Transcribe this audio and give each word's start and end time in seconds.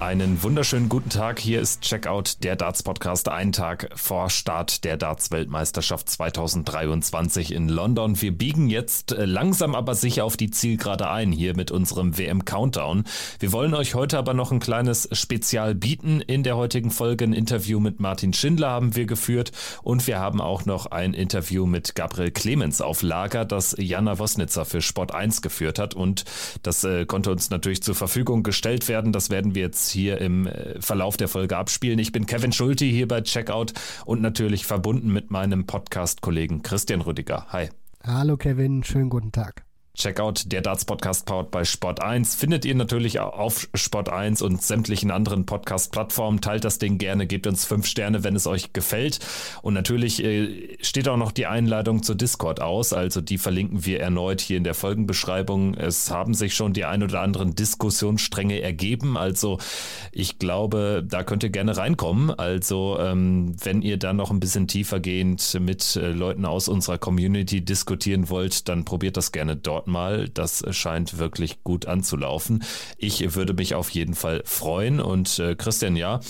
Einen 0.00 0.42
wunderschönen 0.42 0.88
guten 0.88 1.10
Tag. 1.10 1.38
Hier 1.38 1.60
ist 1.60 1.82
Checkout, 1.82 2.42
der 2.42 2.56
Darts 2.56 2.82
Podcast, 2.82 3.28
einen 3.28 3.52
Tag 3.52 3.90
vor 3.94 4.30
Start 4.30 4.82
der 4.84 4.96
Darts 4.96 5.30
Weltmeisterschaft 5.30 6.08
2023 6.08 7.52
in 7.52 7.68
London. 7.68 8.18
Wir 8.18 8.32
biegen 8.32 8.70
jetzt 8.70 9.12
äh, 9.12 9.26
langsam 9.26 9.74
aber 9.74 9.94
sicher 9.94 10.24
auf 10.24 10.38
die 10.38 10.50
Zielgerade 10.50 11.10
ein, 11.10 11.32
hier 11.32 11.54
mit 11.54 11.70
unserem 11.70 12.16
WM 12.16 12.46
Countdown. 12.46 13.04
Wir 13.40 13.52
wollen 13.52 13.74
euch 13.74 13.94
heute 13.94 14.16
aber 14.16 14.32
noch 14.32 14.52
ein 14.52 14.58
kleines 14.58 15.06
Spezial 15.12 15.74
bieten. 15.74 16.22
In 16.22 16.44
der 16.44 16.56
heutigen 16.56 16.90
Folge 16.90 17.24
ein 17.24 17.34
Interview 17.34 17.78
mit 17.78 18.00
Martin 18.00 18.32
Schindler 18.32 18.70
haben 18.70 18.96
wir 18.96 19.04
geführt 19.04 19.52
und 19.82 20.06
wir 20.06 20.18
haben 20.18 20.40
auch 20.40 20.64
noch 20.64 20.86
ein 20.86 21.12
Interview 21.12 21.66
mit 21.66 21.94
Gabriel 21.94 22.30
Clemens 22.30 22.80
auf 22.80 23.02
Lager, 23.02 23.44
das 23.44 23.76
Jana 23.78 24.18
Wosnitzer 24.18 24.64
für 24.64 24.80
Sport 24.80 25.12
1 25.12 25.42
geführt 25.42 25.78
hat 25.78 25.92
und 25.92 26.24
das 26.62 26.84
äh, 26.84 27.04
konnte 27.04 27.30
uns 27.30 27.50
natürlich 27.50 27.82
zur 27.82 27.94
Verfügung 27.94 28.42
gestellt 28.42 28.88
werden. 28.88 29.12
Das 29.12 29.28
werden 29.28 29.54
wir 29.54 29.60
jetzt 29.60 29.89
hier 29.90 30.20
im 30.20 30.46
äh, 30.46 30.80
Verlauf 30.80 31.16
der 31.16 31.28
Folge 31.28 31.56
abspielen. 31.56 31.98
Ich 31.98 32.12
bin 32.12 32.26
Kevin 32.26 32.52
Schulte 32.52 32.84
hier 32.84 33.08
bei 33.08 33.20
Checkout 33.20 33.72
und 34.04 34.22
natürlich 34.22 34.66
verbunden 34.66 35.12
mit 35.12 35.30
meinem 35.30 35.66
Podcast-Kollegen 35.66 36.62
Christian 36.62 37.00
Rüdiger. 37.00 37.46
Hi. 37.50 37.68
Hallo 38.02 38.36
Kevin, 38.36 38.82
schönen 38.82 39.10
guten 39.10 39.32
Tag. 39.32 39.64
Checkout, 40.00 40.50
der 40.50 40.62
Darts 40.62 40.86
Podcast 40.86 41.26
powered 41.26 41.50
bei 41.50 41.62
Sport 41.62 42.00
1. 42.00 42.34
Findet 42.34 42.64
ihr 42.64 42.74
natürlich 42.74 43.20
auf 43.20 43.68
Sport 43.74 44.08
1 44.08 44.40
und 44.40 44.62
sämtlichen 44.62 45.10
anderen 45.10 45.44
Podcast-Plattformen. 45.44 46.40
Teilt 46.40 46.64
das 46.64 46.78
Ding 46.78 46.96
gerne, 46.96 47.26
gebt 47.26 47.46
uns 47.46 47.66
fünf 47.66 47.84
Sterne, 47.84 48.24
wenn 48.24 48.34
es 48.34 48.46
euch 48.46 48.72
gefällt. 48.72 49.18
Und 49.60 49.74
natürlich 49.74 50.24
äh, 50.24 50.78
steht 50.80 51.06
auch 51.06 51.18
noch 51.18 51.32
die 51.32 51.44
Einladung 51.44 52.02
zur 52.02 52.14
Discord 52.14 52.62
aus. 52.62 52.94
Also 52.94 53.20
die 53.20 53.36
verlinken 53.36 53.84
wir 53.84 54.00
erneut 54.00 54.40
hier 54.40 54.56
in 54.56 54.64
der 54.64 54.72
Folgenbeschreibung. 54.72 55.74
Es 55.74 56.10
haben 56.10 56.32
sich 56.32 56.54
schon 56.54 56.72
die 56.72 56.86
ein 56.86 57.02
oder 57.02 57.20
anderen 57.20 57.54
Diskussionsstränge 57.54 58.62
ergeben. 58.62 59.18
Also 59.18 59.58
ich 60.12 60.38
glaube, 60.38 61.04
da 61.06 61.24
könnt 61.24 61.42
ihr 61.42 61.50
gerne 61.50 61.76
reinkommen. 61.76 62.30
Also 62.30 62.96
ähm, 62.98 63.54
wenn 63.62 63.82
ihr 63.82 63.98
da 63.98 64.14
noch 64.14 64.30
ein 64.30 64.40
bisschen 64.40 64.66
tiefergehend 64.66 65.58
mit 65.60 65.96
äh, 65.96 66.10
Leuten 66.12 66.46
aus 66.46 66.68
unserer 66.68 66.96
Community 66.96 67.62
diskutieren 67.62 68.30
wollt, 68.30 68.66
dann 68.66 68.86
probiert 68.86 69.18
das 69.18 69.30
gerne 69.30 69.56
dort 69.56 69.89
mal. 69.90 70.28
Das 70.28 70.64
scheint 70.70 71.18
wirklich 71.18 71.62
gut 71.62 71.86
anzulaufen. 71.86 72.64
Ich 72.96 73.34
würde 73.34 73.52
mich 73.52 73.74
auf 73.74 73.90
jeden 73.90 74.14
Fall 74.14 74.42
freuen. 74.44 75.00
Und 75.00 75.38
äh, 75.38 75.54
Christian, 75.54 75.96
ja, 75.96 76.20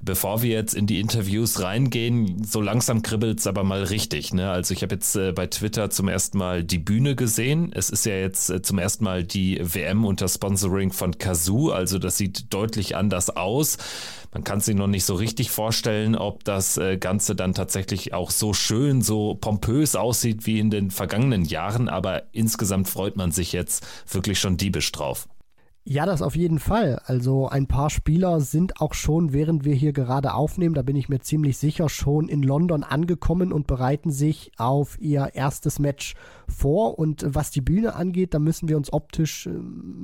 bevor 0.00 0.42
wir 0.42 0.50
jetzt 0.50 0.74
in 0.74 0.86
die 0.86 1.00
Interviews 1.00 1.60
reingehen, 1.60 2.42
so 2.44 2.60
langsam 2.60 3.02
kribbelt 3.02 3.40
es 3.40 3.46
aber 3.46 3.62
mal 3.62 3.84
richtig. 3.84 4.34
Ne? 4.34 4.50
Also 4.50 4.74
ich 4.74 4.82
habe 4.82 4.94
jetzt 4.94 5.14
äh, 5.16 5.32
bei 5.32 5.46
Twitter 5.46 5.90
zum 5.90 6.08
ersten 6.08 6.38
Mal 6.38 6.64
die 6.64 6.78
Bühne 6.78 7.14
gesehen. 7.14 7.70
Es 7.74 7.90
ist 7.90 8.06
ja 8.06 8.14
jetzt 8.14 8.50
äh, 8.50 8.62
zum 8.62 8.78
ersten 8.78 9.04
Mal 9.04 9.24
die 9.24 9.60
WM 9.62 10.04
unter 10.04 10.28
Sponsoring 10.28 10.92
von 10.92 11.18
Kazoo. 11.18 11.70
Also 11.70 11.98
das 11.98 12.16
sieht 12.16 12.52
deutlich 12.52 12.96
anders 12.96 13.30
aus. 13.30 13.78
Man 14.32 14.44
kann 14.44 14.60
sich 14.60 14.76
noch 14.76 14.86
nicht 14.86 15.04
so 15.04 15.14
richtig 15.14 15.50
vorstellen, 15.50 16.14
ob 16.14 16.44
das 16.44 16.76
äh, 16.78 16.96
Ganze 16.98 17.34
dann 17.34 17.52
tatsächlich 17.52 18.14
auch 18.14 18.30
so 18.30 18.54
schön, 18.54 19.02
so 19.02 19.34
pompös 19.34 19.96
aussieht 19.96 20.46
wie 20.46 20.60
in 20.60 20.70
den 20.70 20.92
vergangenen 20.92 21.44
Jahren, 21.44 21.88
aber 21.88 22.22
insgesamt 22.32 22.88
freut 23.00 23.16
man 23.16 23.32
sich 23.32 23.52
jetzt 23.52 23.86
wirklich 24.12 24.38
schon 24.38 24.58
diebisch 24.58 24.92
drauf. 24.92 25.26
Ja, 25.84 26.04
das 26.04 26.20
auf 26.20 26.36
jeden 26.36 26.58
Fall. 26.58 27.00
Also 27.06 27.48
ein 27.48 27.66
paar 27.66 27.88
Spieler 27.88 28.42
sind 28.42 28.78
auch 28.82 28.92
schon, 28.92 29.32
während 29.32 29.64
wir 29.64 29.74
hier 29.74 29.94
gerade 29.94 30.34
aufnehmen, 30.34 30.74
da 30.74 30.82
bin 30.82 30.96
ich 30.96 31.08
mir 31.08 31.20
ziemlich 31.20 31.56
sicher, 31.56 31.88
schon 31.88 32.28
in 32.28 32.42
London 32.42 32.84
angekommen 32.84 33.54
und 33.54 33.66
bereiten 33.66 34.10
sich 34.10 34.52
auf 34.58 35.00
ihr 35.00 35.30
erstes 35.32 35.78
Match 35.78 36.14
vor. 36.50 36.98
Und 36.98 37.24
was 37.26 37.50
die 37.50 37.60
Bühne 37.60 37.94
angeht, 37.94 38.34
da 38.34 38.38
müssen 38.38 38.68
wir 38.68 38.76
uns 38.76 38.92
optisch 38.92 39.46
äh, 39.46 39.50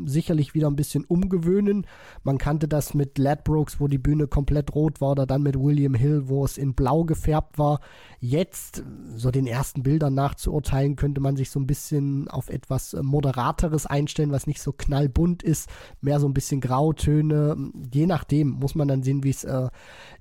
sicherlich 0.04 0.54
wieder 0.54 0.68
ein 0.68 0.76
bisschen 0.76 1.04
umgewöhnen. 1.04 1.86
Man 2.22 2.38
kannte 2.38 2.68
das 2.68 2.94
mit 2.94 3.18
Ladbrokes, 3.18 3.80
wo 3.80 3.88
die 3.88 3.98
Bühne 3.98 4.26
komplett 4.26 4.74
rot 4.74 5.00
war, 5.00 5.12
oder 5.12 5.26
dann 5.26 5.42
mit 5.42 5.58
William 5.58 5.94
Hill, 5.94 6.28
wo 6.28 6.44
es 6.44 6.58
in 6.58 6.74
blau 6.74 7.04
gefärbt 7.04 7.58
war. 7.58 7.80
Jetzt, 8.20 8.82
so 9.14 9.30
den 9.30 9.46
ersten 9.46 9.82
Bildern 9.82 10.14
nachzuurteilen, 10.14 10.96
könnte 10.96 11.20
man 11.20 11.36
sich 11.36 11.50
so 11.50 11.60
ein 11.60 11.66
bisschen 11.66 12.28
auf 12.28 12.48
etwas 12.48 12.94
äh, 12.94 13.02
Moderateres 13.02 13.86
einstellen, 13.86 14.32
was 14.32 14.46
nicht 14.46 14.60
so 14.60 14.72
knallbunt 14.72 15.42
ist 15.42 15.68
mehr 16.00 16.20
so 16.20 16.26
ein 16.26 16.34
bisschen 16.34 16.60
Grautöne. 16.60 17.72
Je 17.92 18.06
nachdem 18.06 18.50
muss 18.50 18.74
man 18.74 18.88
dann 18.88 19.02
sehen, 19.02 19.24
wie 19.24 19.30
es 19.30 19.44
äh, 19.44 19.68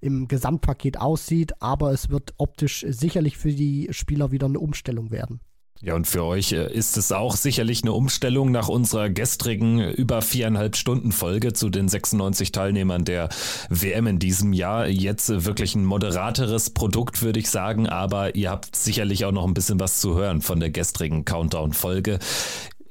im 0.01 0.27
Gesamtpaket 0.27 0.99
aussieht. 0.99 1.61
Aber 1.61 1.91
es 1.91 2.09
wird 2.09 2.33
optisch 2.37 2.85
sicherlich 2.89 3.37
für 3.37 3.51
die 3.51 3.87
Spieler 3.91 4.31
wieder 4.31 4.47
eine 4.47 4.59
Umstellung 4.59 5.11
werden. 5.11 5.39
Ja, 5.81 5.93
und 5.93 6.07
für 6.07 6.23
euch 6.23 6.53
äh, 6.53 6.71
ist 6.71 6.95
es 6.95 7.11
auch 7.11 7.35
sicherlich 7.35 7.83
eine 7.83 7.91
Umstellung 7.91 8.49
nach 8.49 8.69
unserer 8.69 9.09
gestrigen 9.09 9.81
über 9.91 10.21
viereinhalb 10.21 10.77
Stunden 10.77 11.11
Folge 11.11 11.51
zu 11.51 11.69
den 11.69 11.89
96 11.89 12.53
Teilnehmern 12.53 13.03
der 13.03 13.27
WM 13.69 14.07
in 14.07 14.17
diesem 14.17 14.53
Jahr. 14.53 14.87
Jetzt 14.87 15.45
wirklich 15.45 15.75
ein 15.75 15.83
moderateres 15.83 16.69
Produkt, 16.69 17.21
würde 17.21 17.39
ich 17.39 17.49
sagen, 17.49 17.87
aber 17.87 18.35
ihr 18.35 18.51
habt 18.51 18.73
sicherlich 18.75 19.25
auch 19.25 19.33
noch 19.33 19.45
ein 19.45 19.53
bisschen 19.53 19.79
was 19.79 19.99
zu 19.99 20.15
hören 20.15 20.41
von 20.41 20.61
der 20.61 20.71
gestrigen 20.71 21.25
Countdown-Folge. 21.25 22.19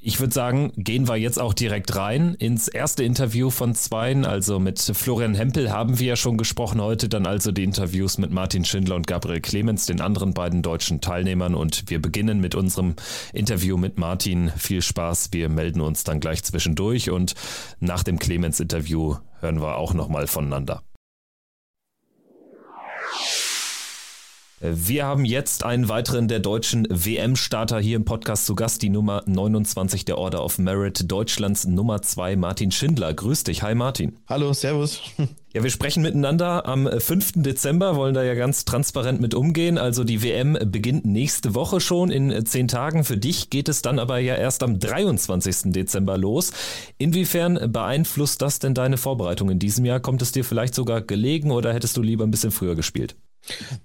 Ich 0.07 0.19
würde 0.19 0.35
sagen, 0.35 0.71
gehen 0.77 1.07
wir 1.07 1.15
jetzt 1.15 1.39
auch 1.39 1.55
direkt 1.55 1.95
rein 1.95 2.35
ins 2.35 2.67
erste 2.67 3.03
Interview 3.03 3.49
von 3.49 3.73
Zweien. 3.73 4.23
Also 4.23 4.59
mit 4.59 4.79
Florian 4.79 5.33
Hempel 5.33 5.71
haben 5.71 5.97
wir 5.97 6.05
ja 6.09 6.15
schon 6.15 6.37
gesprochen 6.37 6.79
heute, 6.79 7.09
dann 7.09 7.25
also 7.25 7.51
die 7.51 7.63
Interviews 7.63 8.19
mit 8.19 8.29
Martin 8.29 8.65
Schindler 8.65 8.97
und 8.97 9.07
Gabriel 9.07 9.41
Clemens, 9.41 9.87
den 9.87 10.01
anderen 10.01 10.35
beiden 10.35 10.61
deutschen 10.61 11.01
Teilnehmern. 11.01 11.55
Und 11.55 11.89
wir 11.89 11.99
beginnen 11.99 12.39
mit 12.39 12.53
unserem 12.53 12.93
Interview 13.33 13.77
mit 13.77 13.97
Martin. 13.97 14.51
Viel 14.55 14.83
Spaß, 14.83 15.29
wir 15.31 15.49
melden 15.49 15.81
uns 15.81 16.03
dann 16.03 16.19
gleich 16.19 16.43
zwischendurch 16.43 17.09
und 17.09 17.33
nach 17.79 18.03
dem 18.03 18.19
Clemens-Interview 18.19 19.15
hören 19.39 19.59
wir 19.59 19.75
auch 19.75 19.95
nochmal 19.95 20.27
voneinander. 20.27 20.83
Wir 24.61 25.05
haben 25.05 25.25
jetzt 25.25 25.65
einen 25.65 25.89
weiteren 25.89 26.29
der 26.29 26.39
deutschen 26.39 26.87
WM-Starter 26.89 27.77
hier 27.77 27.97
im 27.97 28.05
Podcast 28.05 28.45
zu 28.45 28.55
Gast, 28.55 28.81
die 28.81 28.89
Nummer 28.89 29.21
29 29.25 30.05
der 30.05 30.17
Order 30.17 30.45
of 30.45 30.59
Merit, 30.59 31.11
Deutschlands 31.11 31.65
Nummer 31.65 32.01
2, 32.01 32.37
Martin 32.37 32.71
Schindler. 32.71 33.13
Grüß 33.13 33.43
dich. 33.43 33.63
Hi 33.63 33.75
Martin. 33.75 34.17
Hallo, 34.27 34.53
Servus. 34.53 35.01
Ja, 35.55 35.63
wir 35.63 35.69
sprechen 35.69 36.03
miteinander 36.03 36.65
am 36.65 36.85
5. 36.85 37.35
Dezember, 37.37 37.95
wollen 37.95 38.13
da 38.13 38.23
ja 38.23 38.33
ganz 38.33 38.65
transparent 38.65 39.21
mit 39.21 39.33
umgehen. 39.33 39.77
Also 39.77 40.03
die 40.03 40.21
WM 40.21 40.57
beginnt 40.65 41.05
nächste 41.05 41.55
Woche 41.55 41.79
schon 41.79 42.11
in 42.11 42.45
zehn 42.45 42.67
Tagen. 42.67 43.05
Für 43.05 43.15
dich 43.15 43.49
geht 43.49 43.69
es 43.69 43.81
dann 43.81 43.97
aber 43.97 44.19
ja 44.19 44.35
erst 44.35 44.63
am 44.63 44.81
23. 44.81 45.71
Dezember 45.71 46.17
los. 46.17 46.51
Inwiefern 46.97 47.71
beeinflusst 47.71 48.41
das 48.41 48.59
denn 48.59 48.73
deine 48.73 48.97
Vorbereitung 48.97 49.49
in 49.49 49.59
diesem 49.59 49.85
Jahr? 49.85 50.01
Kommt 50.01 50.21
es 50.21 50.33
dir 50.33 50.43
vielleicht 50.43 50.75
sogar 50.75 50.99
gelegen 50.99 51.51
oder 51.51 51.73
hättest 51.73 51.95
du 51.95 52.01
lieber 52.01 52.25
ein 52.25 52.31
bisschen 52.31 52.51
früher 52.51 52.75
gespielt? 52.75 53.15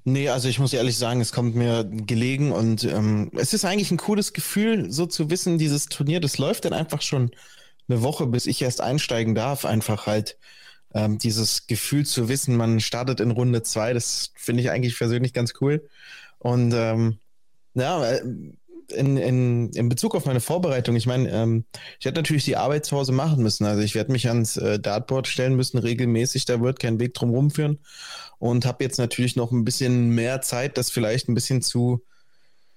Nee, 0.04 0.28
also 0.28 0.48
ich 0.48 0.58
muss 0.58 0.72
ehrlich 0.72 0.96
sagen, 0.96 1.20
es 1.20 1.32
kommt 1.32 1.54
mir 1.54 1.84
gelegen 1.84 2.52
und 2.52 2.84
ähm, 2.84 3.30
es 3.36 3.52
ist 3.52 3.64
eigentlich 3.64 3.90
ein 3.90 3.98
cooles 3.98 4.32
Gefühl, 4.32 4.90
so 4.90 5.06
zu 5.06 5.30
wissen, 5.30 5.58
dieses 5.58 5.86
Turnier, 5.86 6.20
das 6.20 6.38
läuft 6.38 6.64
dann 6.64 6.72
einfach 6.72 7.02
schon 7.02 7.30
eine 7.88 8.02
Woche, 8.02 8.26
bis 8.26 8.46
ich 8.46 8.62
erst 8.62 8.80
einsteigen 8.80 9.34
darf. 9.34 9.64
Einfach 9.64 10.06
halt 10.06 10.38
ähm, 10.94 11.18
dieses 11.18 11.66
Gefühl 11.66 12.06
zu 12.06 12.28
wissen, 12.28 12.56
man 12.56 12.80
startet 12.80 13.20
in 13.20 13.30
Runde 13.30 13.62
zwei, 13.62 13.92
das 13.92 14.32
finde 14.36 14.62
ich 14.62 14.70
eigentlich 14.70 14.96
persönlich 14.96 15.32
ganz 15.32 15.52
cool. 15.60 15.88
Und 16.38 16.72
ähm, 16.74 17.18
ja, 17.74 18.04
äh, 18.04 18.22
in, 18.92 19.16
in, 19.16 19.70
in 19.70 19.88
Bezug 19.88 20.14
auf 20.14 20.26
meine 20.26 20.40
Vorbereitung, 20.40 20.96
ich 20.96 21.06
meine, 21.06 21.30
ähm, 21.30 21.64
ich 21.98 22.06
hätte 22.06 22.18
natürlich 22.18 22.44
die 22.44 22.56
Arbeit 22.56 22.84
zu 22.84 22.96
Hause 22.96 23.12
machen 23.12 23.42
müssen. 23.42 23.64
Also 23.64 23.82
ich 23.82 23.94
werde 23.94 24.12
mich 24.12 24.28
ans 24.28 24.56
äh, 24.56 24.78
Dartboard 24.78 25.26
stellen 25.26 25.56
müssen, 25.56 25.78
regelmäßig, 25.78 26.44
da 26.44 26.60
wird 26.60 26.80
kein 26.80 27.00
Weg 27.00 27.14
drum 27.14 27.30
rumführen 27.30 27.78
und 28.38 28.66
habe 28.66 28.84
jetzt 28.84 28.98
natürlich 28.98 29.36
noch 29.36 29.52
ein 29.52 29.64
bisschen 29.64 30.10
mehr 30.10 30.40
Zeit, 30.42 30.78
das 30.78 30.90
vielleicht 30.90 31.28
ein 31.28 31.34
bisschen 31.34 31.62
zu 31.62 32.02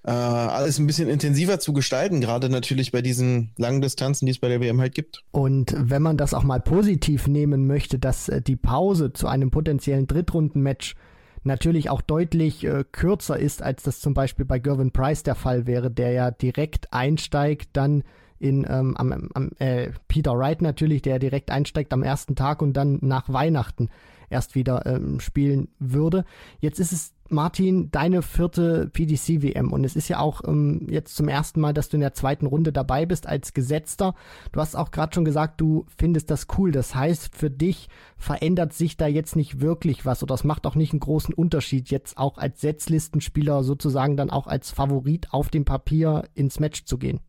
äh, 0.05 0.11
alles 0.11 0.79
ein 0.79 0.87
bisschen 0.87 1.07
intensiver 1.07 1.59
zu 1.59 1.71
gestalten, 1.71 2.19
gerade 2.19 2.49
natürlich 2.49 2.91
bei 2.91 3.01
diesen 3.01 3.51
langen 3.57 3.81
Distanzen, 3.81 4.25
die 4.25 4.33
es 4.33 4.39
bei 4.39 4.49
der 4.49 4.59
WM 4.59 4.81
halt 4.81 4.93
gibt. 4.93 5.23
Und 5.31 5.73
wenn 5.77 6.01
man 6.01 6.17
das 6.17 6.33
auch 6.33 6.43
mal 6.43 6.59
positiv 6.59 7.27
nehmen 7.27 7.67
möchte, 7.67 7.99
dass 7.99 8.27
äh, 8.27 8.41
die 8.41 8.57
Pause 8.57 9.13
zu 9.13 9.27
einem 9.27 9.49
potenziellen 9.49 10.07
Drittrundenmatch 10.07 10.95
natürlich 11.43 11.89
auch 11.89 12.01
deutlich 12.01 12.63
äh, 12.63 12.83
kürzer 12.91 13.37
ist, 13.37 13.61
als 13.61 13.83
das 13.83 13.99
zum 13.99 14.13
Beispiel 14.13 14.45
bei 14.45 14.59
Gervin 14.59 14.91
Price 14.91 15.23
der 15.23 15.35
Fall 15.35 15.67
wäre, 15.67 15.91
der 15.91 16.11
ja 16.11 16.31
direkt 16.31 16.93
einsteigt, 16.93 17.69
dann 17.73 18.03
in 18.39 18.65
ähm, 18.69 18.97
am, 18.97 19.29
am, 19.33 19.51
äh, 19.59 19.91
Peter 20.07 20.33
Wright 20.37 20.61
natürlich, 20.61 21.01
der 21.01 21.19
direkt 21.19 21.49
einsteigt 21.49 21.93
am 21.93 22.03
ersten 22.03 22.35
Tag 22.35 22.61
und 22.61 22.73
dann 22.73 22.99
nach 23.01 23.31
Weihnachten 23.31 23.89
erst 24.33 24.55
wieder 24.55 24.85
ähm, 24.85 25.19
spielen 25.19 25.69
würde. 25.79 26.25
Jetzt 26.59 26.79
ist 26.79 26.91
es 26.91 27.13
Martin, 27.29 27.89
deine 27.91 28.21
vierte 28.21 28.89
PDC-WM 28.93 29.71
und 29.71 29.83
es 29.83 29.95
ist 29.95 30.07
ja 30.07 30.19
auch 30.19 30.41
ähm, 30.45 30.87
jetzt 30.89 31.15
zum 31.15 31.27
ersten 31.27 31.59
Mal, 31.59 31.73
dass 31.73 31.89
du 31.89 31.97
in 31.97 32.01
der 32.01 32.13
zweiten 32.13 32.45
Runde 32.45 32.71
dabei 32.71 33.05
bist 33.05 33.27
als 33.27 33.53
Gesetzter. 33.53 34.15
Du 34.51 34.59
hast 34.59 34.75
auch 34.75 34.91
gerade 34.91 35.13
schon 35.13 35.25
gesagt, 35.25 35.59
du 35.59 35.85
findest 35.97 36.29
das 36.29 36.47
cool. 36.57 36.71
Das 36.71 36.95
heißt, 36.95 37.35
für 37.35 37.49
dich 37.49 37.89
verändert 38.17 38.73
sich 38.73 38.97
da 38.97 39.07
jetzt 39.07 39.35
nicht 39.35 39.61
wirklich 39.61 40.05
was 40.05 40.23
oder 40.23 40.35
es 40.35 40.43
macht 40.43 40.65
auch 40.67 40.75
nicht 40.75 40.93
einen 40.93 40.99
großen 40.99 41.33
Unterschied, 41.33 41.89
jetzt 41.89 42.17
auch 42.17 42.37
als 42.37 42.61
Setzlistenspieler 42.61 43.63
sozusagen 43.63 44.15
dann 44.15 44.29
auch 44.29 44.47
als 44.47 44.71
Favorit 44.71 45.33
auf 45.33 45.49
dem 45.49 45.65
Papier 45.65 46.23
ins 46.35 46.59
Match 46.59 46.85
zu 46.85 46.97
gehen. 46.97 47.19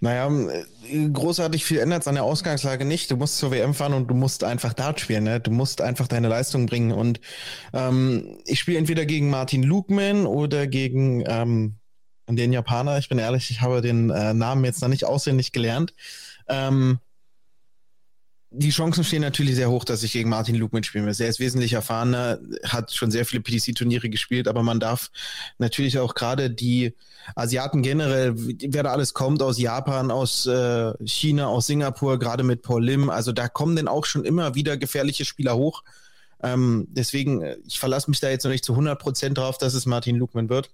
Naja, 0.00 0.30
großartig 1.12 1.64
viel 1.64 1.78
ändert 1.78 2.02
es 2.02 2.08
an 2.08 2.14
der 2.14 2.24
Ausgangslage 2.24 2.84
nicht. 2.84 3.10
Du 3.10 3.16
musst 3.16 3.38
zur 3.38 3.50
WM 3.50 3.74
fahren 3.74 3.94
und 3.94 4.08
du 4.08 4.14
musst 4.14 4.44
einfach 4.44 4.72
Dart 4.72 5.00
spielen. 5.00 5.24
Ne? 5.24 5.40
Du 5.40 5.50
musst 5.50 5.80
einfach 5.80 6.08
deine 6.08 6.28
Leistung 6.28 6.66
bringen. 6.66 6.92
Und 6.92 7.20
ähm, 7.72 8.38
ich 8.44 8.60
spiele 8.60 8.78
entweder 8.78 9.06
gegen 9.06 9.30
Martin 9.30 9.62
Lugman 9.62 10.26
oder 10.26 10.66
gegen 10.66 11.24
ähm, 11.26 11.76
den 12.28 12.52
Japaner. 12.52 12.98
Ich 12.98 13.08
bin 13.08 13.18
ehrlich, 13.18 13.50
ich 13.50 13.60
habe 13.60 13.80
den 13.80 14.10
äh, 14.10 14.34
Namen 14.34 14.64
jetzt 14.64 14.82
noch 14.82 14.88
nicht 14.88 15.04
auswendig 15.04 15.52
gelernt. 15.52 15.94
Ähm, 16.48 16.98
die 18.56 18.70
Chancen 18.70 19.04
stehen 19.04 19.22
natürlich 19.22 19.56
sehr 19.56 19.70
hoch, 19.70 19.84
dass 19.84 20.02
ich 20.02 20.12
gegen 20.12 20.30
Martin 20.30 20.54
Luke 20.54 20.74
mitspielen 20.74 21.06
will. 21.06 21.14
Er 21.18 21.28
ist 21.28 21.40
wesentlich 21.40 21.72
erfahrener, 21.72 22.38
hat 22.64 22.92
schon 22.92 23.10
sehr 23.10 23.24
viele 23.24 23.42
PDC-Turniere 23.42 24.08
gespielt, 24.08 24.48
aber 24.48 24.62
man 24.62 24.80
darf 24.80 25.10
natürlich 25.58 25.98
auch 25.98 26.14
gerade 26.14 26.50
die 26.50 26.94
Asiaten 27.34 27.82
generell, 27.82 28.34
wer 28.36 28.82
da 28.82 28.92
alles 28.92 29.12
kommt, 29.14 29.42
aus 29.42 29.58
Japan, 29.58 30.10
aus 30.10 30.46
äh, 30.46 30.92
China, 31.04 31.48
aus 31.48 31.66
Singapur, 31.66 32.18
gerade 32.18 32.44
mit 32.44 32.62
Paul 32.62 32.84
Lim, 32.84 33.10
also 33.10 33.32
da 33.32 33.48
kommen 33.48 33.76
denn 33.76 33.88
auch 33.88 34.04
schon 34.04 34.24
immer 34.24 34.54
wieder 34.54 34.76
gefährliche 34.76 35.24
Spieler 35.24 35.56
hoch. 35.56 35.82
Ähm, 36.42 36.86
deswegen, 36.90 37.42
äh, 37.42 37.56
ich 37.66 37.78
verlasse 37.78 38.10
mich 38.10 38.20
da 38.20 38.30
jetzt 38.30 38.44
noch 38.44 38.52
nicht 38.52 38.64
zu 38.64 38.72
100 38.72 39.00
Prozent 39.00 39.38
drauf, 39.38 39.58
dass 39.58 39.74
es 39.74 39.86
Martin 39.86 40.16
Lukman 40.16 40.48
wird. 40.48 40.70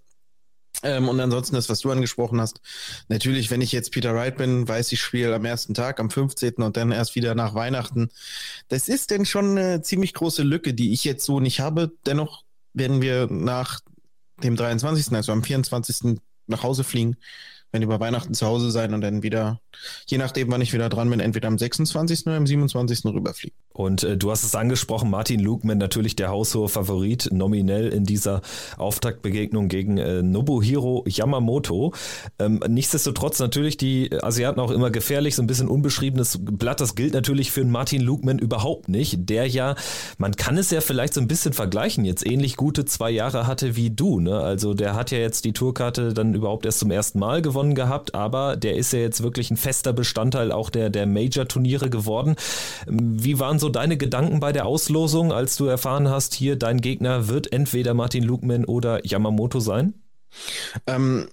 Ähm, 0.82 1.08
und 1.08 1.20
ansonsten 1.20 1.54
das, 1.56 1.68
was 1.68 1.80
du 1.80 1.90
angesprochen 1.90 2.40
hast. 2.40 2.60
Natürlich, 3.08 3.50
wenn 3.50 3.60
ich 3.60 3.72
jetzt 3.72 3.92
Peter 3.92 4.14
Wright 4.14 4.36
bin, 4.36 4.66
weiß 4.66 4.92
ich 4.92 5.00
spiele 5.00 5.34
am 5.34 5.44
ersten 5.44 5.74
Tag, 5.74 6.00
am 6.00 6.10
15. 6.10 6.54
und 6.56 6.76
dann 6.76 6.92
erst 6.92 7.14
wieder 7.14 7.34
nach 7.34 7.54
Weihnachten. 7.54 8.10
Das 8.68 8.88
ist 8.88 9.10
denn 9.10 9.26
schon 9.26 9.58
eine 9.58 9.82
ziemlich 9.82 10.14
große 10.14 10.42
Lücke, 10.42 10.72
die 10.72 10.92
ich 10.92 11.04
jetzt 11.04 11.24
so 11.24 11.40
nicht 11.40 11.60
habe. 11.60 11.92
Dennoch 12.06 12.44
werden 12.72 13.02
wir 13.02 13.26
nach 13.30 13.80
dem 14.42 14.56
23., 14.56 15.12
also 15.12 15.32
am 15.32 15.44
24. 15.44 16.18
nach 16.46 16.62
Hause 16.62 16.84
fliegen 16.84 17.16
wenn 17.72 17.82
über 17.82 18.00
Weihnachten 18.00 18.34
zu 18.34 18.46
Hause 18.46 18.70
sein 18.70 18.94
und 18.94 19.00
dann 19.00 19.22
wieder, 19.22 19.60
je 20.06 20.18
nachdem, 20.18 20.50
wann 20.50 20.60
ich 20.60 20.72
wieder 20.72 20.88
dran 20.88 21.08
bin, 21.08 21.20
entweder 21.20 21.48
am 21.48 21.58
26. 21.58 22.26
oder 22.26 22.36
am 22.36 22.46
27. 22.46 23.04
rüberfliegen. 23.06 23.56
Und 23.72 24.02
äh, 24.02 24.16
du 24.16 24.30
hast 24.30 24.42
es 24.42 24.54
angesprochen, 24.54 25.10
Martin 25.10 25.40
Lukman 25.40 25.78
natürlich 25.78 26.16
der 26.16 26.30
haushohe 26.30 26.68
Favorit, 26.68 27.28
nominell 27.32 27.88
in 27.88 28.04
dieser 28.04 28.42
Auftaktbegegnung 28.76 29.68
gegen 29.68 29.98
äh, 29.98 30.22
Nobuhiro 30.22 31.04
Yamamoto. 31.06 31.94
Ähm, 32.38 32.62
nichtsdestotrotz 32.68 33.38
natürlich 33.38 33.76
die 33.76 34.10
Asiaten 34.22 34.60
auch 34.60 34.72
immer 34.72 34.90
gefährlich, 34.90 35.36
so 35.36 35.42
ein 35.42 35.46
bisschen 35.46 35.68
unbeschriebenes 35.68 36.40
Blatt. 36.42 36.80
Das 36.80 36.96
gilt 36.96 37.14
natürlich 37.14 37.52
für 37.52 37.64
Martin 37.64 38.02
Lukman 38.02 38.38
überhaupt 38.38 38.88
nicht, 38.88 39.30
der 39.30 39.46
ja, 39.46 39.76
man 40.18 40.34
kann 40.34 40.58
es 40.58 40.70
ja 40.70 40.80
vielleicht 40.80 41.14
so 41.14 41.20
ein 41.20 41.28
bisschen 41.28 41.52
vergleichen, 41.52 42.04
jetzt 42.04 42.26
ähnlich 42.26 42.56
gute 42.56 42.84
zwei 42.84 43.10
Jahre 43.10 43.46
hatte 43.46 43.76
wie 43.76 43.90
du. 43.90 44.18
Ne? 44.18 44.38
Also 44.40 44.74
der 44.74 44.94
hat 44.94 45.12
ja 45.12 45.18
jetzt 45.18 45.44
die 45.44 45.52
Tourkarte 45.52 46.12
dann 46.12 46.34
überhaupt 46.34 46.66
erst 46.66 46.80
zum 46.80 46.90
ersten 46.90 47.20
Mal 47.20 47.40
gewonnen 47.40 47.59
gewonnen 47.60 47.74
gehabt, 47.74 48.14
aber 48.14 48.56
der 48.56 48.76
ist 48.76 48.92
ja 48.92 49.00
jetzt 49.00 49.22
wirklich 49.22 49.50
ein 49.50 49.56
fester 49.56 49.92
Bestandteil 49.92 50.50
auch 50.52 50.70
der, 50.70 50.88
der 50.88 51.06
Major-Turniere 51.06 51.90
geworden. 51.90 52.36
Wie 52.86 53.38
waren 53.38 53.58
so 53.58 53.68
deine 53.68 53.96
Gedanken 53.96 54.40
bei 54.40 54.52
der 54.52 54.66
Auslosung, 54.66 55.32
als 55.32 55.56
du 55.56 55.66
erfahren 55.66 56.08
hast, 56.08 56.34
hier 56.34 56.56
dein 56.56 56.80
Gegner 56.80 57.28
wird 57.28 57.52
entweder 57.52 57.94
Martin 57.94 58.24
Lukman 58.24 58.64
oder 58.64 59.04
Yamamoto 59.06 59.60
sein? 59.60 59.94
Ähm, 60.86 61.28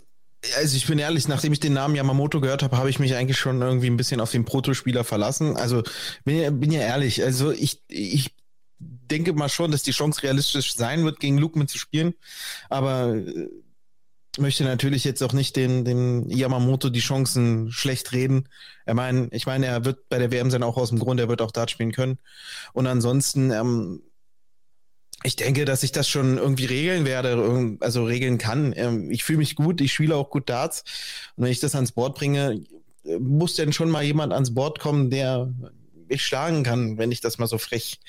also 0.58 0.76
ich 0.76 0.86
bin 0.86 1.00
ehrlich, 1.00 1.28
nachdem 1.28 1.54
ich 1.54 1.60
den 1.60 1.74
Namen 1.74 1.96
Yamamoto 1.96 2.42
gehört 2.42 2.64
habe, 2.64 2.78
habe 2.78 2.90
ich 2.90 3.00
mich 3.00 3.16
eigentlich 3.16 3.38
schon 3.38 3.62
irgendwie 3.62 3.88
ein 3.88 3.98
bisschen 3.98 4.20
auf 4.20 4.32
den 4.32 4.46
Protospieler 4.46 5.04
verlassen. 5.04 5.56
Also 5.56 5.84
bin 6.26 6.38
ja, 6.38 6.50
bin 6.50 6.72
ja 6.72 6.82
ehrlich, 6.82 7.24
also 7.24 7.52
ich, 7.52 7.82
ich 7.88 8.36
denke 8.80 9.34
mal 9.34 9.50
schon, 9.50 9.72
dass 9.72 9.84
die 9.84 9.92
Chance 9.92 10.24
realistisch 10.24 10.76
sein 10.76 11.06
wird, 11.06 11.20
gegen 11.20 11.38
Lukman 11.38 11.68
zu 11.68 11.78
spielen. 11.78 12.14
Aber 12.70 13.16
äh, 13.16 13.48
möchte 14.40 14.64
natürlich 14.64 15.04
jetzt 15.04 15.22
auch 15.24 15.34
nicht 15.34 15.56
den, 15.56 15.86
den 15.86 16.30
Yamamoto 16.30 16.90
die 16.90 17.00
Chancen 17.00 17.72
schlecht 17.72 18.12
reden. 18.12 18.50
Er 18.86 18.94
mein, 18.94 19.30
ich 19.32 19.46
meine, 19.46 19.66
er 19.66 19.86
wird 19.86 20.10
bei 20.10 20.18
der 20.18 20.32
WM 20.32 20.52
sein 20.52 20.64
auch 20.64 20.78
aus 20.78 20.90
dem 20.90 21.00
Grund, 21.00 21.20
er 21.20 21.30
wird 21.30 21.42
auch 21.42 21.52
Dart 21.52 21.72
spielen 21.72 21.92
können. 21.92 22.20
Und 22.74 22.88
ansonsten, 22.88 23.52
ähm, 23.52 24.02
ich 25.24 25.36
denke, 25.36 25.66
dass 25.66 25.84
ich 25.84 25.92
das 25.92 26.08
schon 26.08 26.38
irgendwie 26.38 26.66
regeln 26.66 27.06
werde, 27.06 27.78
also 27.80 28.06
regeln 28.06 28.38
kann. 28.38 28.74
Ähm, 28.76 29.10
ich 29.12 29.24
fühle 29.24 29.40
mich 29.40 29.56
gut, 29.56 29.82
ich 29.82 29.94
spiele 29.94 30.16
auch 30.16 30.30
gut 30.30 30.50
Darts. 30.50 30.84
Und 31.36 31.46
wenn 31.46 31.52
ich 31.52 31.60
das 31.60 31.76
ans 31.76 31.92
Board 31.92 32.16
bringe, 32.16 32.64
muss 33.20 33.56
denn 33.56 33.74
schon 33.74 33.90
mal 33.90 34.04
jemand 34.04 34.34
ans 34.34 34.54
Board 34.54 34.80
kommen, 34.80 35.10
der 35.10 35.52
mich 36.10 36.26
schlagen 36.26 36.64
kann, 36.64 36.98
wenn 36.98 37.12
ich 37.12 37.22
das 37.22 37.38
mal 37.38 37.48
so 37.48 37.58
frech 37.58 38.00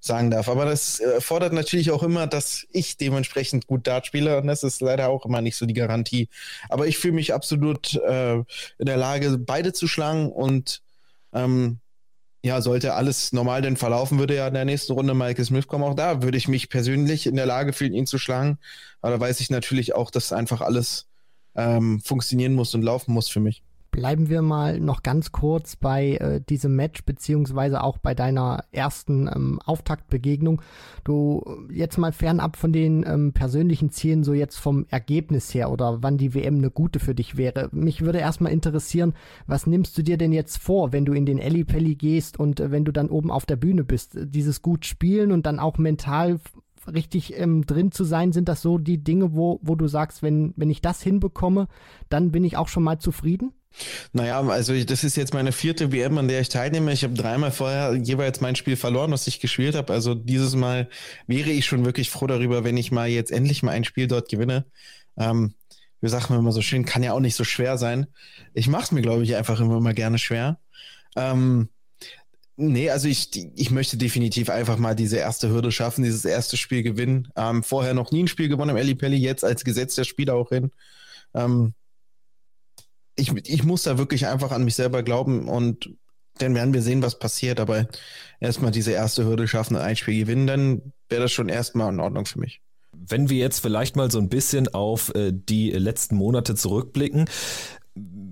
sagen 0.00 0.30
darf. 0.30 0.48
Aber 0.48 0.64
das 0.64 1.00
äh, 1.00 1.20
fordert 1.20 1.52
natürlich 1.52 1.90
auch 1.90 2.02
immer, 2.02 2.26
dass 2.26 2.66
ich 2.72 2.96
dementsprechend 2.96 3.66
gut 3.66 3.86
Dart 3.86 4.06
spiele 4.06 4.38
und 4.38 4.46
das 4.46 4.62
ist 4.62 4.80
leider 4.80 5.08
auch 5.08 5.24
immer 5.24 5.40
nicht 5.40 5.56
so 5.56 5.66
die 5.66 5.74
Garantie. 5.74 6.28
Aber 6.68 6.86
ich 6.86 6.98
fühle 6.98 7.14
mich 7.14 7.34
absolut 7.34 7.94
äh, 7.94 8.36
in 8.36 8.86
der 8.86 8.96
Lage, 8.96 9.38
beide 9.38 9.72
zu 9.72 9.88
schlagen 9.88 10.30
und 10.30 10.82
ähm, 11.32 11.80
ja, 12.46 12.60
sollte 12.60 12.94
alles 12.94 13.32
normal 13.32 13.60
denn 13.60 13.76
verlaufen, 13.76 14.20
würde 14.20 14.36
ja 14.36 14.46
in 14.46 14.54
der 14.54 14.64
nächsten 14.64 14.92
Runde 14.92 15.14
Michael 15.14 15.44
Smith 15.44 15.66
kommen. 15.66 15.84
Auch 15.84 15.94
da 15.94 16.22
würde 16.22 16.38
ich 16.38 16.46
mich 16.46 16.68
persönlich 16.68 17.26
in 17.26 17.34
der 17.34 17.46
Lage 17.46 17.72
fühlen, 17.72 17.92
ihn 17.92 18.06
zu 18.06 18.18
schlagen. 18.18 18.58
Aber 19.00 19.14
da 19.14 19.20
weiß 19.20 19.40
ich 19.40 19.50
natürlich 19.50 19.94
auch, 19.94 20.12
dass 20.12 20.32
einfach 20.32 20.60
alles 20.60 21.08
ähm, 21.56 22.00
funktionieren 22.00 22.54
muss 22.54 22.74
und 22.74 22.82
laufen 22.82 23.12
muss 23.12 23.28
für 23.28 23.40
mich. 23.40 23.62
Bleiben 23.96 24.28
wir 24.28 24.42
mal 24.42 24.78
noch 24.78 25.02
ganz 25.02 25.32
kurz 25.32 25.74
bei 25.74 26.16
äh, 26.16 26.42
diesem 26.42 26.76
Match, 26.76 27.06
beziehungsweise 27.06 27.82
auch 27.82 27.96
bei 27.96 28.14
deiner 28.14 28.64
ersten 28.70 29.26
ähm, 29.26 29.58
Auftaktbegegnung. 29.64 30.60
Du 31.02 31.42
jetzt 31.72 31.96
mal 31.96 32.12
fernab 32.12 32.58
von 32.58 32.74
den 32.74 33.06
ähm, 33.08 33.32
persönlichen 33.32 33.88
Zielen, 33.88 34.22
so 34.22 34.34
jetzt 34.34 34.58
vom 34.58 34.84
Ergebnis 34.90 35.54
her 35.54 35.70
oder 35.70 36.02
wann 36.02 36.18
die 36.18 36.34
WM 36.34 36.56
eine 36.56 36.70
gute 36.70 36.98
für 36.98 37.14
dich 37.14 37.38
wäre. 37.38 37.70
Mich 37.72 38.02
würde 38.02 38.18
erstmal 38.18 38.52
interessieren, 38.52 39.14
was 39.46 39.66
nimmst 39.66 39.96
du 39.96 40.02
dir 40.02 40.18
denn 40.18 40.34
jetzt 40.34 40.58
vor, 40.58 40.92
wenn 40.92 41.06
du 41.06 41.14
in 41.14 41.24
den 41.24 41.38
Ellipelli 41.38 41.94
gehst 41.94 42.38
und 42.38 42.60
äh, 42.60 42.70
wenn 42.70 42.84
du 42.84 42.92
dann 42.92 43.08
oben 43.08 43.30
auf 43.30 43.46
der 43.46 43.56
Bühne 43.56 43.82
bist? 43.82 44.18
Dieses 44.20 44.60
gut 44.60 44.84
spielen 44.84 45.32
und 45.32 45.46
dann 45.46 45.58
auch 45.58 45.78
mental 45.78 46.38
richtig 46.86 47.40
ähm, 47.40 47.64
drin 47.64 47.92
zu 47.92 48.04
sein, 48.04 48.32
sind 48.32 48.50
das 48.50 48.60
so 48.60 48.76
die 48.76 49.02
Dinge, 49.02 49.34
wo, 49.34 49.58
wo 49.62 49.74
du 49.74 49.88
sagst, 49.88 50.22
wenn, 50.22 50.52
wenn 50.56 50.68
ich 50.68 50.82
das 50.82 51.00
hinbekomme, 51.00 51.66
dann 52.10 52.30
bin 52.30 52.44
ich 52.44 52.58
auch 52.58 52.68
schon 52.68 52.82
mal 52.82 52.98
zufrieden? 52.98 53.52
Naja, 54.12 54.40
also 54.40 54.72
das 54.84 55.04
ist 55.04 55.16
jetzt 55.16 55.34
meine 55.34 55.52
vierte 55.52 55.92
WM, 55.92 56.16
an 56.18 56.28
der 56.28 56.40
ich 56.40 56.48
teilnehme. 56.48 56.92
Ich 56.92 57.04
habe 57.04 57.14
dreimal 57.14 57.50
vorher 57.50 57.94
jeweils 57.94 58.40
mein 58.40 58.56
Spiel 58.56 58.76
verloren, 58.76 59.10
was 59.10 59.26
ich 59.26 59.40
gespielt 59.40 59.74
habe. 59.74 59.92
Also 59.92 60.14
dieses 60.14 60.54
Mal 60.54 60.88
wäre 61.26 61.50
ich 61.50 61.66
schon 61.66 61.84
wirklich 61.84 62.10
froh 62.10 62.26
darüber, 62.26 62.64
wenn 62.64 62.76
ich 62.76 62.90
mal 62.90 63.08
jetzt 63.08 63.30
endlich 63.30 63.62
mal 63.62 63.72
ein 63.72 63.84
Spiel 63.84 64.06
dort 64.06 64.30
gewinne. 64.30 64.64
Ähm, 65.18 65.54
wir 66.00 66.10
sagen 66.10 66.34
immer 66.34 66.52
so 66.52 66.62
schön, 66.62 66.84
kann 66.84 67.02
ja 67.02 67.12
auch 67.12 67.20
nicht 67.20 67.34
so 67.34 67.44
schwer 67.44 67.78
sein. 67.78 68.06
Ich 68.54 68.68
mache 68.68 68.84
es 68.84 68.92
mir, 68.92 69.02
glaube 69.02 69.22
ich, 69.24 69.36
einfach 69.36 69.60
immer 69.60 69.80
mal 69.80 69.94
gerne 69.94 70.18
schwer. 70.18 70.58
Ähm, 71.16 71.68
nee, 72.56 72.90
also 72.90 73.08
ich, 73.08 73.30
ich 73.56 73.70
möchte 73.70 73.96
definitiv 73.96 74.50
einfach 74.50 74.78
mal 74.78 74.94
diese 74.94 75.16
erste 75.16 75.48
Hürde 75.50 75.72
schaffen, 75.72 76.04
dieses 76.04 76.24
erste 76.24 76.56
Spiel 76.56 76.82
gewinnen. 76.82 77.28
Ähm, 77.36 77.62
vorher 77.62 77.94
noch 77.94 78.10
nie 78.10 78.24
ein 78.24 78.28
Spiel 78.28 78.48
gewonnen 78.48 78.70
im 78.70 78.76
Ellipelli, 78.76 79.16
jetzt 79.16 79.44
als 79.44 79.64
gesetzter 79.64 80.04
Spieler 80.04 80.34
auch 80.34 80.50
hin. 80.50 80.70
Ähm, 81.34 81.74
ich, 83.16 83.32
ich 83.48 83.64
muss 83.64 83.82
da 83.82 83.98
wirklich 83.98 84.26
einfach 84.26 84.52
an 84.52 84.64
mich 84.64 84.74
selber 84.74 85.02
glauben 85.02 85.48
und 85.48 85.90
dann 86.38 86.54
werden 86.54 86.74
wir 86.74 86.82
sehen, 86.82 87.02
was 87.02 87.18
passiert. 87.18 87.60
Aber 87.60 87.86
erstmal 88.40 88.70
diese 88.70 88.92
erste 88.92 89.24
Hürde 89.24 89.48
schaffen, 89.48 89.76
ein 89.76 89.96
Spiel 89.96 90.24
gewinnen, 90.24 90.46
dann 90.46 90.92
wäre 91.08 91.22
das 91.22 91.32
schon 91.32 91.48
erstmal 91.48 91.92
in 91.92 92.00
Ordnung 92.00 92.26
für 92.26 92.38
mich. 92.38 92.60
Wenn 92.92 93.28
wir 93.28 93.38
jetzt 93.38 93.60
vielleicht 93.60 93.96
mal 93.96 94.10
so 94.10 94.18
ein 94.18 94.28
bisschen 94.28 94.68
auf 94.68 95.14
äh, 95.14 95.32
die 95.32 95.70
letzten 95.70 96.16
Monate 96.16 96.54
zurückblicken, 96.54 97.28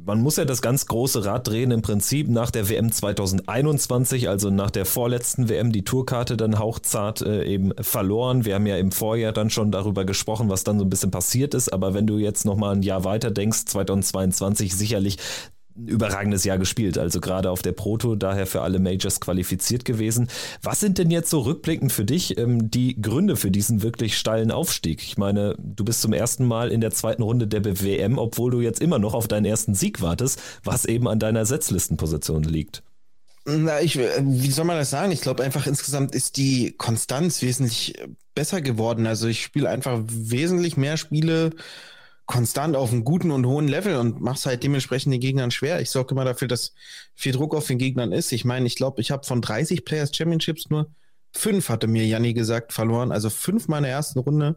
man 0.04 0.20
muss 0.20 0.37
ja 0.37 0.44
das 0.44 0.62
ganz 0.62 0.87
große 0.87 1.25
Rad 1.25 1.49
drehen 1.49 1.70
im 1.70 1.82
Prinzip 1.82 2.28
nach 2.28 2.50
der 2.50 2.68
WM 2.68 2.92
2021, 2.92 4.28
also 4.28 4.50
nach 4.50 4.70
der 4.70 4.84
vorletzten 4.84 5.49
WM, 5.49 5.73
die 5.73 5.84
Tourkarte 5.84 6.37
dann 6.37 6.58
hauchzart 6.58 7.23
äh, 7.23 7.44
eben 7.44 7.73
verloren. 7.80 8.44
Wir 8.44 8.54
haben 8.54 8.66
ja 8.66 8.76
im 8.76 8.92
Vorjahr 8.92 9.32
dann 9.32 9.50
schon 9.50 9.70
darüber 9.70 10.04
gesprochen, 10.04 10.49
was 10.49 10.64
dann 10.64 10.78
so 10.78 10.84
ein 10.84 10.90
bisschen 10.90 11.11
passiert 11.11 11.54
ist, 11.54 11.73
aber 11.73 11.94
wenn 11.94 12.06
du 12.06 12.18
jetzt 12.18 12.44
nochmal 12.44 12.75
ein 12.75 12.82
Jahr 12.82 13.04
weiter 13.04 13.30
denkst, 13.30 13.64
2022 13.66 14.76
sicherlich 14.76 15.18
überragendes 15.76 16.44
Jahr 16.44 16.58
gespielt, 16.58 16.98
also 16.98 17.20
gerade 17.20 17.50
auf 17.50 17.62
der 17.62 17.72
Proto, 17.72 18.14
daher 18.14 18.46
für 18.46 18.62
alle 18.62 18.78
Majors 18.78 19.20
qualifiziert 19.20 19.84
gewesen. 19.84 20.28
Was 20.62 20.80
sind 20.80 20.98
denn 20.98 21.10
jetzt 21.10 21.30
so 21.30 21.40
rückblickend 21.40 21.92
für 21.92 22.04
dich 22.04 22.38
ähm, 22.38 22.70
die 22.70 23.00
Gründe 23.00 23.36
für 23.36 23.50
diesen 23.50 23.82
wirklich 23.82 24.16
steilen 24.16 24.50
Aufstieg? 24.50 25.02
Ich 25.02 25.18
meine, 25.18 25.56
du 25.58 25.84
bist 25.84 26.00
zum 26.00 26.12
ersten 26.12 26.44
Mal 26.44 26.70
in 26.70 26.80
der 26.80 26.92
zweiten 26.92 27.22
Runde 27.22 27.46
der 27.46 27.60
BWM, 27.60 28.18
obwohl 28.18 28.52
du 28.52 28.60
jetzt 28.60 28.80
immer 28.80 28.98
noch 28.98 29.14
auf 29.14 29.28
deinen 29.28 29.46
ersten 29.46 29.74
Sieg 29.74 30.00
wartest, 30.00 30.40
was 30.62 30.84
eben 30.84 31.08
an 31.08 31.18
deiner 31.18 31.44
Setzlistenposition 31.44 32.44
liegt. 32.44 32.82
Na, 33.46 33.80
ich, 33.80 33.98
wie 33.98 34.50
soll 34.50 34.64
man 34.64 34.78
das 34.78 34.90
sagen? 34.90 35.12
Ich 35.12 35.20
glaube 35.20 35.42
einfach 35.42 35.66
insgesamt 35.66 36.14
ist 36.14 36.38
die 36.38 36.72
Konstanz 36.78 37.42
wesentlich 37.42 37.94
besser 38.34 38.62
geworden. 38.62 39.06
Also 39.06 39.28
ich 39.28 39.42
spiele 39.42 39.68
einfach 39.68 40.00
wesentlich 40.06 40.76
mehr 40.76 40.96
Spiele 40.96 41.50
konstant 42.26 42.74
auf 42.74 42.90
einem 42.90 43.04
guten 43.04 43.30
und 43.30 43.46
hohen 43.46 43.68
Level 43.68 43.96
und 43.96 44.20
mach's 44.20 44.46
halt 44.46 44.62
dementsprechend 44.62 45.12
den 45.12 45.20
Gegnern 45.20 45.50
schwer. 45.50 45.80
Ich 45.80 45.90
sorge 45.90 46.14
immer 46.14 46.24
dafür, 46.24 46.48
dass 46.48 46.72
viel 47.14 47.32
Druck 47.32 47.54
auf 47.54 47.66
den 47.66 47.78
Gegnern 47.78 48.12
ist. 48.12 48.32
Ich 48.32 48.44
meine, 48.44 48.66
ich 48.66 48.76
glaube, 48.76 49.00
ich 49.00 49.10
habe 49.10 49.26
von 49.26 49.42
30 49.42 49.84
Players 49.84 50.14
Championships 50.14 50.70
nur 50.70 50.90
fünf, 51.32 51.68
hatte 51.68 51.86
mir 51.86 52.06
Janni 52.06 52.32
gesagt, 52.32 52.72
verloren. 52.72 53.12
Also 53.12 53.28
fünf 53.28 53.68
mal 53.68 53.78
in 53.78 53.84
der 53.84 53.92
ersten 53.92 54.20
Runde 54.20 54.56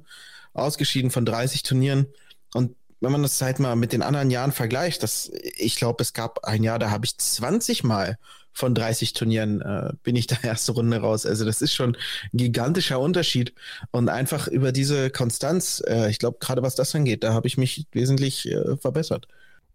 ausgeschieden 0.53 1.11
von 1.11 1.25
30 1.25 1.63
Turnieren. 1.63 2.07
Und 2.53 2.75
wenn 3.01 3.11
man 3.11 3.23
das 3.23 3.41
halt 3.41 3.59
mal 3.59 3.75
mit 3.75 3.93
den 3.93 4.01
anderen 4.01 4.31
Jahren 4.31 4.51
vergleicht, 4.51 5.03
das, 5.03 5.29
ich 5.57 5.75
glaube, 5.75 6.01
es 6.01 6.13
gab 6.13 6.45
ein 6.45 6.63
Jahr, 6.63 6.79
da 6.79 6.89
habe 6.89 7.05
ich 7.05 7.17
20 7.17 7.83
Mal 7.83 8.17
von 8.57 8.73
30 8.73 9.13
Turnieren 9.13 9.61
äh, 9.61 9.93
bin 10.01 10.15
ich 10.15 10.25
da 10.27 10.35
erste 10.41 10.71
Runde 10.71 10.97
raus. 10.97 11.25
Also 11.25 11.45
das 11.45 11.61
ist 11.61 11.75
schon 11.75 11.95
ein 12.33 12.37
gigantischer 12.37 12.99
Unterschied. 12.99 13.53
Und 13.91 14.09
einfach 14.09 14.47
über 14.47 14.71
diese 14.71 15.11
Konstanz, 15.11 15.83
äh, 15.87 16.09
ich 16.09 16.17
glaube, 16.17 16.37
gerade 16.39 16.63
was 16.63 16.75
das 16.75 16.93
angeht, 16.95 17.23
da 17.23 17.33
habe 17.33 17.47
ich 17.47 17.57
mich 17.57 17.85
wesentlich 17.91 18.49
äh, 18.49 18.75
verbessert. 18.77 19.27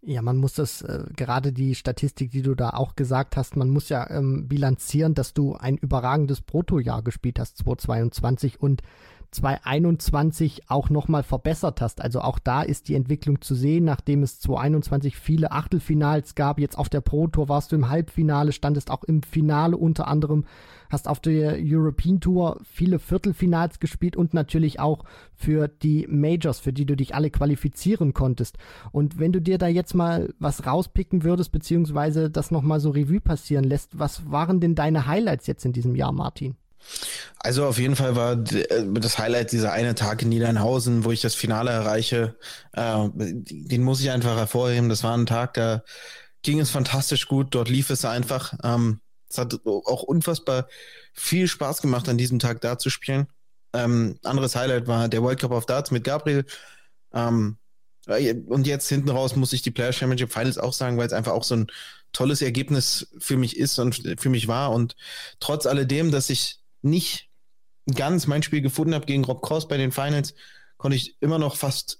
Ja, 0.05 0.21
man 0.21 0.35
muss 0.35 0.53
das, 0.53 0.81
äh, 0.81 1.05
gerade 1.15 1.53
die 1.53 1.75
Statistik, 1.75 2.31
die 2.31 2.41
du 2.41 2.55
da 2.55 2.71
auch 2.71 2.97
gesagt 2.97 3.37
hast, 3.37 3.55
man 3.55 3.69
muss 3.69 3.87
ja 3.87 4.09
ähm, 4.09 4.49
bilanzieren, 4.49 5.13
dass 5.13 5.33
du 5.33 5.55
ein 5.55 5.77
überragendes 5.77 6.41
Bruttojahr 6.41 7.03
gespielt 7.03 7.39
hast, 7.39 7.59
2022 7.59 8.59
und 8.59 8.81
2021 9.33 10.69
auch 10.69 10.89
nochmal 10.89 11.23
verbessert 11.23 11.81
hast. 11.81 12.01
Also 12.01 12.21
auch 12.21 12.39
da 12.39 12.61
ist 12.61 12.87
die 12.87 12.95
Entwicklung 12.95 13.41
zu 13.41 13.55
sehen, 13.55 13.83
nachdem 13.85 14.23
es 14.23 14.39
2021 14.39 15.17
viele 15.17 15.51
Achtelfinals 15.51 16.35
gab. 16.35 16.59
Jetzt 16.59 16.77
auf 16.77 16.89
der 16.89 17.01
Pro 17.01 17.27
Tour 17.27 17.49
warst 17.49 17.71
du 17.71 17.75
im 17.75 17.89
Halbfinale, 17.89 18.51
standest 18.51 18.91
auch 18.91 19.03
im 19.03 19.23
Finale 19.23 19.77
unter 19.77 20.07
anderem, 20.07 20.45
hast 20.89 21.07
auf 21.07 21.19
der 21.19 21.57
European 21.59 22.19
Tour 22.19 22.59
viele 22.63 22.99
Viertelfinals 22.99 23.79
gespielt 23.79 24.15
und 24.15 24.33
natürlich 24.33 24.79
auch 24.79 25.03
für 25.35 25.67
die 25.67 26.07
Majors, 26.07 26.59
für 26.59 26.71
die 26.71 26.85
du 26.85 26.95
dich 26.95 27.15
alle 27.15 27.31
qualifizieren 27.31 28.13
konntest. 28.13 28.57
Und 28.91 29.19
wenn 29.19 29.31
du 29.31 29.41
dir 29.41 29.57
da 29.57 29.67
jetzt 29.67 29.95
mal 29.95 30.33
was 30.39 30.65
rauspicken 30.65 31.23
würdest, 31.23 31.51
beziehungsweise 31.51 32.29
das 32.29 32.51
nochmal 32.51 32.79
so 32.79 32.91
Revue 32.91 33.19
passieren 33.19 33.63
lässt, 33.63 33.97
was 33.97 34.31
waren 34.31 34.59
denn 34.59 34.75
deine 34.75 35.07
Highlights 35.07 35.47
jetzt 35.47 35.65
in 35.65 35.73
diesem 35.73 35.95
Jahr, 35.95 36.11
Martin? 36.11 36.55
Also 37.39 37.65
auf 37.65 37.77
jeden 37.77 37.97
Fall 37.97 38.15
war 38.15 38.33
äh, 38.33 38.85
das 38.93 39.17
Highlight 39.17 39.51
dieser 39.51 39.73
eine 39.73 39.95
Tag 39.95 40.21
in 40.21 40.29
Niedernhausen, 40.29 41.03
wo 41.03 41.11
ich 41.11 41.21
das 41.21 41.35
Finale 41.35 41.71
erreiche. 41.71 42.37
Äh, 42.71 43.09
den 43.13 43.83
muss 43.83 44.01
ich 44.01 44.11
einfach 44.11 44.37
hervorheben. 44.37 44.89
Das 44.89 45.03
war 45.03 45.17
ein 45.17 45.25
Tag, 45.25 45.53
da 45.55 45.83
ging 46.41 46.59
es 46.59 46.69
fantastisch 46.69 47.27
gut. 47.27 47.53
Dort 47.53 47.69
lief 47.69 47.89
es 47.89 48.05
einfach. 48.05 48.53
Ähm, 48.63 49.01
es 49.29 49.37
hat 49.37 49.59
auch 49.65 50.03
unfassbar 50.03 50.67
viel 51.13 51.47
Spaß 51.47 51.81
gemacht, 51.81 52.07
an 52.07 52.17
diesem 52.17 52.39
Tag 52.39 52.61
da 52.61 52.77
zu 52.77 52.89
spielen. 52.89 53.27
Ähm, 53.73 54.19
anderes 54.23 54.55
Highlight 54.55 54.87
war 54.87 55.09
der 55.09 55.21
World 55.21 55.39
Cup 55.39 55.51
of 55.51 55.65
Darts 55.65 55.91
mit 55.91 56.03
Gabriel. 56.03 56.45
Ähm, 57.13 57.57
und 58.05 58.67
jetzt 58.67 58.89
hinten 58.89 59.09
raus 59.09 59.35
muss 59.35 59.53
ich 59.53 59.61
die 59.61 59.71
Player 59.71 59.93
Championship 59.93 60.31
Finals 60.31 60.57
auch 60.57 60.73
sagen, 60.73 60.97
weil 60.97 61.07
es 61.07 61.13
einfach 61.13 61.31
auch 61.31 61.43
so 61.43 61.55
ein 61.55 61.67
tolles 62.11 62.41
Ergebnis 62.41 63.07
für 63.17 63.37
mich 63.37 63.57
ist 63.57 63.79
und 63.79 64.01
für 64.19 64.29
mich 64.29 64.47
war. 64.47 64.71
Und 64.71 64.95
trotz 65.39 65.65
alledem, 65.65 66.11
dass 66.11 66.29
ich 66.29 66.62
nicht 66.83 67.29
ganz 67.95 68.27
mein 68.27 68.43
Spiel 68.43 68.61
gefunden 68.61 68.93
habe 68.93 69.05
gegen 69.05 69.23
Rob 69.25 69.41
Cross 69.41 69.67
bei 69.67 69.77
den 69.77 69.91
Finals, 69.91 70.35
konnte 70.77 70.95
ich 70.95 71.17
immer 71.21 71.39
noch 71.39 71.55
fast, 71.55 71.99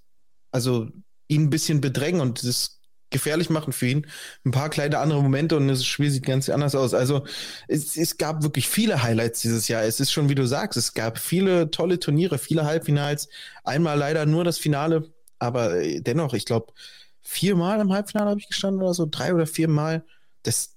also 0.51 0.87
ihn 1.27 1.43
ein 1.43 1.49
bisschen 1.49 1.81
bedrängen 1.81 2.21
und 2.21 2.43
das 2.43 2.79
gefährlich 3.09 3.49
machen 3.49 3.71
für 3.71 3.87
ihn. 3.87 4.07
Ein 4.43 4.51
paar 4.51 4.69
kleine 4.69 4.97
andere 4.97 5.21
Momente 5.21 5.55
und 5.55 5.69
das 5.69 5.85
Spiel 5.85 6.11
sieht 6.11 6.25
ganz 6.25 6.49
anders 6.49 6.75
aus. 6.75 6.93
Also 6.93 7.25
es, 7.67 7.95
es 7.95 8.17
gab 8.17 8.43
wirklich 8.43 8.67
viele 8.67 9.03
Highlights 9.03 9.41
dieses 9.41 9.69
Jahr. 9.69 9.83
Es 9.83 10.01
ist 10.01 10.11
schon, 10.11 10.27
wie 10.29 10.35
du 10.35 10.45
sagst, 10.45 10.77
es 10.77 10.93
gab 10.93 11.17
viele 11.17 11.71
tolle 11.71 11.99
Turniere, 11.99 12.37
viele 12.37 12.65
Halbfinals. 12.65 13.29
Einmal 13.63 13.97
leider 13.97 14.25
nur 14.25 14.43
das 14.43 14.57
Finale, 14.57 15.13
aber 15.39 15.81
dennoch, 15.99 16.33
ich 16.33 16.45
glaube, 16.45 16.73
viermal 17.21 17.79
im 17.79 17.93
Halbfinale 17.93 18.31
habe 18.31 18.39
ich 18.39 18.47
gestanden 18.47 18.81
oder 18.81 18.93
so, 18.93 19.07
drei 19.09 19.33
oder 19.33 19.47
viermal. 19.47 20.03
Das, 20.41 20.72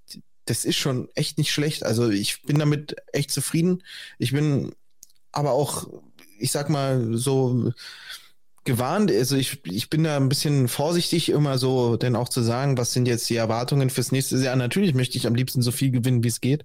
das 0.47 0.65
ist 0.65 0.77
schon 0.77 1.09
echt 1.15 1.39
nicht 1.39 1.53
schlecht. 1.53 1.85
Also 1.85 2.09
ich 2.09 2.43
bin 2.43 2.59
damit 2.59 2.97
echt 3.13 3.31
zufrieden. 3.31 3.83
Ich 4.19 4.33
bin 4.33 4.73
aber 5.33 5.53
auch, 5.53 5.89
ich 6.39 6.53
sag 6.53 6.71
mal, 6.71 7.17
so 7.17 7.73
gewarnt. 8.65 9.11
Also 9.11 9.37
ich, 9.37 9.61
ich 9.65 9.91
bin 9.91 10.05
da 10.05 10.17
ein 10.17 10.29
bisschen 10.29 10.69
vorsichtig, 10.69 11.29
immer 11.29 11.59
so 11.59 11.97
denn 11.97 12.17
auch 12.17 12.29
zu 12.29 12.43
sagen, 12.43 12.79
was 12.79 12.93
sind 12.93 13.07
jetzt 13.07 13.29
die 13.29 13.37
Erwartungen 13.37 13.91
fürs 13.91 14.13
nächste 14.13 14.37
Jahr. 14.39 14.57
Natürlich 14.57 14.95
möchte 14.95 15.19
ich 15.19 15.27
am 15.27 15.35
liebsten 15.35 15.63
so 15.63 15.73
viel 15.73 15.91
gewinnen, 15.91 16.23
wie 16.23 16.29
es 16.29 16.41
geht. 16.41 16.65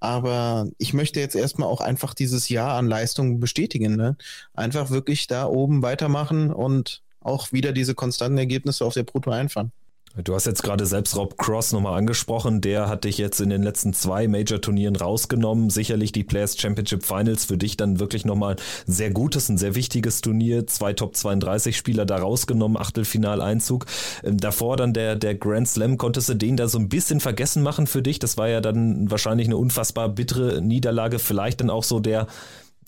Aber 0.00 0.66
ich 0.78 0.94
möchte 0.94 1.20
jetzt 1.20 1.36
erstmal 1.36 1.68
auch 1.68 1.82
einfach 1.82 2.14
dieses 2.14 2.48
Jahr 2.48 2.78
an 2.78 2.86
Leistungen 2.86 3.38
bestätigen. 3.38 3.96
Ne? 3.96 4.16
Einfach 4.54 4.90
wirklich 4.90 5.26
da 5.26 5.44
oben 5.44 5.82
weitermachen 5.82 6.50
und 6.52 7.02
auch 7.20 7.52
wieder 7.52 7.72
diese 7.72 7.94
konstanten 7.94 8.38
Ergebnisse 8.38 8.84
auf 8.86 8.94
der 8.94 9.02
Proto 9.02 9.30
einfahren. 9.30 9.72
Du 10.16 10.34
hast 10.34 10.44
jetzt 10.44 10.64
gerade 10.64 10.86
selbst 10.86 11.16
Rob 11.16 11.38
Cross 11.38 11.70
nochmal 11.70 11.96
angesprochen. 11.96 12.60
Der 12.60 12.88
hat 12.88 13.04
dich 13.04 13.16
jetzt 13.16 13.40
in 13.40 13.48
den 13.48 13.62
letzten 13.62 13.92
zwei 13.92 14.26
Major-Turnieren 14.26 14.96
rausgenommen. 14.96 15.70
Sicherlich 15.70 16.10
die 16.10 16.24
Players 16.24 16.58
Championship 16.58 17.04
Finals 17.04 17.44
für 17.44 17.56
dich 17.56 17.76
dann 17.76 18.00
wirklich 18.00 18.24
nochmal 18.24 18.56
ein 18.56 18.92
sehr 18.92 19.12
gutes, 19.12 19.48
ein 19.48 19.56
sehr 19.56 19.76
wichtiges 19.76 20.20
Turnier. 20.20 20.66
Zwei 20.66 20.94
Top 20.94 21.14
32 21.14 21.76
Spieler 21.76 22.06
da 22.06 22.16
rausgenommen, 22.16 22.76
Achtelfinaleinzug. 22.76 23.86
Ähm, 24.24 24.36
davor 24.36 24.76
dann 24.76 24.92
der, 24.94 25.14
der 25.14 25.36
Grand 25.36 25.68
Slam. 25.68 25.96
Konntest 25.96 26.28
du 26.28 26.34
den 26.34 26.56
da 26.56 26.66
so 26.66 26.78
ein 26.78 26.88
bisschen 26.88 27.20
vergessen 27.20 27.62
machen 27.62 27.86
für 27.86 28.02
dich? 28.02 28.18
Das 28.18 28.36
war 28.36 28.48
ja 28.48 28.60
dann 28.60 29.08
wahrscheinlich 29.12 29.46
eine 29.46 29.58
unfassbar 29.58 30.08
bittere 30.08 30.60
Niederlage. 30.60 31.20
Vielleicht 31.20 31.60
dann 31.60 31.70
auch 31.70 31.84
so 31.84 32.00
der 32.00 32.26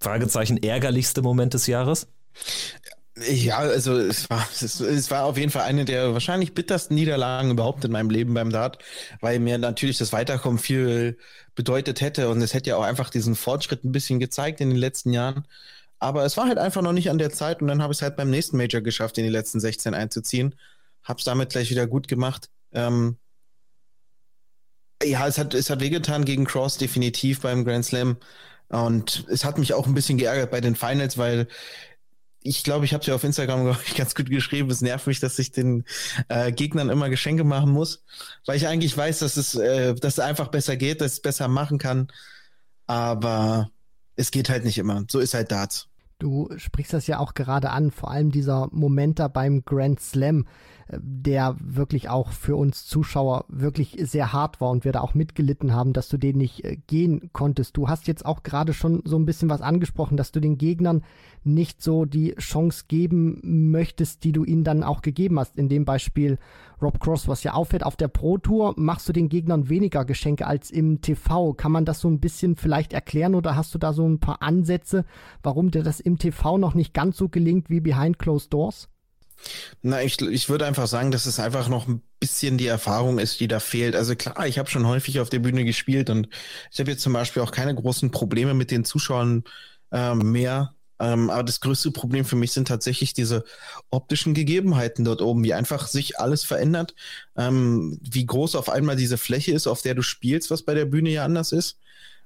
Fragezeichen 0.01 0.61
ärgerlichste 0.61 1.23
Moment 1.23 1.55
des 1.55 1.69
Jahres? 1.69 2.09
Ja, 3.17 3.59
also 3.59 3.99
es 3.99 4.31
war, 4.31 4.47
es, 4.61 4.81
es, 4.81 5.11
war 5.11 5.25
auf 5.25 5.37
jeden 5.37 5.51
Fall 5.51 5.63
eine 5.63 5.85
der 5.85 6.15
wahrscheinlich 6.15 6.55
bittersten 6.55 6.95
Niederlagen 6.95 7.51
überhaupt 7.51 7.85
in 7.85 7.93
meinem 7.93 8.11
Leben 8.11 8.33
beim 8.35 8.51
Dart, 8.51 8.79
weil 9.21 9.39
mir 9.39 9.59
natürlich 9.59 9.99
das 9.99 10.13
Weiterkommen 10.13 10.59
viel 10.59 11.19
bedeutet 11.55 12.01
hätte 12.01 12.31
und 12.31 12.41
es 12.41 12.55
hätte 12.55 12.71
ja 12.71 12.77
auch 12.77 12.83
einfach 12.83 13.11
diesen 13.11 13.35
Fortschritt 13.35 13.85
ein 13.85 13.93
bisschen 13.93 14.19
gezeigt 14.19 14.61
in 14.61 14.71
den 14.71 14.79
letzten 14.79 15.13
Jahren. 15.13 15.47
Aber 15.99 16.25
es 16.25 16.37
war 16.37 16.49
halt 16.49 16.59
einfach 16.59 16.83
noch 16.83 16.93
nicht 16.93 17.11
an 17.11 17.19
der 17.19 17.31
Zeit 17.31 17.61
und 17.63 17.69
dann 17.69 17.83
habe 17.83 17.93
ich 17.93 17.99
es 17.99 18.03
halt 18.03 18.17
beim 18.17 18.31
nächsten 18.31 18.57
Major 18.57 18.81
geschafft, 18.81 19.19
in 19.19 19.25
die 19.25 19.31
letzten 19.31 19.61
16 19.61 19.95
einzuziehen. 19.95 20.55
Hab's 21.05 21.25
damit 21.25 21.51
gleich 21.51 21.71
wieder 21.71 21.87
gut 21.87 22.09
gemacht. 22.09 22.49
Ähm, 22.73 23.19
ja, 25.05 25.27
es 25.27 25.39
hat, 25.39 25.55
es 25.55 25.71
hat 25.71 25.81
wehgetan 25.81 26.25
gegen 26.25 26.45
Cross 26.45 26.79
definitiv 26.79 27.41
beim 27.41 27.65
Grand 27.65 27.85
Slam. 27.85 28.17
Und 28.69 29.27
es 29.29 29.45
hat 29.45 29.59
mich 29.59 29.75
auch 29.75 29.87
ein 29.87 29.95
bisschen 29.95 30.19
geärgert 30.19 30.51
bei 30.51 30.61
den 30.61 30.77
Finals, 30.77 31.19
weil 31.19 31.47
ich 32.45 32.65
glaube, 32.65 32.85
ich 32.85 32.95
habe 32.95 33.05
ja 33.05 33.15
auf 33.15 33.25
Instagram 33.25 33.77
ganz 33.97 34.15
gut 34.15 34.29
geschrieben. 34.31 34.71
Es 34.71 34.81
nervt 34.81 35.07
mich, 35.07 35.21
dass 35.21 35.39
ich 35.39 35.53
den 35.53 35.85
äh, 36.29 36.53
Gegnern 36.53 36.91
immer 36.91 37.09
Geschenke 37.09 37.45
machen 37.45 37.71
muss, 37.71 38.05
weil 38.47 38.57
ich 38.57 38.67
eigentlich 38.67 38.97
weiß, 38.97 39.21
dass 39.21 39.37
es, 39.37 39.55
äh, 39.55 39.95
dass 39.95 40.15
es 40.15 40.19
einfach 40.19 40.49
besser 40.49 40.77
geht, 40.77 41.01
dass 41.01 41.13
ich 41.13 41.19
es 41.19 41.23
besser 41.23 41.49
machen 41.49 41.79
kann. 41.79 42.09
Aber 42.87 43.71
es 44.17 44.31
geht 44.31 44.49
halt 44.49 44.65
nicht 44.65 44.79
immer. 44.79 45.05
So 45.09 45.19
ist 45.21 45.35
halt 45.35 45.53
Darts. 45.53 45.89
Du 46.19 46.49
sprichst 46.57 46.93
das 46.93 47.09
ja 47.09 47.19
auch 47.19 47.35
gerade 47.35 47.71
an, 47.71 47.91
vor 47.91 48.11
allem 48.11 48.31
dieser 48.31 48.69
Moment 48.71 49.19
da 49.19 49.27
beim 49.27 49.65
Grand 49.65 50.01
Slam 50.01 50.47
der 51.01 51.57
wirklich 51.61 52.09
auch 52.09 52.33
für 52.33 52.57
uns 52.57 52.85
Zuschauer 52.85 53.45
wirklich 53.49 53.97
sehr 54.01 54.33
hart 54.33 54.61
war 54.61 54.71
und 54.71 54.85
wir 54.85 54.93
da 54.93 55.01
auch 55.01 55.15
mitgelitten 55.15 55.73
haben, 55.73 55.93
dass 55.93 56.09
du 56.09 56.17
den 56.17 56.37
nicht 56.39 56.65
äh, 56.65 56.77
gehen 56.87 57.31
konntest. 57.33 57.77
Du 57.77 57.89
hast 57.89 58.07
jetzt 58.07 58.27
auch 58.27 58.43
gerade 58.43 58.73
schon 58.73 59.03
so 59.05 59.17
ein 59.17 59.25
bisschen 59.25 59.49
was 59.49 59.63
angesprochen, 59.63 60.17
dass 60.17 60.33
du 60.33 60.41
den 60.41 60.59
Gegnern 60.59 61.03
nicht 61.45 61.83
so 61.83 62.05
die 62.05 62.35
Chance 62.37 62.85
geben 62.89 63.71
möchtest, 63.71 64.25
die 64.25 64.33
du 64.33 64.45
ihnen 64.45 64.65
dann 64.65 64.83
auch 64.83 65.03
gegeben 65.03 65.39
hast. 65.39 65.57
In 65.57 65.69
dem 65.69 65.85
Beispiel 65.85 66.39
Rob 66.81 67.01
Cross, 67.01 67.29
was 67.29 67.43
ja 67.43 67.55
auffällt, 67.55 67.85
auf 67.85 67.97
der 67.97 68.09
Pro 68.09 68.39
Tour 68.39 68.75
machst 68.77 69.09
du 69.09 69.13
den 69.13 69.29
Gegnern 69.29 69.69
weniger 69.69 70.05
Geschenke 70.05 70.47
als 70.47 70.71
im 70.71 71.01
TV. 71.01 71.55
Kann 71.55 71.73
man 71.73 71.85
das 71.85 72.01
so 72.01 72.09
ein 72.09 72.21
bisschen 72.21 72.57
vielleicht 72.57 72.93
erklären 72.93 73.35
oder 73.35 73.57
hast 73.57 73.75
du 73.75 73.79
da 73.79 73.93
so 73.93 74.07
ein 74.07 74.21
paar 74.21 74.43
Ansätze, 74.43 75.05
warum 75.43 75.71
dir 75.71 75.83
das 75.83 76.01
im 76.01 76.19
TV 76.19 76.59
noch 76.59 76.75
nicht 76.75 76.93
ganz 76.93 77.17
so 77.17 77.29
gelingt 77.29 77.71
wie 77.71 77.81
behind 77.81 78.19
closed 78.19 78.53
doors? 78.53 78.92
Na, 79.83 80.03
ich, 80.03 80.21
ich 80.21 80.49
würde 80.49 80.67
einfach 80.67 80.87
sagen, 80.87 81.11
dass 81.11 81.27
es 81.27 81.39
einfach 81.41 81.69
noch 81.69 81.89
ein 81.89 82.03
bisschen 82.21 82.59
die 82.59 82.67
Erfahrung 82.67 83.19
ist, 83.19 83.41
die 83.41 83.49
da 83.49 83.61
fehlt. 83.61 83.97
Also 83.97 84.15
klar, 84.17 84.47
ich 84.47 84.59
habe 84.59 84.71
schon 84.71 84.87
häufig 84.87 85.21
auf 85.21 85.31
der 85.31 85.41
Bühne 85.41 85.65
gespielt 85.65 86.11
und 86.11 86.29
ich 86.71 86.79
habe 86.81 86.91
jetzt 86.91 87.03
zum 87.03 87.13
Beispiel 87.13 87.43
auch 87.43 87.51
keine 87.51 87.75
großen 87.75 88.11
Probleme 88.11 88.55
mit 88.55 88.71
den 88.71 88.85
Zuschauern 88.85 89.45
äh, 89.91 90.15
mehr. 90.15 90.75
Ähm, 91.01 91.31
aber 91.31 91.43
das 91.43 91.61
größte 91.61 91.91
Problem 91.91 92.25
für 92.25 92.37
mich 92.37 92.53
sind 92.53 92.69
tatsächlich 92.69 93.13
diese 93.13 93.45
optischen 93.91 94.35
Gegebenheiten 94.35 95.05
dort 95.05 95.21
oben, 95.21 95.43
wie 95.43 95.55
einfach 95.55 95.89
sich 95.89 96.19
alles 96.21 96.45
verändert, 96.45 96.95
ähm, 97.37 97.99
wie 98.03 98.25
groß 98.27 98.55
auf 98.57 98.69
einmal 98.69 98.95
diese 98.97 99.19
Fläche 99.19 99.53
ist, 99.53 99.67
auf 99.67 99.83
der 99.83 99.95
du 99.95 100.03
spielst, 100.03 100.51
was 100.51 100.63
bei 100.63 100.75
der 100.75 100.85
Bühne 100.85 101.11
ja 101.11 101.25
anders 101.25 101.51
ist. 101.53 101.79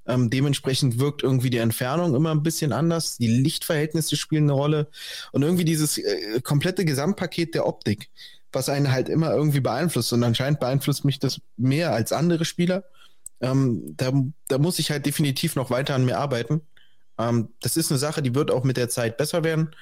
Ähm, 0.07 0.31
dementsprechend 0.31 0.99
wirkt 0.99 1.23
irgendwie 1.23 1.51
die 1.51 1.59
Entfernung 1.59 2.15
immer 2.15 2.31
ein 2.31 2.43
bisschen 2.43 2.73
anders. 2.73 3.17
Die 3.19 3.27
Lichtverhältnisse 3.27 4.17
spielen 4.17 4.45
eine 4.45 4.53
Rolle. 4.53 4.89
Und 5.33 5.43
irgendwie 5.43 5.65
dieses 5.65 5.99
äh, 5.99 6.41
komplette 6.43 6.85
Gesamtpaket 6.85 7.55
der 7.55 7.67
Optik, 7.67 8.09
was 8.53 8.69
einen 8.69 8.93
halt 8.93 9.09
immer 9.09 9.33
irgendwie 9.33 9.61
beeinflusst. 9.61 10.13
Und 10.13 10.23
anscheinend 10.23 10.61
beeinflusst 10.61 11.05
mich 11.05 11.19
das 11.19 11.41
mehr 11.57 11.93
als 11.93 12.13
andere 12.13 12.45
Spieler. 12.45 12.85
Ähm, 13.41 13.95
da, 13.97 14.13
da 14.49 14.59
muss 14.59 14.79
ich 14.79 14.91
halt 14.91 15.07
definitiv 15.07 15.57
noch 15.57 15.71
weiter 15.71 15.95
an 15.95 16.05
mir 16.05 16.19
arbeiten. 16.19 16.63
Ähm, 17.19 17.51
das 17.61 17.77
ist 17.77 17.91
eine 17.91 17.99
Sache, 17.99 18.23
die 18.23 18.35
wird 18.35 18.51
auch 18.51 18.65
mit 18.65 18.77
der 18.77 18.89
Zeit 18.89 19.17
besser 19.17 19.43
werden. 19.45 19.75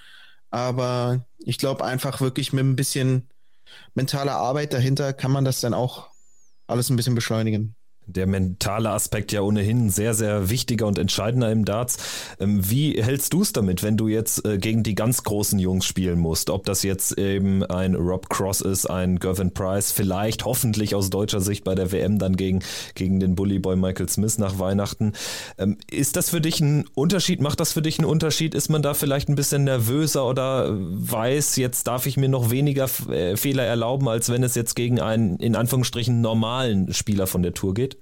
Aber 0.51 1.27
ich 1.39 1.59
glaube 1.59 1.85
einfach 1.85 2.21
wirklich 2.21 2.53
mit 2.53 2.65
ein 2.65 2.77
bisschen 2.77 3.29
mentaler 3.95 4.37
Arbeit 4.37 4.73
dahinter 4.73 5.13
kann 5.13 5.33
man 5.33 5.45
das 5.45 5.61
dann 5.61 5.75
auch 5.75 6.11
alles 6.67 6.91
ein 6.91 6.97
bisschen 6.97 7.15
beschleunigen 7.15 7.77
der 8.07 8.27
mentale 8.27 8.91
Aspekt 8.91 9.33
ja 9.33 9.41
ohnehin 9.41 9.91
sehr, 9.91 10.15
sehr 10.15 10.51
wichtiger 10.51 10.87
und 10.87 10.99
entscheidender 10.99 11.51
im 11.51 11.65
Darts. 11.65 11.99
Ähm, 12.39 12.69
wie 12.69 13.03
hältst 13.03 13.33
du 13.33 13.43
es 13.43 13.53
damit, 13.53 13.83
wenn 13.83 13.97
du 13.97 14.09
jetzt 14.09 14.45
äh, 14.45 14.59
gegen 14.59 14.83
die 14.83 14.95
ganz 14.95 15.23
großen 15.23 15.59
Jungs 15.59 15.87
spielen 15.87 16.19
musst? 16.19 16.51
Ob 16.51 16.65
das 16.65 16.83
jetzt 16.83 17.19
eben 17.19 17.65
ein 17.65 17.95
Rob 17.95 18.29
Cross 18.29 18.61
ist, 18.61 18.87
ein 18.87 19.19
Gervin 19.19 19.53
Price, 19.53 19.93
vielleicht 19.93 20.45
hoffentlich 20.45 20.95
aus 20.95 21.11
deutscher 21.11 21.41
Sicht 21.41 21.65
bei 21.65 21.75
der 21.75 21.93
WM 21.93 22.19
dann 22.19 22.37
gegen, 22.37 22.61
gegen 22.95 23.21
den 23.21 23.35
Bullyboy 23.35 23.77
Michael 23.77 24.09
Smith 24.09 24.39
nach 24.39 24.59
Weihnachten. 24.59 25.13
Ähm, 25.59 25.79
ist 25.91 26.17
das 26.17 26.31
für 26.31 26.41
dich 26.41 26.61
ein 26.61 26.87
Unterschied? 26.95 27.41
Macht 27.41 27.61
das 27.61 27.73
für 27.73 27.83
dich 27.83 27.99
einen 27.99 28.09
Unterschied? 28.09 28.55
Ist 28.55 28.69
man 28.69 28.83
da 28.83 28.95
vielleicht 28.95 29.29
ein 29.29 29.35
bisschen 29.35 29.65
nervöser 29.65 30.27
oder 30.27 30.69
weiß, 30.75 31.57
jetzt 31.57 31.87
darf 31.87 32.07
ich 32.07 32.17
mir 32.17 32.29
noch 32.29 32.51
weniger 32.51 32.89
äh, 33.11 33.37
Fehler 33.37 33.65
erlauben, 33.65 34.09
als 34.09 34.31
wenn 34.31 34.43
es 34.43 34.55
jetzt 34.55 34.75
gegen 34.75 35.01
einen 35.01 35.37
in 35.39 35.57
Anführungsstrichen 35.57 36.21
normalen 36.21 36.93
Spieler 36.93 37.27
von 37.27 37.43
der 37.43 37.55
Tour 37.55 37.75
geht? 37.75 37.94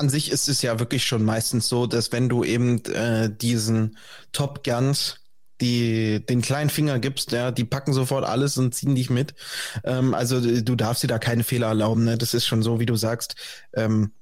An 0.00 0.08
sich 0.08 0.30
ist 0.32 0.48
es 0.48 0.62
ja 0.62 0.80
wirklich 0.80 1.04
schon 1.04 1.24
meistens 1.24 1.68
so, 1.68 1.86
dass 1.86 2.10
wenn 2.10 2.28
du 2.28 2.42
eben 2.42 2.84
äh, 2.86 3.30
diesen 3.30 3.96
Top 4.32 4.64
Guns 4.64 5.16
die 5.60 6.24
den 6.24 6.40
kleinen 6.40 6.70
Finger 6.70 6.98
gibst, 6.98 7.32
ja, 7.32 7.50
die 7.50 7.64
packen 7.64 7.92
sofort 7.92 8.24
alles 8.24 8.56
und 8.56 8.74
ziehen 8.74 8.94
dich 8.94 9.10
mit. 9.10 9.34
Ähm, 9.84 10.14
also 10.14 10.40
du 10.40 10.74
darfst 10.74 11.02
dir 11.02 11.08
da 11.08 11.18
keine 11.18 11.44
Fehler 11.44 11.68
erlauben. 11.68 12.04
Ne? 12.04 12.16
Das 12.16 12.34
ist 12.34 12.46
schon 12.46 12.62
so, 12.62 12.80
wie 12.80 12.86
du 12.86 12.96
sagst. 12.96 13.34
Ähm, 13.74 14.12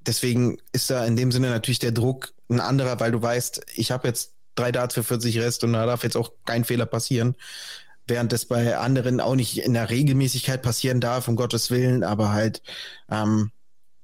deswegen 0.00 0.58
ist 0.72 0.90
da 0.90 1.04
in 1.04 1.16
dem 1.16 1.32
Sinne 1.32 1.48
natürlich 1.48 1.78
der 1.78 1.92
Druck 1.92 2.34
ein 2.50 2.60
anderer, 2.60 3.00
weil 3.00 3.12
du 3.12 3.22
weißt, 3.22 3.62
ich 3.74 3.90
habe 3.90 4.06
jetzt 4.08 4.34
drei 4.54 4.70
Darts 4.70 4.94
für 4.94 5.02
40 5.02 5.38
Rest 5.38 5.64
und 5.64 5.72
da 5.72 5.86
darf 5.86 6.02
jetzt 6.02 6.16
auch 6.16 6.32
kein 6.44 6.64
Fehler 6.64 6.86
passieren. 6.86 7.36
Während 8.06 8.32
das 8.32 8.44
bei 8.44 8.76
anderen 8.76 9.20
auch 9.20 9.34
nicht 9.34 9.58
in 9.58 9.74
der 9.74 9.90
Regelmäßigkeit 9.90 10.62
passieren 10.62 11.00
darf, 11.00 11.26
um 11.26 11.36
Gottes 11.36 11.70
Willen, 11.70 12.04
aber 12.04 12.32
halt 12.32 12.62
ähm, 13.10 13.50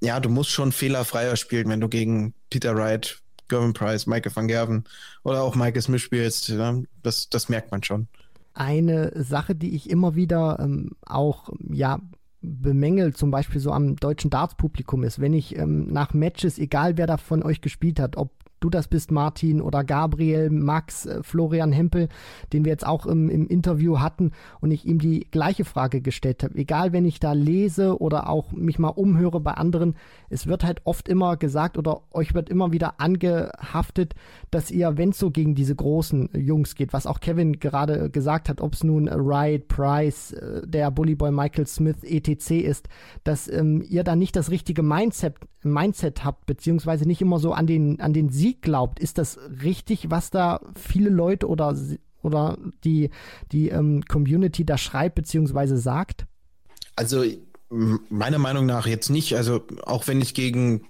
ja, 0.03 0.19
du 0.21 0.29
musst 0.29 0.51
schon 0.51 0.73
fehlerfreier 0.73 1.37
spielen, 1.37 1.69
wenn 1.69 1.81
du 1.81 1.89
gegen 1.89 2.35
Peter 2.51 2.77
Wright, 2.77 3.23
Gervin 3.49 3.73
Price, 3.73 4.07
Michael 4.07 4.35
van 4.35 4.49
Gerven 4.49 4.85
oder 5.23 5.43
auch 5.43 5.55
Michael 5.55 5.83
Smith 5.83 6.03
spielst. 6.03 6.49
Ja, 6.49 6.77
das, 7.03 7.29
das 7.29 7.49
merkt 7.49 7.71
man 7.71 7.83
schon. 7.83 8.09
Eine 8.55 9.13
Sache, 9.15 9.55
die 9.55 9.75
ich 9.75 9.89
immer 9.89 10.15
wieder 10.15 10.59
ähm, 10.61 10.91
auch 11.07 11.51
ja, 11.71 12.01
bemängelt, 12.41 13.17
zum 13.17 13.31
Beispiel 13.31 13.61
so 13.61 13.71
am 13.71 13.97
deutschen 13.97 14.31
Darts-Publikum 14.31 15.05
ist, 15.05 15.21
wenn 15.21 15.33
ich 15.33 15.57
ähm, 15.57 15.87
nach 15.87 16.13
Matches, 16.13 16.59
egal 16.59 16.97
wer 16.97 17.07
da 17.07 17.17
von 17.17 17.43
euch 17.43 17.61
gespielt 17.61 18.01
hat, 18.01 18.17
ob 18.17 18.31
du 18.62 18.71
das 18.71 18.88
bist, 18.88 19.11
Martin, 19.11 19.61
oder 19.61 19.85
Gabriel, 19.85 20.50
Max, 20.50 21.07
äh, 21.07 21.23
Florian 21.23 21.73
Hempel, 21.73 22.09
den 22.52 22.64
wir 22.64 22.73
jetzt 22.73 22.87
auch 22.87 23.07
im, 23.07 23.28
im 23.28 23.47
Interview 23.47 24.00
hatten 24.00 24.33
und 24.61 24.71
ich 24.71 24.87
ihm 24.87 24.99
die 24.99 25.26
gleiche 25.31 25.64
Frage 25.64 26.00
gestellt 26.00 26.42
habe. 26.42 26.57
Egal, 26.57 26.92
wenn 26.92 27.04
ich 27.04 27.21
da 27.21 27.33
lese 27.33 28.00
oder 28.00 28.28
auch 28.28 28.52
mich 28.52 28.78
mal 28.78 28.88
umhöre 28.88 29.40
bei 29.40 29.52
anderen, 29.52 29.95
es 30.31 30.47
wird 30.47 30.64
halt 30.64 30.81
oft 30.85 31.09
immer 31.09 31.37
gesagt 31.37 31.78
oder 31.78 32.02
euch 32.12 32.35
wird 32.35 32.49
immer 32.49 32.73
wieder 32.73 33.00
angehaftet, 33.00 34.14
dass 34.50 34.71
ihr, 34.71 34.97
wenn 34.97 35.11
es 35.11 35.19
so 35.19 35.31
gegen 35.31 35.54
diese 35.54 35.75
großen 35.75 36.31
Jungs 36.35 36.75
geht, 36.75 36.92
was 36.92 37.07
auch 37.07 37.21
Kevin 37.21 37.59
gerade 37.59 38.11
gesagt 38.11 38.49
hat, 38.49 38.61
ob 38.61 38.75
es 38.75 38.85
nun 38.85 39.07
Wright, 39.07 39.69
Price, 39.69 40.33
äh, 40.33 40.66
der 40.66 40.90
Bullyboy 40.90 41.31
Michael 41.31 41.66
Smith, 41.66 42.02
etc. 42.02 42.50
ist, 42.50 42.88
dass 43.25 43.49
ähm, 43.49 43.83
ihr 43.88 44.04
da 44.04 44.16
nicht 44.16 44.37
das 44.37 44.50
richtige 44.50 44.83
Mindset, 44.83 45.37
Mindset 45.62 46.25
habt, 46.25 46.47
beziehungsweise 46.47 47.07
nicht 47.07 47.21
immer 47.21 47.38
so 47.38 47.52
an 47.52 47.66
den, 47.66 48.00
an 48.00 48.12
den 48.12 48.28
Sieg 48.31 48.62
glaubt. 48.62 49.00
Ist 49.00 49.19
das 49.19 49.38
richtig, 49.62 50.11
was 50.11 50.31
da 50.31 50.61
viele 50.75 51.11
Leute 51.11 51.49
oder, 51.49 51.76
oder 52.23 52.59
die, 52.85 53.11
die 53.52 53.69
ähm, 53.69 54.04
Community 54.07 54.64
da 54.64 54.78
schreibt 54.78 55.14
beziehungsweise 55.14 55.78
sagt? 55.78 56.26
Also 56.97 57.25
meiner 57.71 58.38
Meinung 58.38 58.66
nach 58.66 58.87
jetzt 58.87 59.09
nicht. 59.09 59.37
Also 59.37 59.62
auch 59.85 60.07
wenn 60.07 60.21
ich 60.21 60.35
gegen, 60.35 60.87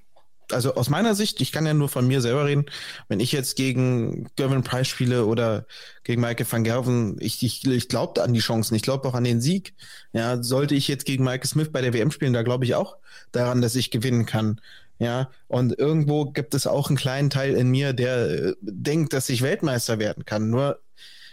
also 0.52 0.74
aus 0.74 0.88
meiner 0.88 1.14
Sicht, 1.14 1.40
ich 1.40 1.52
kann 1.52 1.66
ja 1.66 1.74
nur 1.74 1.88
von 1.88 2.06
mir 2.06 2.20
selber 2.20 2.46
reden, 2.46 2.66
wenn 3.08 3.20
ich 3.20 3.32
jetzt 3.32 3.56
gegen 3.56 4.28
Gervin 4.36 4.62
Price 4.62 4.88
spiele 4.88 5.26
oder 5.26 5.66
gegen 6.04 6.20
Michael 6.20 6.46
van 6.50 6.64
Gerven, 6.64 7.16
ich, 7.20 7.42
ich, 7.42 7.66
ich 7.66 7.88
glaube 7.88 8.22
an 8.22 8.32
die 8.32 8.40
Chancen, 8.40 8.74
ich 8.74 8.82
glaube 8.82 9.08
auch 9.08 9.14
an 9.14 9.24
den 9.24 9.40
Sieg. 9.40 9.74
Ja, 10.12 10.42
sollte 10.42 10.74
ich 10.74 10.88
jetzt 10.88 11.04
gegen 11.04 11.24
Michael 11.24 11.46
Smith 11.46 11.70
bei 11.72 11.80
der 11.80 11.92
WM 11.92 12.10
spielen, 12.10 12.32
da 12.32 12.42
glaube 12.42 12.64
ich 12.64 12.74
auch 12.74 12.96
daran, 13.32 13.62
dass 13.62 13.74
ich 13.74 13.90
gewinnen 13.90 14.26
kann. 14.26 14.60
Ja, 14.98 15.30
und 15.48 15.78
irgendwo 15.78 16.26
gibt 16.26 16.54
es 16.54 16.66
auch 16.66 16.88
einen 16.88 16.96
kleinen 16.96 17.28
Teil 17.28 17.54
in 17.54 17.70
mir, 17.70 17.92
der 17.92 18.30
äh, 18.30 18.54
denkt, 18.60 19.12
dass 19.12 19.28
ich 19.28 19.42
Weltmeister 19.42 19.98
werden 19.98 20.24
kann. 20.24 20.48
Nur 20.48 20.80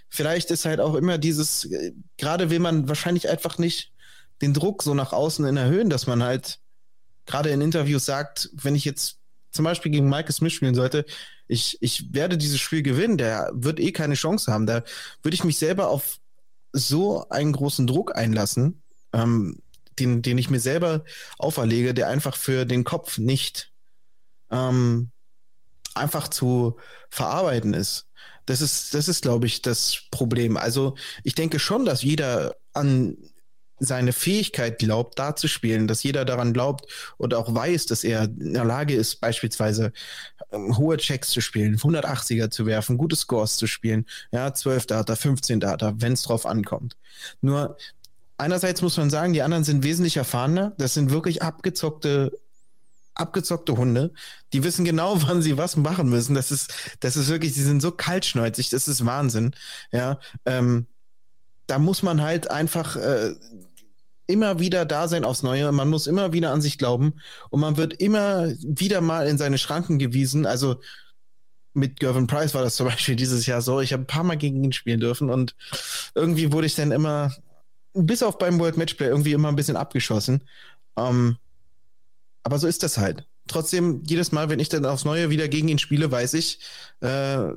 vielleicht 0.09 0.49
ist 0.49 0.65
halt 0.65 0.79
auch 0.79 0.95
immer 0.95 1.17
dieses, 1.19 1.65
äh, 1.65 1.93
gerade 2.17 2.49
will 2.49 2.59
man 2.59 2.87
wahrscheinlich 2.87 3.29
einfach 3.29 3.59
nicht 3.59 3.91
den 4.41 4.53
Druck 4.53 4.81
so 4.81 4.93
nach 4.93 5.13
außen 5.13 5.45
in 5.45 5.57
erhöhen, 5.57 5.89
dass 5.89 6.07
man 6.07 6.23
halt 6.23 6.59
gerade 7.27 7.51
in 7.51 7.61
Interviews 7.61 8.05
sagt, 8.05 8.49
wenn 8.53 8.73
ich 8.73 8.85
jetzt 8.85 9.18
zum 9.51 9.65
Beispiel 9.65 9.91
gegen 9.91 10.09
Michael 10.09 10.31
Smith 10.31 10.53
spielen 10.53 10.75
sollte, 10.75 11.05
ich, 11.47 11.77
ich 11.81 12.13
werde 12.13 12.37
dieses 12.37 12.59
Spiel 12.59 12.83
gewinnen, 12.83 13.17
der 13.17 13.51
wird 13.53 13.79
eh 13.79 13.91
keine 13.91 14.13
Chance 14.15 14.51
haben. 14.51 14.67
Da 14.67 14.83
würde 15.23 15.35
ich 15.35 15.43
mich 15.43 15.57
selber 15.57 15.89
auf 15.89 16.19
so 16.71 17.27
einen 17.29 17.53
großen 17.53 17.87
Druck 17.87 18.15
einlassen, 18.15 18.83
ähm, 19.13 19.61
den, 19.97 20.21
den 20.21 20.37
ich 20.37 20.49
mir 20.49 20.59
selber 20.59 21.03
auferlege, 21.37 21.93
der 21.93 22.07
einfach 22.07 22.35
für 22.35 22.65
den 22.65 22.83
Kopf 22.83 23.17
nicht 23.17 23.71
ähm, 24.51 25.11
einfach 25.95 26.27
zu 26.27 26.77
verarbeiten 27.09 27.73
ist. 27.73 28.07
Das 28.45 28.61
ist, 28.61 28.93
das 28.93 29.07
ist, 29.07 29.21
glaube 29.21 29.47
ich, 29.47 29.61
das 29.61 30.03
Problem. 30.11 30.57
Also 30.57 30.95
ich 31.23 31.35
denke 31.35 31.59
schon, 31.59 31.85
dass 31.85 32.03
jeder 32.03 32.55
an 32.73 33.17
seine 33.79 34.13
Fähigkeit 34.13 34.79
glaubt, 34.79 35.19
da 35.19 35.35
zu 35.35 35.47
spielen, 35.47 35.87
dass 35.87 36.03
jeder 36.03 36.25
daran 36.25 36.53
glaubt 36.53 36.85
und 37.17 37.33
auch 37.33 37.53
weiß, 37.53 37.85
dass 37.87 38.03
er 38.03 38.23
in 38.23 38.53
der 38.53 38.65
Lage 38.65 38.93
ist, 38.93 39.21
beispielsweise 39.21 39.91
ähm, 40.51 40.77
hohe 40.77 40.97
Checks 40.97 41.29
zu 41.29 41.41
spielen, 41.41 41.77
180er 41.77 42.49
zu 42.49 42.65
werfen, 42.65 42.97
gute 42.97 43.15
Scores 43.15 43.57
zu 43.57 43.67
spielen, 43.67 44.05
ja, 44.31 44.53
12 44.53 44.87
Data, 44.87 45.15
15 45.15 45.59
Data, 45.59 45.93
wenn 45.97 46.13
es 46.13 46.23
drauf 46.23 46.45
ankommt. 46.45 46.97
Nur 47.41 47.77
einerseits 48.37 48.81
muss 48.81 48.97
man 48.97 49.09
sagen, 49.09 49.33
die 49.33 49.41
anderen 49.41 49.63
sind 49.63 49.83
wesentlich 49.83 50.17
erfahrener. 50.17 50.73
Das 50.77 50.93
sind 50.93 51.11
wirklich 51.11 51.41
abgezockte, 51.41 52.31
abgezockte 53.13 53.77
Hunde. 53.77 54.11
Die 54.53 54.63
wissen 54.63 54.85
genau, 54.85 55.21
wann 55.27 55.41
sie 55.41 55.57
was 55.57 55.75
machen 55.75 56.09
müssen. 56.09 56.33
Das 56.33 56.51
ist, 56.51 56.73
das 57.01 57.15
ist 57.15 57.29
wirklich, 57.29 57.53
die 57.53 57.61
sind 57.61 57.81
so 57.81 57.91
kaltschneuzig. 57.91 58.69
Das 58.69 58.87
ist 58.87 59.05
Wahnsinn. 59.05 59.55
Ja, 59.91 60.19
ähm, 60.45 60.87
da 61.67 61.77
muss 61.77 62.01
man 62.01 62.21
halt 62.21 62.49
einfach 62.49 62.95
äh, 62.95 63.35
immer 64.29 64.59
wieder 64.59 64.85
da 64.85 65.07
sein 65.07 65.25
aufs 65.25 65.41
Neue. 65.41 65.71
Man 65.71 65.89
muss 65.89 66.05
immer 66.05 66.33
wieder 66.33 66.51
an 66.51 66.61
sich 66.61 66.77
glauben 66.77 67.15
und 67.49 67.59
man 67.59 67.77
wird 67.77 67.93
immer 67.93 68.47
wieder 68.59 69.01
mal 69.01 69.27
in 69.27 69.39
seine 69.39 69.57
Schranken 69.57 69.97
gewiesen. 69.97 70.45
Also 70.45 70.79
mit 71.73 71.99
Gervin 71.99 72.27
Price 72.27 72.53
war 72.53 72.61
das 72.61 72.75
zum 72.75 72.87
Beispiel 72.89 73.15
dieses 73.15 73.47
Jahr 73.47 73.61
so. 73.61 73.81
Ich 73.81 73.91
habe 73.91 74.03
ein 74.03 74.07
paar 74.07 74.23
Mal 74.23 74.37
gegen 74.37 74.63
ihn 74.63 74.71
spielen 74.71 74.99
dürfen 74.99 75.31
und 75.31 75.55
irgendwie 76.13 76.51
wurde 76.51 76.67
ich 76.67 76.75
dann 76.75 76.91
immer 76.91 77.33
bis 77.93 78.21
auf 78.21 78.37
beim 78.37 78.59
World 78.59 78.77
Matchplay 78.77 79.07
irgendwie 79.07 79.33
immer 79.33 79.49
ein 79.49 79.55
bisschen 79.55 79.75
abgeschossen. 79.75 80.43
Ähm, 80.95 81.37
aber 82.43 82.59
so 82.59 82.67
ist 82.67 82.83
das 82.83 82.99
halt. 82.99 83.25
Trotzdem, 83.47 84.03
jedes 84.05 84.31
Mal, 84.31 84.49
wenn 84.49 84.59
ich 84.59 84.69
dann 84.69 84.85
aufs 84.85 85.05
Neue 85.05 85.31
wieder 85.31 85.47
gegen 85.47 85.69
ihn 85.69 85.79
spiele, 85.79 86.11
weiß 86.11 86.35
ich, 86.35 86.59
äh, 87.01 87.47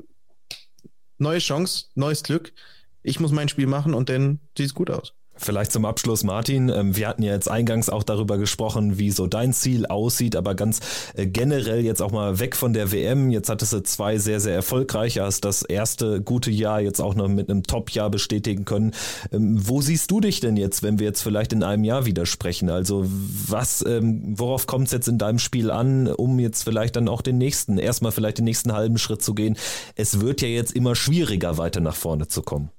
neue 1.19 1.39
Chance, 1.39 1.87
neues 1.95 2.23
Glück. 2.23 2.55
Ich 3.03 3.21
muss 3.21 3.31
mein 3.31 3.51
Spiel 3.51 3.67
machen 3.67 3.93
und 3.93 4.09
dann 4.09 4.41
sieht 4.57 4.67
es 4.67 4.75
gut 4.75 4.91
aus. 4.91 5.13
Vielleicht 5.35 5.73
zum 5.73 5.87
Abschluss, 5.87 6.25
Martin. 6.25 6.69
Ähm, 6.69 6.95
wir 6.95 7.09
hatten 7.09 7.23
ja 7.23 7.33
jetzt 7.33 7.51
eingangs 7.51 7.89
auch 7.89 8.03
darüber 8.03 8.37
gesprochen, 8.37 8.99
wie 8.99 9.11
so 9.11 9.27
dein 9.27 9.55
Ziel 9.55 9.87
aussieht, 9.87 10.37
aber 10.37 10.55
ganz 10.55 10.81
äh, 11.15 11.27
generell 11.27 11.85
jetzt 11.85 12.03
auch 12.03 12.13
mal 12.13 12.39
weg 12.39 12.55
von 12.55 12.75
der 12.75 12.93
WM. 12.93 13.31
Jetzt 13.31 13.49
hattest 13.49 13.73
du 13.73 13.83
zwei 13.83 14.19
sehr, 14.19 14.41
sehr 14.41 14.55
erfolgreiche, 14.55 15.23
hast 15.23 15.45
das 15.45 15.63
erste 15.63 16.21
gute 16.21 16.51
Jahr 16.51 16.81
jetzt 16.81 17.01
auch 17.01 17.15
noch 17.15 17.29
mit 17.29 17.51
einem 17.51 17.63
Top-Jahr 17.63 18.11
bestätigen 18.11 18.67
können. 18.67 18.93
Ähm, 19.33 19.57
wo 19.59 19.81
siehst 19.81 20.11
du 20.11 20.21
dich 20.21 20.41
denn 20.41 20.59
jetzt, 20.59 20.83
wenn 20.83 20.99
wir 20.99 21.07
jetzt 21.07 21.23
vielleicht 21.23 21.55
in 21.55 21.63
einem 21.63 21.85
Jahr 21.85 22.05
wieder 22.05 22.27
sprechen? 22.27 22.69
Also 22.69 23.05
was, 23.07 23.85
ähm, 23.87 24.39
worauf 24.39 24.67
kommt 24.67 24.87
es 24.87 24.93
jetzt 24.93 25.09
in 25.09 25.17
deinem 25.17 25.39
Spiel 25.39 25.71
an, 25.71 26.09
um 26.09 26.39
jetzt 26.39 26.63
vielleicht 26.63 26.95
dann 26.97 27.09
auch 27.09 27.23
den 27.23 27.39
nächsten, 27.39 27.79
erstmal 27.79 28.13
vielleicht 28.13 28.39
den 28.39 28.45
nächsten 28.45 28.75
halben 28.75 28.99
Schritt 28.99 29.23
zu 29.23 29.35
gehen? 29.35 29.57
Es 29.97 30.21
wird 30.21 30.43
ja 30.43 30.49
jetzt 30.49 30.73
immer 30.77 30.95
schwieriger, 30.95 31.57
weiter 31.57 31.81
nach 31.81 31.97
vorne 31.97 32.29
zu 32.29 32.43
kommen. 32.43 32.71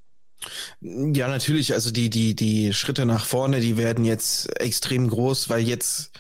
Ja, 0.81 1.27
natürlich. 1.27 1.73
Also 1.73 1.91
die, 1.91 2.09
die, 2.09 2.35
die 2.35 2.73
Schritte 2.73 3.05
nach 3.05 3.25
vorne, 3.25 3.59
die 3.59 3.77
werden 3.77 4.05
jetzt 4.05 4.59
extrem 4.59 5.09
groß, 5.09 5.49
weil 5.49 5.61
jetzt 5.61 6.11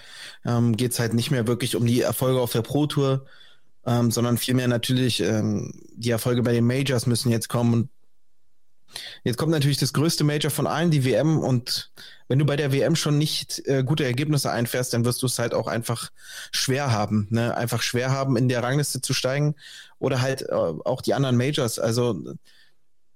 ähm, 0.45 0.75
geht 0.75 0.91
es 0.91 0.99
halt 0.99 1.13
nicht 1.13 1.31
mehr 1.31 1.47
wirklich 1.47 1.75
um 1.75 1.85
die 1.85 2.01
Erfolge 2.01 2.39
auf 2.39 2.51
der 2.51 2.61
Pro 2.61 2.87
Tour, 2.87 3.25
ähm, 3.85 4.11
sondern 4.11 4.37
vielmehr 4.37 4.67
natürlich 4.67 5.19
ähm, 5.21 5.73
die 5.95 6.11
Erfolge 6.11 6.43
bei 6.43 6.53
den 6.53 6.65
Majors 6.65 7.05
müssen 7.05 7.31
jetzt 7.31 7.49
kommen. 7.49 7.73
Und 7.73 7.89
jetzt 9.23 9.37
kommt 9.37 9.51
natürlich 9.51 9.77
das 9.77 9.93
größte 9.93 10.23
Major 10.23 10.51
von 10.51 10.67
allen, 10.67 10.91
die 10.91 11.05
WM. 11.05 11.39
Und 11.39 11.91
wenn 12.27 12.39
du 12.39 12.45
bei 12.45 12.55
der 12.55 12.71
WM 12.71 12.95
schon 12.95 13.17
nicht 13.17 13.61
äh, 13.67 13.83
gute 13.83 14.05
Ergebnisse 14.05 14.51
einfährst, 14.51 14.93
dann 14.93 15.05
wirst 15.05 15.21
du 15.21 15.25
es 15.25 15.39
halt 15.39 15.53
auch 15.53 15.67
einfach 15.67 16.11
schwer 16.51 16.91
haben. 16.91 17.27
Ne? 17.29 17.55
Einfach 17.55 17.81
schwer 17.81 18.11
haben, 18.11 18.37
in 18.37 18.49
der 18.49 18.63
Rangliste 18.63 19.01
zu 19.01 19.13
steigen 19.13 19.55
oder 19.99 20.21
halt 20.21 20.43
äh, 20.43 20.53
auch 20.53 21.01
die 21.01 21.13
anderen 21.13 21.37
Majors. 21.37 21.79
Also 21.79 22.35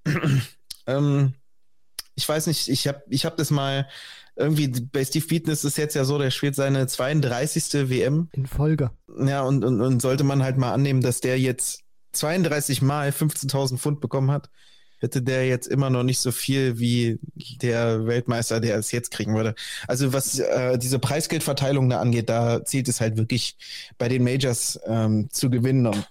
ähm, 0.88 1.34
ich 2.16 2.28
weiß 2.28 2.48
nicht, 2.48 2.68
ich 2.68 2.88
habe 2.88 3.04
ich 3.10 3.26
hab 3.26 3.38
das 3.38 3.52
mal 3.52 3.88
irgendwie, 4.36 4.68
bei 4.68 5.04
Steve 5.04 5.26
Beaton 5.26 5.52
ist 5.52 5.64
es 5.64 5.78
jetzt 5.78 5.96
ja 5.96 6.06
so, 6.06 6.18
der 6.18 6.32
spielt 6.32 6.56
seine 6.56 6.88
32. 6.88 7.90
WM. 7.90 8.30
In 8.34 8.46
Folge. 8.46 8.92
Ja, 9.20 9.42
und, 9.42 9.64
und, 9.64 9.82
und 9.82 10.02
sollte 10.02 10.24
man 10.24 10.44
halt 10.44 10.58
mal 10.58 10.74
annehmen, 10.74 11.02
dass 11.02 11.22
der 11.22 11.40
jetzt 11.40 11.84
32 12.14 12.82
Mal 12.82 13.10
15.000 13.10 13.78
Pfund 13.78 14.00
bekommen 14.00 14.32
hat, 14.32 14.50
hätte 15.00 15.22
der 15.22 15.48
jetzt 15.48 15.68
immer 15.68 15.90
noch 15.90 16.04
nicht 16.04 16.20
so 16.20 16.32
viel 16.32 16.80
wie 16.80 17.20
der 17.62 18.06
Weltmeister, 18.06 18.60
der 18.60 18.78
es 18.78 18.92
jetzt 18.92 19.12
kriegen 19.12 19.36
würde. 19.36 19.56
Also 19.88 20.14
was 20.14 20.40
äh, 20.40 20.78
diese 20.78 21.00
Preisgeldverteilung 21.00 21.90
da 21.90 22.00
angeht, 22.00 22.30
da 22.30 22.64
zählt 22.64 22.88
es 22.88 23.02
halt 23.02 23.18
wirklich 23.18 23.58
bei 23.98 24.08
den 24.08 24.24
Majors 24.24 24.80
ähm, 24.86 25.30
zu 25.32 25.50
gewinnen 25.50 25.86
und 25.86 26.08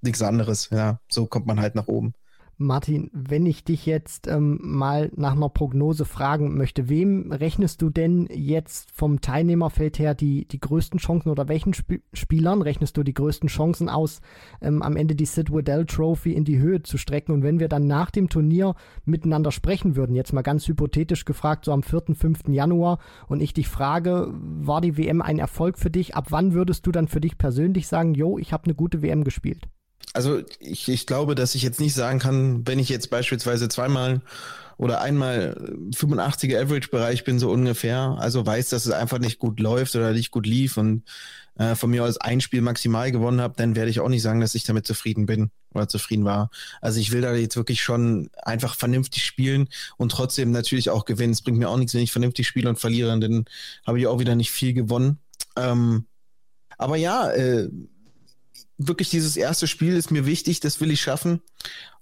nichts 0.00 0.22
anderes. 0.22 0.68
Ja, 0.70 1.00
so 1.10 1.26
kommt 1.26 1.46
man 1.46 1.60
halt 1.60 1.74
nach 1.74 1.86
oben. 1.86 2.14
Martin, 2.60 3.10
wenn 3.14 3.46
ich 3.46 3.64
dich 3.64 3.86
jetzt 3.86 4.26
ähm, 4.26 4.58
mal 4.60 5.10
nach 5.16 5.32
einer 5.32 5.48
Prognose 5.48 6.04
fragen 6.04 6.58
möchte, 6.58 6.90
wem 6.90 7.32
rechnest 7.32 7.80
du 7.80 7.88
denn 7.88 8.28
jetzt 8.30 8.90
vom 8.94 9.22
Teilnehmerfeld 9.22 9.98
her 9.98 10.14
die, 10.14 10.46
die 10.46 10.60
größten 10.60 11.00
Chancen 11.00 11.30
oder 11.30 11.48
welchen 11.48 11.70
Sp 11.72 12.04
Spielern 12.12 12.60
rechnest 12.60 12.98
du 12.98 13.02
die 13.02 13.14
größten 13.14 13.48
Chancen 13.48 13.88
aus, 13.88 14.20
ähm, 14.60 14.82
am 14.82 14.96
Ende 14.96 15.14
die 15.14 15.24
Sid 15.24 15.50
Waddell 15.50 15.86
Trophy 15.86 16.34
in 16.34 16.44
die 16.44 16.58
Höhe 16.58 16.82
zu 16.82 16.98
strecken? 16.98 17.32
Und 17.32 17.42
wenn 17.42 17.60
wir 17.60 17.68
dann 17.68 17.86
nach 17.86 18.10
dem 18.10 18.28
Turnier 18.28 18.74
miteinander 19.06 19.52
sprechen 19.52 19.96
würden, 19.96 20.14
jetzt 20.14 20.34
mal 20.34 20.42
ganz 20.42 20.68
hypothetisch 20.68 21.24
gefragt, 21.24 21.64
so 21.64 21.72
am 21.72 21.82
4., 21.82 22.14
5. 22.14 22.48
Januar, 22.48 22.98
und 23.26 23.40
ich 23.40 23.54
dich 23.54 23.68
frage, 23.68 24.28
war 24.34 24.82
die 24.82 24.98
WM 24.98 25.22
ein 25.22 25.38
Erfolg 25.38 25.78
für 25.78 25.90
dich? 25.90 26.14
Ab 26.14 26.26
wann 26.28 26.52
würdest 26.52 26.86
du 26.86 26.92
dann 26.92 27.08
für 27.08 27.22
dich 27.22 27.38
persönlich 27.38 27.88
sagen, 27.88 28.12
jo, 28.12 28.36
ich 28.36 28.52
habe 28.52 28.64
eine 28.64 28.74
gute 28.74 29.00
WM 29.00 29.24
gespielt? 29.24 29.66
Also 30.12 30.42
ich, 30.58 30.88
ich 30.88 31.06
glaube, 31.06 31.34
dass 31.34 31.54
ich 31.54 31.62
jetzt 31.62 31.80
nicht 31.80 31.94
sagen 31.94 32.18
kann, 32.18 32.66
wenn 32.66 32.78
ich 32.78 32.88
jetzt 32.88 33.10
beispielsweise 33.10 33.68
zweimal 33.68 34.20
oder 34.76 35.02
einmal 35.02 35.56
85er 35.94 36.58
Average-Bereich 36.58 37.24
bin, 37.24 37.38
so 37.38 37.50
ungefähr, 37.50 38.16
also 38.18 38.46
weiß, 38.46 38.70
dass 38.70 38.86
es 38.86 38.92
einfach 38.92 39.18
nicht 39.18 39.38
gut 39.38 39.60
läuft 39.60 39.94
oder 39.94 40.12
nicht 40.12 40.30
gut 40.30 40.46
lief 40.46 40.78
und 40.78 41.02
äh, 41.58 41.74
von 41.74 41.90
mir 41.90 42.02
aus 42.02 42.16
ein 42.16 42.40
Spiel 42.40 42.62
maximal 42.62 43.12
gewonnen 43.12 43.42
habe, 43.42 43.54
dann 43.58 43.76
werde 43.76 43.90
ich 43.90 44.00
auch 44.00 44.08
nicht 44.08 44.22
sagen, 44.22 44.40
dass 44.40 44.54
ich 44.54 44.64
damit 44.64 44.86
zufrieden 44.86 45.26
bin 45.26 45.50
oder 45.74 45.86
zufrieden 45.86 46.24
war. 46.24 46.50
Also 46.80 46.98
ich 46.98 47.12
will 47.12 47.20
da 47.20 47.34
jetzt 47.34 47.56
wirklich 47.56 47.82
schon 47.82 48.30
einfach 48.42 48.74
vernünftig 48.74 49.24
spielen 49.24 49.68
und 49.98 50.12
trotzdem 50.12 50.50
natürlich 50.50 50.88
auch 50.88 51.04
gewinnen. 51.04 51.32
Es 51.32 51.42
bringt 51.42 51.58
mir 51.58 51.68
auch 51.68 51.76
nichts, 51.76 51.92
wenn 51.92 52.00
ich 52.00 52.12
vernünftig 52.12 52.48
spiele 52.48 52.70
und 52.70 52.78
verliere, 52.78 53.18
dann 53.20 53.44
habe 53.86 54.00
ich 54.00 54.06
auch 54.06 54.18
wieder 54.18 54.34
nicht 54.34 54.50
viel 54.50 54.72
gewonnen. 54.72 55.18
Ähm, 55.56 56.06
aber 56.78 56.96
ja, 56.96 57.30
äh, 57.30 57.68
wirklich 58.80 59.10
dieses 59.10 59.36
erste 59.36 59.66
Spiel 59.66 59.94
ist 59.96 60.10
mir 60.10 60.26
wichtig, 60.26 60.60
das 60.60 60.80
will 60.80 60.90
ich 60.90 61.02
schaffen. 61.02 61.42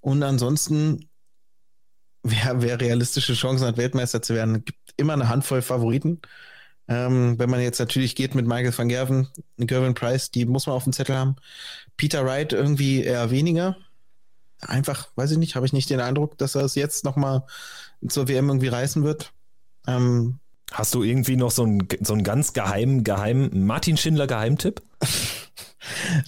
Und 0.00 0.22
ansonsten, 0.22 1.08
wer, 2.22 2.62
wer 2.62 2.80
realistische 2.80 3.34
Chancen 3.34 3.66
hat, 3.66 3.76
Weltmeister 3.76 4.22
zu 4.22 4.34
werden, 4.34 4.64
gibt 4.64 4.94
immer 4.96 5.12
eine 5.12 5.28
Handvoll 5.28 5.60
Favoriten. 5.60 6.20
Ähm, 6.86 7.38
wenn 7.38 7.50
man 7.50 7.60
jetzt 7.60 7.80
natürlich 7.80 8.14
geht 8.14 8.34
mit 8.34 8.46
Michael 8.46 8.76
van 8.76 8.88
Gerven, 8.88 9.28
Gervin 9.58 9.94
Price, 9.94 10.30
die 10.30 10.46
muss 10.46 10.66
man 10.66 10.76
auf 10.76 10.84
dem 10.84 10.92
Zettel 10.92 11.16
haben. 11.16 11.36
Peter 11.96 12.24
Wright 12.24 12.52
irgendwie 12.52 13.02
eher 13.02 13.30
weniger. 13.30 13.76
Einfach, 14.60 15.08
weiß 15.16 15.32
ich 15.32 15.38
nicht, 15.38 15.56
habe 15.56 15.66
ich 15.66 15.72
nicht 15.72 15.90
den 15.90 16.00
Eindruck, 16.00 16.38
dass 16.38 16.54
er 16.54 16.62
es 16.62 16.76
jetzt 16.76 17.04
nochmal 17.04 17.44
zur 18.08 18.28
WM 18.28 18.48
irgendwie 18.48 18.68
reißen 18.68 19.04
wird. 19.04 19.32
Ähm, 19.86 20.38
Hast 20.70 20.94
du 20.94 21.02
irgendwie 21.02 21.36
noch 21.36 21.50
so 21.50 21.64
einen, 21.64 21.88
so 22.02 22.12
einen 22.12 22.24
ganz 22.24 22.52
geheimen, 22.52 23.02
geheimen 23.02 23.66
Martin 23.66 23.96
Schindler 23.96 24.26
Geheimtipp? 24.26 24.80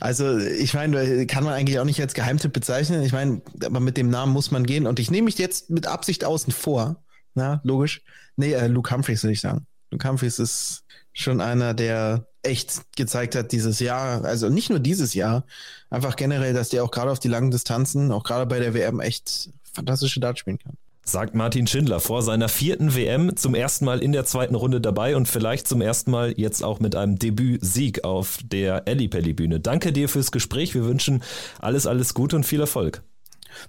Also, 0.01 0.39
ich 0.39 0.75
meine, 0.75 1.27
kann 1.27 1.45
man 1.45 1.55
eigentlich 1.55 1.79
auch 1.79 1.85
nicht 1.85 2.01
als 2.01 2.15
Geheimtipp 2.15 2.53
bezeichnen. 2.53 3.03
Ich 3.03 3.13
meine, 3.13 3.43
aber 3.65 3.81
mit 3.81 3.97
dem 3.97 4.09
Namen 4.09 4.33
muss 4.33 4.51
man 4.51 4.65
gehen. 4.65 4.87
Und 4.87 4.99
ich 4.99 5.11
nehme 5.11 5.27
mich 5.27 5.39
jetzt 5.39 5.71
mit 5.71 5.87
Absicht 5.87 6.25
außen 6.25 6.53
vor. 6.53 7.03
Na, 7.35 7.61
logisch. 7.65 8.03
Nee, 8.37 8.53
äh, 8.53 8.67
Luke 8.67 8.95
Humphreys 8.95 9.23
würde 9.23 9.33
ich 9.33 9.41
sagen. 9.41 9.67
Luke 9.91 10.09
Humphreys 10.09 10.39
ist 10.39 10.85
schon 11.13 11.41
einer, 11.41 11.75
der 11.75 12.27
echt 12.43 12.97
gezeigt 12.97 13.35
hat 13.35 13.53
dieses 13.53 13.81
Jahr, 13.81 14.25
also 14.25 14.49
nicht 14.49 14.71
nur 14.71 14.79
dieses 14.79 15.13
Jahr, 15.15 15.45
einfach 15.91 16.17
generell, 16.17 16.55
dass 16.55 16.71
der 16.71 16.83
auch 16.83 16.91
gerade 16.91 17.11
auf 17.11 17.21
die 17.21 17.29
langen 17.29 17.51
Distanzen, 17.51 18.13
auch 18.13 18.25
gerade 18.25 18.47
bei 18.47 18.61
der 18.61 18.73
WM 18.73 19.01
echt 19.01 19.51
fantastische 19.75 20.21
Dart 20.21 20.39
spielen 20.39 20.59
kann 20.59 20.77
sagt 21.11 21.35
Martin 21.35 21.67
Schindler 21.67 22.01
vor 22.01 22.23
seiner 22.23 22.49
vierten 22.49 22.95
WM 22.95 23.37
zum 23.37 23.55
ersten 23.55 23.85
Mal 23.85 24.01
in 24.03 24.13
der 24.13 24.25
zweiten 24.25 24.55
Runde 24.55 24.81
dabei 24.81 25.17
und 25.17 25.27
vielleicht 25.27 25.67
zum 25.67 25.81
ersten 25.81 26.11
Mal 26.11 26.35
jetzt 26.37 26.63
auch 26.63 26.81
mit 26.81 26.95
einem 26.95 27.19
Debütsieg 27.19 28.05
auf 28.05 28.39
der 28.45 28.87
Ellipelli-Bühne. 28.87 29.61
Danke 29.61 29.93
dir 29.93 30.09
fürs 30.09 30.33
Gespräch. 30.33 30.75
Wir 30.75 30.85
wünschen 30.85 31.23
alles, 31.59 31.87
alles 31.87 32.15
Gute 32.15 32.37
und 32.37 32.45
viel 32.45 32.61
Erfolg. 32.61 33.03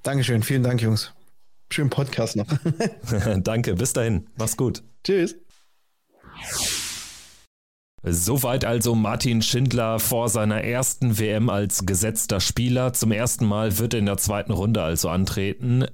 Dankeschön. 0.03 0.43
Vielen 0.43 0.63
Dank, 0.63 0.81
Jungs. 0.81 1.13
Schönen 1.71 1.89
Podcast 1.89 2.35
noch. 2.35 2.47
Danke. 3.37 3.75
Bis 3.75 3.93
dahin. 3.93 4.27
Mach's 4.37 4.57
gut. 4.57 4.83
Tschüss. 5.03 5.35
Soweit 8.03 8.65
also 8.65 8.95
Martin 8.95 9.43
Schindler 9.43 9.99
vor 9.99 10.27
seiner 10.27 10.63
ersten 10.63 11.19
WM 11.19 11.49
als 11.49 11.85
gesetzter 11.85 12.39
Spieler. 12.39 12.93
Zum 12.93 13.11
ersten 13.11 13.45
Mal 13.45 13.77
wird 13.77 13.93
er 13.93 13.99
in 13.99 14.07
der 14.07 14.17
zweiten 14.17 14.51
Runde 14.51 14.81
also 14.81 15.09
antreten. 15.09 15.85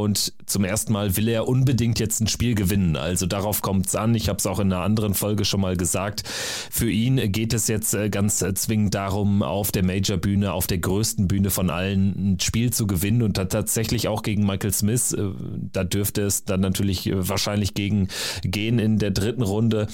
Und 0.00 0.32
zum 0.46 0.64
ersten 0.64 0.92
Mal 0.92 1.16
will 1.16 1.28
er 1.28 1.48
unbedingt 1.48 1.98
jetzt 1.98 2.20
ein 2.20 2.26
Spiel 2.26 2.54
gewinnen. 2.54 2.96
Also 2.96 3.26
darauf 3.26 3.62
kommt 3.62 3.86
es 3.86 3.96
an. 3.96 4.14
Ich 4.14 4.28
habe 4.28 4.38
es 4.38 4.46
auch 4.46 4.58
in 4.58 4.72
einer 4.72 4.82
anderen 4.82 5.14
Folge 5.14 5.44
schon 5.44 5.60
mal 5.60 5.76
gesagt. 5.76 6.22
Für 6.26 6.90
ihn 6.90 7.32
geht 7.32 7.52
es 7.52 7.68
jetzt 7.68 7.94
äh, 7.94 8.08
ganz 8.08 8.42
äh, 8.42 8.54
zwingend 8.54 8.94
darum, 8.94 9.42
auf 9.42 9.72
der 9.72 9.84
Major-Bühne, 9.84 10.52
auf 10.52 10.66
der 10.66 10.78
größten 10.78 11.28
Bühne 11.28 11.50
von 11.50 11.70
allen, 11.70 12.34
ein 12.34 12.40
Spiel 12.40 12.72
zu 12.72 12.86
gewinnen. 12.86 13.22
Und 13.22 13.34
tatsächlich 13.34 14.08
auch 14.08 14.22
gegen 14.22 14.46
Michael 14.46 14.72
Smith. 14.72 15.12
Äh, 15.12 15.30
da 15.72 15.84
dürfte 15.84 16.22
es 16.22 16.44
dann 16.44 16.60
natürlich 16.60 17.10
wahrscheinlich 17.12 17.74
gegen 17.74 18.08
gehen 18.42 18.78
in 18.78 18.98
der 18.98 19.10
dritten 19.10 19.42
Runde 19.42 19.86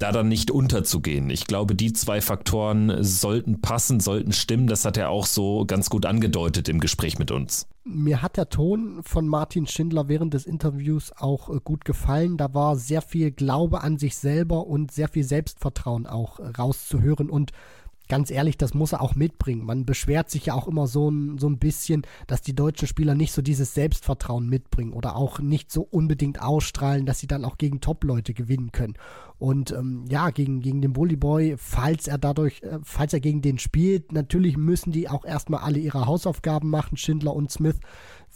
da 0.00 0.12
dann 0.12 0.28
nicht 0.28 0.50
unterzugehen. 0.50 1.30
Ich 1.30 1.46
glaube, 1.46 1.74
die 1.74 1.92
zwei 1.92 2.20
Faktoren 2.20 3.04
sollten 3.04 3.60
passen, 3.60 4.00
sollten 4.00 4.32
stimmen. 4.32 4.66
Das 4.66 4.84
hat 4.84 4.96
er 4.96 5.10
auch 5.10 5.26
so 5.26 5.64
ganz 5.66 5.90
gut 5.90 6.06
angedeutet 6.06 6.68
im 6.68 6.80
Gespräch 6.80 7.18
mit 7.18 7.30
uns. 7.30 7.68
Mir 7.84 8.22
hat 8.22 8.36
der 8.36 8.48
Ton 8.48 9.00
von 9.02 9.28
Martin 9.28 9.66
Schindler 9.66 10.08
während 10.08 10.32
des 10.32 10.46
Interviews 10.46 11.12
auch 11.16 11.50
äh, 11.50 11.60
gut 11.62 11.84
gefallen. 11.84 12.38
Da 12.38 12.52
war 12.54 12.76
sehr 12.76 13.02
viel 13.02 13.30
Glaube 13.30 13.82
an 13.82 13.98
sich 13.98 14.16
selber 14.16 14.66
und 14.66 14.90
sehr 14.90 15.08
viel 15.08 15.24
Selbstvertrauen 15.24 16.06
auch 16.06 16.38
äh, 16.38 16.48
rauszuhören 16.48 17.28
und 17.28 17.52
ganz 18.10 18.30
ehrlich, 18.30 18.58
das 18.58 18.74
muss 18.74 18.92
er 18.92 19.00
auch 19.00 19.14
mitbringen. 19.14 19.64
Man 19.64 19.86
beschwert 19.86 20.30
sich 20.30 20.46
ja 20.46 20.54
auch 20.54 20.68
immer 20.68 20.86
so 20.86 21.08
ein, 21.08 21.38
so 21.38 21.48
ein 21.48 21.58
bisschen, 21.58 22.02
dass 22.26 22.42
die 22.42 22.54
deutschen 22.54 22.88
Spieler 22.88 23.14
nicht 23.14 23.32
so 23.32 23.40
dieses 23.40 23.72
Selbstvertrauen 23.72 24.48
mitbringen 24.48 24.92
oder 24.92 25.16
auch 25.16 25.38
nicht 25.38 25.70
so 25.70 25.82
unbedingt 25.82 26.42
ausstrahlen, 26.42 27.06
dass 27.06 27.20
sie 27.20 27.28
dann 27.28 27.44
auch 27.44 27.56
gegen 27.56 27.80
Top-Leute 27.80 28.34
gewinnen 28.34 28.72
können. 28.72 28.94
Und 29.40 29.72
ähm, 29.72 30.04
ja, 30.10 30.28
gegen, 30.28 30.60
gegen 30.60 30.82
den 30.82 30.92
Bully 30.92 31.16
Boy, 31.16 31.54
falls 31.56 32.06
er 32.06 32.18
dadurch, 32.18 32.62
äh, 32.62 32.78
falls 32.82 33.14
er 33.14 33.20
gegen 33.20 33.40
den 33.40 33.58
spielt, 33.58 34.12
natürlich 34.12 34.58
müssen 34.58 34.92
die 34.92 35.08
auch 35.08 35.24
erstmal 35.24 35.60
alle 35.60 35.78
ihre 35.78 36.04
Hausaufgaben 36.04 36.68
machen, 36.68 36.98
Schindler 36.98 37.34
und 37.34 37.50
Smith 37.50 37.80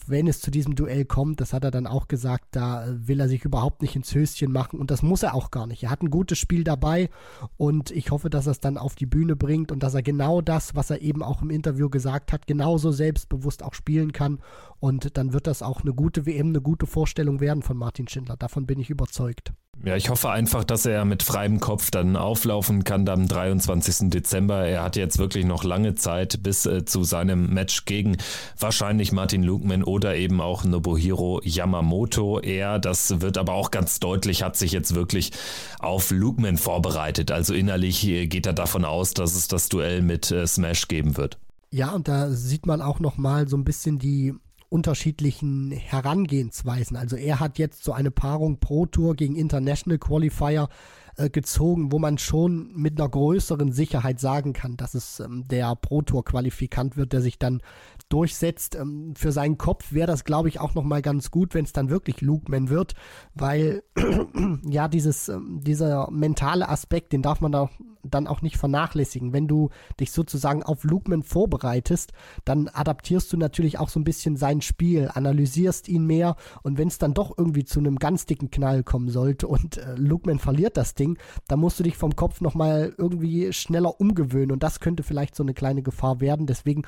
wenn 0.07 0.27
es 0.27 0.41
zu 0.41 0.51
diesem 0.51 0.75
Duell 0.75 1.05
kommt, 1.05 1.41
das 1.41 1.53
hat 1.53 1.65
er 1.65 1.71
dann 1.71 1.87
auch 1.87 2.09
gesagt, 2.09 2.45
da 2.51 2.85
will 2.89 3.21
er 3.21 3.29
sich 3.29 3.45
überhaupt 3.45 3.81
nicht 3.81 3.97
ins 3.97 4.15
Höschen 4.15 4.53
machen 4.53 4.79
und 4.79 4.91
das 4.91 5.03
muss 5.03 5.23
er 5.23 5.35
auch 5.35 5.51
gar 5.51 5.67
nicht. 5.67 5.83
Er 5.83 5.91
hat 5.91 6.03
ein 6.03 6.11
gutes 6.11 6.39
Spiel 6.39 6.65
dabei 6.65 7.09
und 7.57 7.91
ich 7.91 8.11
hoffe, 8.11 8.29
dass 8.29 8.47
er 8.47 8.53
es 8.53 8.61
dann 8.61 8.77
auf 8.77 8.95
die 8.95 9.07
Bühne 9.07 9.37
bringt 9.37 9.73
und 9.73 9.83
dass 9.83 9.95
er 9.95 10.03
genau 10.03 10.41
das, 10.41 10.75
was 10.75 10.91
er 10.91 11.01
eben 11.01 11.23
auch 11.23 11.43
im 11.43 11.51
Interview 11.51 11.89
gesagt 11.89 12.33
hat, 12.33 12.47
genauso 12.47 12.93
selbstbewusst 12.93 13.63
auch 13.63 13.75
spielen 13.75 14.13
kann. 14.13 14.41
Und 14.85 15.17
dann 15.17 15.33
wird 15.33 15.47
das 15.47 15.63
auch 15.63 15.81
eine 15.81 15.95
gute 15.95 16.27
WM, 16.27 16.49
eine 16.49 16.61
gute 16.61 16.87
Vorstellung 16.87 17.41
werden 17.41 17.63
von 17.63 17.75
Martin 17.75 18.07
Schindler. 18.07 18.37
Davon 18.37 18.67
bin 18.67 18.79
ich 18.79 18.91
überzeugt. 18.91 19.55
Ja, 19.83 19.97
ich 19.97 20.11
hoffe 20.11 20.29
einfach, 20.29 20.63
dass 20.63 20.85
er 20.85 21.07
mit 21.07 21.23
freiem 21.23 21.59
Kopf 21.59 21.91
dann 21.91 22.17
auflaufen 22.17 22.85
kann 22.85 23.09
am 23.09 23.27
23. 23.27 24.11
Dezember. 24.11 24.67
Er 24.67 24.83
hat 24.83 24.97
jetzt 24.97 25.17
wirklich 25.17 25.47
noch 25.47 25.65
lange 25.65 25.95
Zeit 25.95 26.43
bis 26.43 26.67
äh, 26.67 26.85
zu 26.85 27.03
seinem 27.03 27.55
Match 27.55 27.87
gegen 27.87 28.19
wahrscheinlich 28.61 29.11
Martin 29.11 29.43
Lukman 29.43 29.85
oder 29.85 30.17
eben 30.17 30.43
auch 30.43 30.65
Nobuhiro 30.65 31.41
Yamamoto. 31.43 32.41
Er, 32.41 32.79
das 32.79 33.23
wird 33.23 33.39
aber 33.39 33.55
auch 33.55 33.71
ganz 33.71 34.01
deutlich, 34.01 34.43
hat 34.43 34.55
sich 34.55 34.73
jetzt 34.73 34.95
wirklich 34.95 35.31
auf 35.79 36.11
Lukman 36.11 36.59
vorbereitet. 36.59 37.31
Also 37.31 37.55
innerlich 37.55 38.07
äh, 38.07 38.27
geht 38.27 38.45
er 38.45 38.53
davon 38.53 38.85
aus, 38.85 39.15
dass 39.15 39.35
es 39.35 39.49
das 39.49 39.71
Duell 39.71 40.03
mit 40.03 40.31
äh, 40.31 40.47
Smash 40.47 40.89
geben 40.89 41.17
wird. 41.17 41.39
Ja, 41.71 41.93
und 41.93 42.07
da 42.07 42.31
sieht 42.31 42.67
man 42.67 42.83
auch 42.83 43.01
noch 43.01 43.17
mal 43.17 43.49
so 43.49 43.57
ein 43.57 43.65
bisschen 43.65 43.99
die 43.99 44.35
unterschiedlichen 44.75 45.71
Herangehensweisen. 45.71 46.97
Also 46.97 47.15
er 47.15 47.39
hat 47.39 47.59
jetzt 47.59 47.85
so 47.85 47.93
eine 47.93 48.11
Paarung 48.11 48.59
Pro 48.59 48.87
Tour 48.87 49.15
gegen 49.15 49.37
International 49.37 49.99
Qualifier 49.99 50.69
äh, 51.17 51.31
gezogen, 51.31 51.93
wo 51.93 52.01
man 52.01 52.19
schon 52.19 52.73
mit 52.75 53.01
einer 53.01 53.09
größeren 53.09 53.71
Sicherheit 53.71 54.19
sagen 54.19 54.53
kann, 54.53 54.77
dass 54.77 54.95
es 54.95 55.21
ähm, 55.21 55.47
der 55.47 55.77
Pro 55.77 56.03
Tour 56.03 56.25
Qualifikant 56.25 56.97
wird, 56.97 57.13
der 57.13 57.21
sich 57.21 57.39
dann 57.39 57.63
durchsetzt. 58.09 58.77
Ähm, 58.77 59.15
für 59.17 59.33
seinen 59.33 59.59
Kopf 59.59 59.93
wäre 59.93 60.07
das, 60.07 60.25
glaube 60.25 60.49
ich, 60.49 60.61
auch 60.61 60.75
nochmal 60.75 61.03
ganz 61.03 61.31
gut, 61.31 61.55
wenn 61.55 61.65
es 61.65 61.73
dann 61.73 61.91
wirklich 61.91 62.21
Lukeman 62.21 62.69
wird, 62.69 62.95
weil 63.35 63.83
ja, 64.69 64.89
dieses, 64.89 65.29
ähm, 65.29 65.61
dieser 65.63 66.11
mentale 66.11 66.69
Aspekt, 66.69 67.13
den 67.13 67.23
darf 67.23 67.41
man 67.41 67.53
da 67.53 67.71
dann 68.05 68.27
auch 68.27 68.43
nicht 68.43 68.57
vernachlässigen. 68.57 69.33
Wenn 69.33 69.49
du 69.49 69.71
dich 69.99 70.13
sozusagen 70.13 70.63
auf 70.63 70.85
Lukeman 70.85 71.23
vorbereitest, 71.23 72.13
dann 72.45 72.69
adaptierst 72.69 73.33
du 73.33 73.37
natürlich 73.37 73.79
auch 73.79 73.89
so 73.89 73.99
ein 73.99 74.05
bisschen 74.05 74.37
sein 74.37 74.61
Spiel, 74.61 75.11
analysierst 75.13 75.89
ihn 75.89 76.07
mehr 76.07 76.37
und 76.63 76.79
wenn 76.79 76.89
es 76.89 76.99
dann 76.99 77.15
doch 77.15 77.37
irgendwie 77.37 77.65
zu 77.65 77.79
einem 77.79 77.99
ganz 77.99 78.27
dicken 78.27 78.51
Knall 78.51 78.83
kommen 78.83 79.09
sollte 79.09 79.49
und 79.49 79.79
äh, 79.79 79.95
Lukeman 79.97 80.39
verliert 80.39 80.77
das 80.77 80.95
Ding, 80.95 81.19
dann 81.49 81.61
musst 81.61 81.79
du 81.79 81.83
dich 81.83 81.97
vom 81.97 82.17
Kopf 82.17 82.41
nochmal 82.41 82.95
irgendwie 82.97 83.53
schneller 83.53 84.01
umgewöhnen 84.01 84.53
und 84.53 84.63
das 84.63 84.81
könnte 84.81 85.03
vielleicht 85.03 85.35
so 85.35 85.43
eine 85.43 85.55
kleine 85.55 85.83
Gefahr 85.83 86.21
werden. 86.21 86.47
Deswegen 86.47 86.83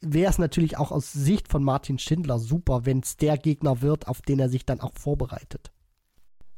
wäre 0.00 0.30
es 0.30 0.38
natürlich 0.38 0.76
auch 0.76 0.92
aus 0.92 1.12
Sicht 1.12 1.48
von 1.48 1.64
Martin 1.64 1.98
Schindler 1.98 2.38
super, 2.38 2.86
wenn 2.86 3.00
es 3.00 3.16
der 3.16 3.38
Gegner 3.38 3.80
wird, 3.82 4.08
auf 4.08 4.22
den 4.22 4.38
er 4.38 4.48
sich 4.48 4.64
dann 4.64 4.80
auch 4.80 4.94
vorbereitet 4.94 5.72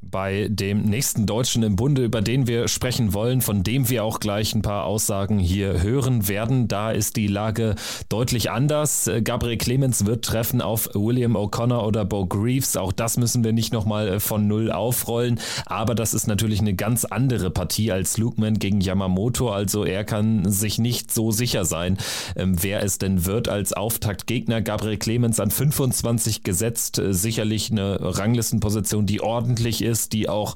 bei 0.02 0.48
dem 0.50 0.82
nächsten 0.82 1.26
Deutschen 1.26 1.62
im 1.62 1.76
Bunde, 1.76 2.04
über 2.04 2.22
den 2.22 2.46
wir 2.46 2.68
sprechen 2.68 3.12
wollen, 3.12 3.42
von 3.42 3.62
dem 3.62 3.88
wir 3.88 4.04
auch 4.04 4.18
gleich 4.18 4.54
ein 4.54 4.62
paar 4.62 4.84
Aussagen 4.84 5.38
hier 5.38 5.82
hören 5.82 6.26
werden. 6.26 6.68
Da 6.68 6.90
ist 6.90 7.16
die 7.16 7.26
Lage 7.26 7.74
deutlich 8.08 8.50
anders. 8.50 9.10
Gabriel 9.22 9.58
Clemens 9.58 10.06
wird 10.06 10.24
treffen 10.24 10.62
auf 10.62 10.88
William 10.94 11.36
O'Connor 11.36 11.86
oder 11.86 12.04
Bo 12.04 12.26
Greaves. 12.26 12.76
Auch 12.76 12.92
das 12.92 13.18
müssen 13.18 13.44
wir 13.44 13.52
nicht 13.52 13.72
nochmal 13.72 14.08
äh, 14.08 14.20
von 14.20 14.46
Null 14.46 14.72
aufrollen. 14.72 15.38
Aber 15.66 15.94
das 15.94 16.14
ist 16.14 16.26
natürlich 16.26 16.60
eine 16.60 16.74
ganz 16.74 17.04
andere 17.04 17.50
Partie 17.50 17.92
als 17.92 18.16
Lukeman 18.16 18.58
gegen 18.58 18.80
Yamamoto. 18.80 19.50
Also 19.50 19.84
er 19.84 20.04
kann 20.04 20.50
sich 20.50 20.78
nicht 20.78 21.12
so 21.12 21.30
sicher 21.30 21.64
sein, 21.64 21.98
ähm, 22.36 22.56
wer 22.62 22.82
es 22.82 22.98
denn 22.98 23.26
wird 23.26 23.48
als 23.48 23.74
Auftaktgegner. 23.74 24.62
Gabriel 24.62 24.96
Clemens 24.96 25.40
an 25.40 25.50
25 25.50 26.42
gesetzt. 26.42 26.98
Äh, 26.98 27.12
sicherlich 27.12 27.70
eine 27.70 27.98
Ranglistenposition, 28.00 29.04
die 29.04 29.20
ordentlich 29.20 29.82
ist 29.82 29.89
ist, 29.90 30.12
die 30.12 30.28
auch 30.28 30.54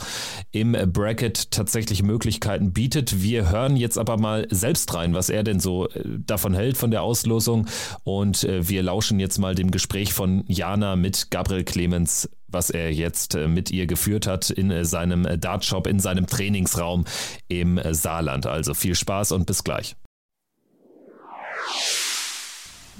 im 0.52 0.72
Bracket 0.72 1.50
tatsächlich 1.50 2.02
Möglichkeiten 2.02 2.72
bietet. 2.72 3.22
Wir 3.22 3.50
hören 3.50 3.76
jetzt 3.76 3.98
aber 3.98 4.16
mal 4.16 4.46
selbst 4.50 4.94
rein, 4.94 5.14
was 5.14 5.28
er 5.28 5.42
denn 5.42 5.60
so 5.60 5.88
äh, 5.88 6.02
davon 6.04 6.54
hält 6.54 6.76
von 6.76 6.90
der 6.90 7.02
Auslosung 7.02 7.66
und 8.04 8.44
äh, 8.44 8.68
wir 8.68 8.82
lauschen 8.82 9.20
jetzt 9.20 9.38
mal 9.38 9.54
dem 9.54 9.70
Gespräch 9.70 10.12
von 10.12 10.44
Jana 10.48 10.96
mit 10.96 11.30
Gabriel 11.30 11.64
Clemens 11.64 12.28
was 12.46 12.70
er 12.70 12.92
jetzt 12.92 13.34
äh, 13.34 13.48
mit 13.48 13.72
ihr 13.72 13.86
geführt 13.86 14.28
hat 14.28 14.48
in 14.48 14.84
seinem 14.84 15.26
Dartshop, 15.40 15.88
in 15.88 15.98
seinem 15.98 16.26
Trainingsraum 16.26 17.04
im 17.48 17.80
Saarland. 17.90 18.46
Also 18.46 18.74
viel 18.74 18.94
Spaß 18.94 19.32
und 19.32 19.46
bis 19.46 19.64
gleich. 19.64 19.96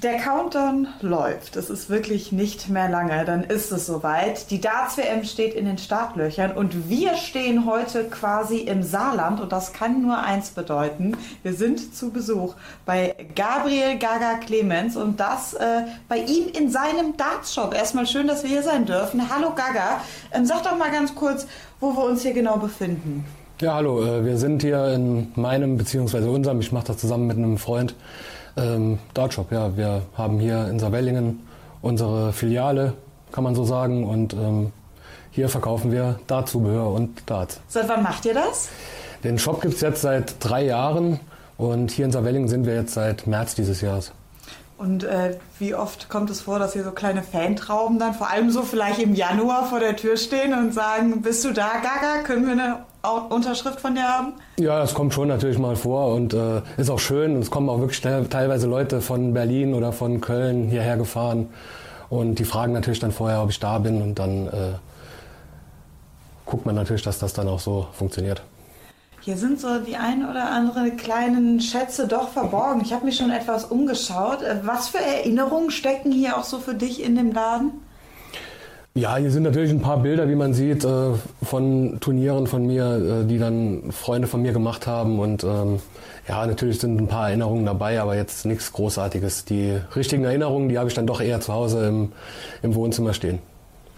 Der 0.04 0.18
Countdown 0.18 0.88
läuft. 1.00 1.56
Es 1.56 1.70
ist 1.70 1.88
wirklich 1.88 2.30
nicht 2.30 2.68
mehr 2.68 2.90
lange. 2.90 3.24
Dann 3.24 3.42
ist 3.42 3.72
es 3.72 3.86
soweit. 3.86 4.50
Die 4.50 4.60
Darts-WM 4.60 5.24
steht 5.24 5.54
in 5.54 5.64
den 5.64 5.78
Startlöchern 5.78 6.52
und 6.52 6.90
wir 6.90 7.14
stehen 7.14 7.64
heute 7.64 8.04
quasi 8.04 8.58
im 8.58 8.82
Saarland 8.82 9.40
und 9.40 9.50
das 9.50 9.72
kann 9.72 10.02
nur 10.02 10.18
eins 10.18 10.50
bedeuten. 10.50 11.16
Wir 11.42 11.54
sind 11.54 11.96
zu 11.96 12.10
Besuch 12.10 12.54
bei 12.84 13.14
Gabriel 13.34 13.96
Gaga 13.96 14.34
Clemens 14.44 14.94
und 14.94 15.20
das 15.20 15.54
äh, 15.54 15.84
bei 16.06 16.18
ihm 16.18 16.48
in 16.52 16.68
seinem 16.68 17.16
Darts-Shop. 17.16 17.72
Erstmal 17.72 18.06
schön, 18.06 18.26
dass 18.26 18.42
wir 18.42 18.50
hier 18.50 18.62
sein 18.62 18.84
dürfen. 18.84 19.22
Hallo 19.34 19.54
Gaga. 19.56 20.02
Ähm, 20.32 20.44
sag 20.44 20.64
doch 20.64 20.76
mal 20.76 20.90
ganz 20.90 21.14
kurz, 21.14 21.46
wo 21.80 21.96
wir 21.96 22.04
uns 22.04 22.20
hier 22.20 22.34
genau 22.34 22.58
befinden. 22.58 23.24
Ja, 23.62 23.76
hallo. 23.76 24.04
Äh, 24.04 24.22
wir 24.26 24.36
sind 24.36 24.60
hier 24.60 24.86
in 24.88 25.32
meinem 25.34 25.78
bzw. 25.78 26.28
unserem, 26.28 26.60
ich 26.60 26.72
mache 26.72 26.88
das 26.88 26.98
zusammen 26.98 27.26
mit 27.26 27.38
einem 27.38 27.56
Freund, 27.56 27.94
ähm, 28.56 28.98
Dartshop, 29.14 29.52
ja. 29.52 29.76
Wir 29.76 30.02
haben 30.16 30.38
hier 30.38 30.68
in 30.68 30.78
Saarwellingen 30.78 31.46
unsere 31.82 32.32
Filiale, 32.32 32.94
kann 33.32 33.44
man 33.44 33.54
so 33.54 33.64
sagen. 33.64 34.04
Und 34.04 34.34
ähm, 34.34 34.72
hier 35.30 35.48
verkaufen 35.48 35.90
wir 35.90 36.18
Dartzubehör 36.26 36.90
und 36.92 37.22
Darts. 37.26 37.60
Seit 37.68 37.88
wann 37.88 38.02
macht 38.02 38.24
ihr 38.24 38.34
das? 38.34 38.68
Den 39.22 39.38
Shop 39.38 39.60
gibt 39.60 39.74
es 39.74 39.80
jetzt 39.80 40.02
seit 40.02 40.36
drei 40.38 40.64
Jahren 40.64 41.18
und 41.56 41.90
hier 41.90 42.04
in 42.04 42.12
Saarwellingen 42.12 42.48
sind 42.48 42.66
wir 42.66 42.74
jetzt 42.74 42.94
seit 42.94 43.26
März 43.26 43.54
dieses 43.54 43.80
Jahres. 43.80 44.12
Und 44.76 45.04
äh, 45.04 45.38
wie 45.58 45.74
oft 45.74 46.08
kommt 46.08 46.30
es 46.30 46.40
vor, 46.40 46.58
dass 46.58 46.72
hier 46.72 46.84
so 46.84 46.90
kleine 46.90 47.22
Fantrauben 47.22 47.98
dann 47.98 48.12
vor 48.12 48.28
allem 48.28 48.50
so 48.50 48.62
vielleicht 48.62 48.98
im 48.98 49.14
Januar 49.14 49.66
vor 49.66 49.78
der 49.80 49.96
Tür 49.96 50.16
stehen 50.16 50.52
und 50.52 50.74
sagen, 50.74 51.22
bist 51.22 51.44
du 51.44 51.52
da, 51.52 51.74
Gaga? 51.74 52.22
Können 52.24 52.44
wir 52.46 52.52
eine 52.52 52.84
Unterschrift 53.10 53.80
von 53.80 53.94
dir 53.94 54.08
haben? 54.08 54.34
Ja, 54.58 54.78
das 54.78 54.94
kommt 54.94 55.14
schon 55.14 55.28
natürlich 55.28 55.58
mal 55.58 55.76
vor 55.76 56.14
und 56.14 56.34
äh, 56.34 56.62
ist 56.76 56.90
auch 56.90 56.98
schön. 56.98 57.40
Es 57.40 57.50
kommen 57.50 57.68
auch 57.68 57.78
wirklich 57.78 58.00
teilweise 58.00 58.66
Leute 58.66 59.00
von 59.00 59.34
Berlin 59.34 59.74
oder 59.74 59.92
von 59.92 60.20
Köln 60.20 60.68
hierher 60.68 60.96
gefahren 60.96 61.48
und 62.08 62.38
die 62.38 62.44
fragen 62.44 62.72
natürlich 62.72 63.00
dann 63.00 63.12
vorher, 63.12 63.42
ob 63.42 63.50
ich 63.50 63.60
da 63.60 63.78
bin 63.78 64.02
und 64.02 64.18
dann 64.18 64.46
äh, 64.46 64.50
guckt 66.46 66.66
man 66.66 66.74
natürlich, 66.74 67.02
dass 67.02 67.18
das 67.18 67.32
dann 67.32 67.48
auch 67.48 67.60
so 67.60 67.86
funktioniert. 67.92 68.42
Hier 69.20 69.38
sind 69.38 69.58
so 69.58 69.78
die 69.78 69.96
ein 69.96 70.28
oder 70.28 70.50
andere 70.50 70.90
kleinen 70.90 71.58
Schätze 71.58 72.06
doch 72.06 72.28
verborgen. 72.28 72.82
Ich 72.82 72.92
habe 72.92 73.06
mich 73.06 73.16
schon 73.16 73.30
etwas 73.30 73.64
umgeschaut. 73.64 74.42
Äh, 74.42 74.60
was 74.64 74.88
für 74.88 74.98
Erinnerungen 74.98 75.70
stecken 75.70 76.12
hier 76.12 76.36
auch 76.36 76.44
so 76.44 76.58
für 76.58 76.74
dich 76.74 77.02
in 77.02 77.16
dem 77.16 77.32
Laden? 77.32 77.70
Ja, 78.96 79.16
hier 79.16 79.32
sind 79.32 79.42
natürlich 79.42 79.72
ein 79.72 79.80
paar 79.80 79.98
Bilder, 79.98 80.28
wie 80.28 80.36
man 80.36 80.54
sieht, 80.54 80.84
äh, 80.84 81.14
von 81.42 81.98
Turnieren 81.98 82.46
von 82.46 82.64
mir, 82.64 83.22
äh, 83.24 83.26
die 83.26 83.40
dann 83.40 83.90
Freunde 83.90 84.28
von 84.28 84.40
mir 84.40 84.52
gemacht 84.52 84.86
haben. 84.86 85.18
Und 85.18 85.42
ähm, 85.42 85.80
ja, 86.28 86.46
natürlich 86.46 86.78
sind 86.78 87.00
ein 87.00 87.08
paar 87.08 87.26
Erinnerungen 87.26 87.66
dabei, 87.66 88.00
aber 88.00 88.14
jetzt 88.14 88.46
nichts 88.46 88.72
Großartiges. 88.72 89.46
Die 89.46 89.80
richtigen 89.96 90.22
Erinnerungen, 90.22 90.68
die 90.68 90.78
habe 90.78 90.88
ich 90.88 90.94
dann 90.94 91.08
doch 91.08 91.20
eher 91.20 91.40
zu 91.40 91.52
Hause 91.52 91.88
im, 91.88 92.12
im 92.62 92.76
Wohnzimmer 92.76 93.14
stehen. 93.14 93.40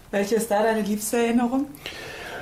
Welche 0.09 0.33
ist 0.33 0.49
da 0.49 0.63
deine 0.63 0.81
liebste 0.81 1.17
Erinnerung? 1.17 1.65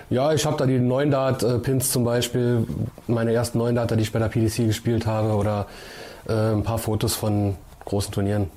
Ja, 0.10 0.32
ich 0.32 0.46
habe 0.46 0.56
da 0.56 0.66
die 0.66 0.80
9 0.80 1.12
Dart 1.12 1.64
Pins 1.64 1.92
zum 1.92 2.06
Beispiel, 2.06 2.66
meine 3.08 3.34
ersten 3.34 3.58
9 3.58 3.76
Darter, 3.76 3.98
die 3.98 4.04
ich 4.04 4.14
bei 4.14 4.20
der 4.20 4.30
PDC 4.30 4.68
gespielt 4.68 5.06
habe, 5.06 5.34
oder 5.34 5.66
äh, 6.30 6.32
ein 6.32 6.64
paar 6.64 6.78
Fotos 6.78 7.16
von 7.16 7.58
großen 7.84 8.14
Turnieren. 8.14 8.50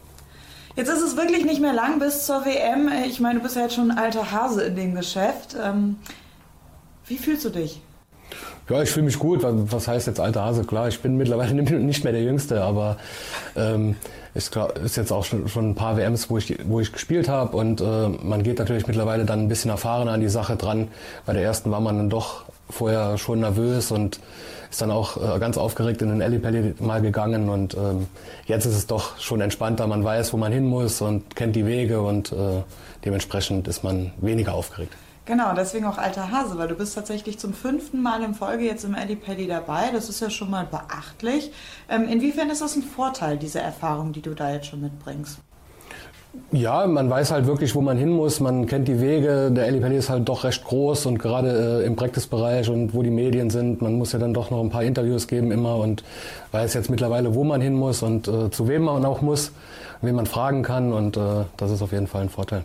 Jetzt 0.78 0.90
ist 0.90 1.02
es 1.02 1.16
wirklich 1.16 1.44
nicht 1.44 1.60
mehr 1.60 1.72
lang 1.72 1.98
bis 1.98 2.24
zur 2.24 2.44
WM. 2.44 2.88
Ich 3.04 3.18
meine, 3.18 3.40
du 3.40 3.42
bist 3.42 3.56
ja 3.56 3.62
jetzt 3.62 3.74
schon 3.74 3.90
ein 3.90 3.98
alter 3.98 4.30
Hase 4.30 4.62
in 4.62 4.76
dem 4.76 4.94
Geschäft. 4.94 5.56
Ähm, 5.60 5.96
wie 7.06 7.16
fühlst 7.16 7.44
du 7.44 7.50
dich? 7.50 7.82
Ja, 8.68 8.80
ich 8.80 8.88
fühle 8.88 9.06
mich 9.06 9.18
gut. 9.18 9.40
Was 9.42 9.88
heißt 9.88 10.06
jetzt 10.06 10.20
alter 10.20 10.44
Hase? 10.44 10.62
Klar, 10.62 10.86
ich 10.86 11.00
bin 11.00 11.16
mittlerweile 11.16 11.52
nicht 11.80 12.04
mehr 12.04 12.12
der 12.12 12.22
Jüngste, 12.22 12.62
aber 12.62 12.96
ähm, 13.56 13.96
ist, 14.34 14.56
ist 14.84 14.96
jetzt 14.96 15.10
auch 15.10 15.24
schon, 15.24 15.48
schon 15.48 15.70
ein 15.70 15.74
paar 15.74 15.96
WMs, 15.96 16.30
wo 16.30 16.38
ich, 16.38 16.56
wo 16.68 16.78
ich 16.78 16.92
gespielt 16.92 17.28
habe 17.28 17.56
und 17.56 17.80
äh, 17.80 18.08
man 18.22 18.44
geht 18.44 18.60
natürlich 18.60 18.86
mittlerweile 18.86 19.24
dann 19.24 19.40
ein 19.40 19.48
bisschen 19.48 19.72
erfahrener 19.72 20.12
an 20.12 20.20
die 20.20 20.28
Sache 20.28 20.54
dran. 20.54 20.86
Bei 21.26 21.32
der 21.32 21.42
ersten 21.42 21.72
war 21.72 21.80
man 21.80 21.96
dann 21.96 22.08
doch 22.08 22.44
vorher 22.70 23.18
schon 23.18 23.40
nervös 23.40 23.90
und 23.90 24.20
ist 24.70 24.83
dann 24.83 24.90
auch 24.90 25.16
äh, 25.16 25.38
ganz 25.38 25.57
aufgeregt 25.57 26.02
in 26.02 26.09
den 26.09 26.20
Ellipelli 26.20 26.74
mal 26.81 27.00
gegangen 27.00 27.48
und 27.48 27.74
ähm, 27.74 28.07
jetzt 28.46 28.66
ist 28.66 28.76
es 28.76 28.87
doch 28.87 29.18
schon 29.18 29.40
entspannter. 29.40 29.87
Man 29.87 30.04
weiß, 30.04 30.33
wo 30.33 30.37
man 30.37 30.52
hin 30.52 30.66
muss 30.66 31.00
und 31.00 31.35
kennt 31.37 31.57
die 31.57 31.66
Wege 31.66 32.02
und 32.02 32.33
äh, 32.33 32.62
dementsprechend 33.04 33.68
ist 33.68 33.83
man 33.83 34.12
weniger 34.18 34.54
aufgeregt. 34.54 34.92
Genau, 35.24 35.52
deswegen 35.54 35.85
auch 35.85 35.98
alter 35.98 36.31
Hase, 36.31 36.57
weil 36.57 36.68
du 36.68 36.74
bist 36.74 36.94
tatsächlich 36.94 37.38
zum 37.38 37.52
fünften 37.52 38.00
Mal 38.02 38.22
in 38.22 38.35
Folge 38.35 38.64
jetzt 38.64 38.85
im 38.85 38.94
Eddie 38.94 39.16
Paddy 39.16 39.46
dabei. 39.46 39.90
Das 39.92 40.09
ist 40.09 40.20
ja 40.20 40.31
schon 40.31 40.48
mal 40.48 40.64
beachtlich. 40.64 41.52
Ähm, 41.90 42.09
inwiefern 42.09 42.48
ist 42.48 42.62
das 42.62 42.76
ein 42.76 42.83
Vorteil, 42.83 43.37
diese 43.37 43.61
Erfahrung, 43.61 44.14
die 44.14 44.22
du 44.22 44.35
da 44.35 44.52
jetzt 44.52 44.68
schon 44.68 44.81
mitbringst? 44.81 45.38
Ja, 46.52 46.86
man 46.86 47.10
weiß 47.10 47.30
halt 47.30 47.46
wirklich, 47.46 47.74
wo 47.74 47.80
man 47.80 47.96
hin 47.96 48.10
muss. 48.10 48.40
Man 48.40 48.66
kennt 48.66 48.88
die 48.88 49.00
Wege. 49.00 49.50
Der 49.50 49.64
Pelli 49.64 49.96
ist 49.96 50.08
halt 50.08 50.28
doch 50.28 50.44
recht 50.44 50.64
groß 50.64 51.06
und 51.06 51.18
gerade 51.18 51.80
äh, 51.82 51.86
im 51.86 51.96
Practice-Bereich 51.96 52.70
und 52.70 52.94
wo 52.94 53.02
die 53.02 53.10
Medien 53.10 53.50
sind, 53.50 53.82
man 53.82 53.98
muss 53.98 54.12
ja 54.12 54.18
dann 54.18 54.34
doch 54.34 54.50
noch 54.50 54.60
ein 54.60 54.70
paar 54.70 54.82
Interviews 54.82 55.26
geben 55.26 55.50
immer 55.52 55.76
und 55.76 56.04
weiß 56.52 56.74
jetzt 56.74 56.90
mittlerweile, 56.90 57.34
wo 57.34 57.44
man 57.44 57.60
hin 57.60 57.74
muss 57.74 58.02
und 58.02 58.28
äh, 58.28 58.50
zu 58.50 58.68
wem 58.68 58.84
man 58.84 59.04
auch 59.04 59.20
muss, 59.20 59.52
wen 60.00 60.14
man 60.14 60.26
fragen 60.26 60.62
kann 60.62 60.92
und 60.92 61.16
äh, 61.16 61.44
das 61.56 61.70
ist 61.70 61.82
auf 61.82 61.92
jeden 61.92 62.06
Fall 62.06 62.22
ein 62.22 62.30
Vorteil. 62.30 62.64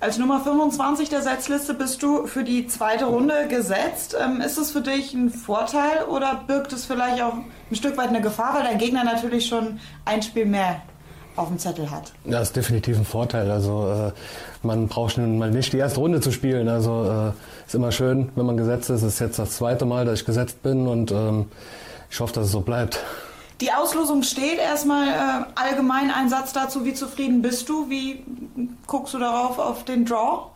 Als 0.00 0.16
Nummer 0.16 0.40
25 0.40 1.10
der 1.10 1.20
Setzliste 1.20 1.74
bist 1.74 2.02
du 2.02 2.26
für 2.26 2.42
die 2.42 2.66
zweite 2.66 3.04
Runde 3.04 3.48
gesetzt. 3.48 4.16
Ähm, 4.18 4.40
ist 4.40 4.56
es 4.56 4.70
für 4.70 4.80
dich 4.80 5.12
ein 5.12 5.30
Vorteil 5.30 6.04
oder 6.08 6.42
birgt 6.46 6.72
es 6.72 6.86
vielleicht 6.86 7.22
auch 7.22 7.34
ein 7.34 7.76
Stück 7.76 7.96
weit 7.98 8.08
eine 8.08 8.22
Gefahr, 8.22 8.54
weil 8.54 8.62
dein 8.62 8.78
Gegner 8.78 9.04
natürlich 9.04 9.46
schon 9.46 9.78
ein 10.06 10.22
Spiel 10.22 10.46
mehr 10.46 10.80
auf 11.40 11.48
dem 11.48 11.58
Zettel 11.58 11.90
hat? 11.90 12.12
Das 12.24 12.48
ist 12.48 12.56
definitiv 12.56 12.98
ein 12.98 13.04
Vorteil. 13.04 13.50
Also 13.50 13.88
äh, 13.90 14.12
man 14.62 14.88
braucht 14.88 15.14
schon 15.14 15.38
mal 15.38 15.50
nicht 15.50 15.72
die 15.72 15.78
erste 15.78 16.00
Runde 16.00 16.20
zu 16.20 16.30
spielen. 16.30 16.68
Also 16.68 17.04
äh, 17.04 17.66
ist 17.66 17.74
immer 17.74 17.92
schön, 17.92 18.30
wenn 18.36 18.46
man 18.46 18.56
gesetzt 18.56 18.90
ist. 18.90 19.02
Es 19.02 19.14
ist 19.14 19.20
jetzt 19.20 19.38
das 19.38 19.52
zweite 19.52 19.86
Mal, 19.86 20.04
dass 20.04 20.20
ich 20.20 20.26
gesetzt 20.26 20.62
bin 20.62 20.86
und 20.86 21.10
ähm, 21.10 21.46
ich 22.10 22.20
hoffe, 22.20 22.34
dass 22.34 22.46
es 22.46 22.52
so 22.52 22.60
bleibt. 22.60 23.00
Die 23.60 23.72
Auslosung 23.72 24.22
steht. 24.22 24.58
Erstmal 24.58 25.08
äh, 25.08 25.44
allgemein 25.54 26.10
ein 26.10 26.28
Satz 26.28 26.52
dazu. 26.52 26.84
Wie 26.84 26.94
zufrieden 26.94 27.42
bist 27.42 27.68
du? 27.68 27.90
Wie 27.90 28.24
guckst 28.86 29.14
du 29.14 29.18
darauf 29.18 29.58
auf 29.58 29.84
den 29.84 30.04
Draw? 30.04 30.46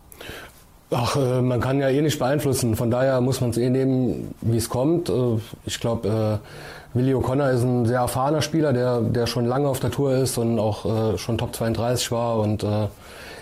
Ach, 0.91 1.17
äh, 1.17 1.43
man 1.43 1.61
kann 1.61 1.81
ja 1.81 1.89
eh 1.89 2.01
nicht 2.01 2.19
beeinflussen. 2.19 2.77
Von 2.77 2.91
daher 2.91 3.21
muss 3.21 3.41
man 3.41 3.51
es 3.51 3.59
eh 3.59 3.69
nehmen, 3.69 4.35
wie 4.41 4.57
es 4.57 4.69
kommt. 4.69 5.09
Äh, 5.09 5.39
ich 5.67 5.81
glaube, 5.81 6.41
äh, 6.43 6.84
Willi 6.95 7.13
O'Connor 7.13 7.51
ist 7.51 7.63
ein 7.65 7.87
sehr 7.87 7.99
erfahrener 7.99 8.41
Spieler, 8.41 8.73
der, 8.73 9.01
der 9.01 9.27
schon 9.27 9.47
lange 9.47 9.69
auf 9.69 9.81
der 9.81 9.91
Tour 9.91 10.15
ist 10.15 10.39
und 10.39 10.61
auch 10.61 11.15
äh, 11.15 11.19
schon 11.19 11.37
Top 11.37 11.55
32 11.55 12.13
war 12.13 12.39
und 12.39 12.63
äh, 12.63 12.87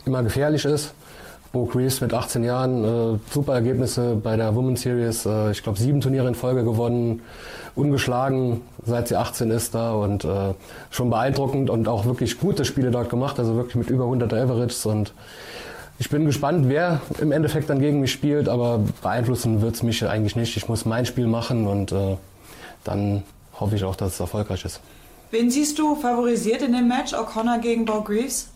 immer 0.06 0.22
gefährlich 0.22 0.64
ist. 0.64 0.94
Bo 1.52 1.66
Greaves 1.66 2.00
mit 2.00 2.14
18 2.14 2.44
Jahren, 2.44 2.82
äh, 2.82 3.18
super 3.30 3.52
Ergebnisse 3.52 4.16
bei 4.16 4.36
der 4.36 4.54
Women's 4.54 4.80
Series. 4.80 5.26
Äh, 5.26 5.50
ich 5.50 5.62
glaube, 5.62 5.78
sieben 5.78 6.00
Turniere 6.00 6.26
in 6.28 6.34
Folge 6.34 6.64
gewonnen, 6.64 7.20
ungeschlagen, 7.74 8.62
seit 8.86 9.08
sie 9.08 9.16
18 9.16 9.50
ist 9.50 9.74
da 9.74 9.92
und 9.92 10.24
äh, 10.24 10.54
schon 10.90 11.10
beeindruckend 11.10 11.68
und 11.68 11.88
auch 11.88 12.06
wirklich 12.06 12.40
gute 12.40 12.64
Spiele 12.64 12.90
dort 12.90 13.10
gemacht, 13.10 13.38
also 13.38 13.54
wirklich 13.54 13.76
mit 13.76 13.90
über 13.90 14.04
100 14.04 14.32
Averages 14.32 14.86
und 14.86 15.12
ich 15.98 16.08
bin 16.08 16.24
gespannt, 16.24 16.70
wer 16.70 17.02
im 17.20 17.32
Endeffekt 17.32 17.68
dann 17.68 17.80
gegen 17.80 18.00
mich 18.00 18.12
spielt, 18.12 18.48
aber 18.48 18.80
beeinflussen 19.02 19.60
wird 19.60 19.74
es 19.74 19.82
mich 19.82 20.04
eigentlich 20.04 20.36
nicht. 20.36 20.56
Ich 20.56 20.68
muss 20.68 20.86
mein 20.86 21.04
Spiel 21.04 21.26
machen 21.26 21.66
und 21.66 21.92
äh, 21.92 22.16
dann 22.82 23.22
hoffe 23.58 23.76
ich 23.76 23.84
auch, 23.84 23.96
dass 23.96 24.14
es 24.14 24.20
erfolgreich 24.20 24.64
ist. 24.64 24.80
Wen 25.30 25.50
siehst 25.50 25.78
du 25.78 25.94
favorisiert 25.96 26.62
in 26.62 26.72
dem 26.72 26.88
Match? 26.88 27.14
O'Connor 27.14 27.58
gegen 27.58 27.84
Bo 27.84 28.02
Greaves? 28.02 28.48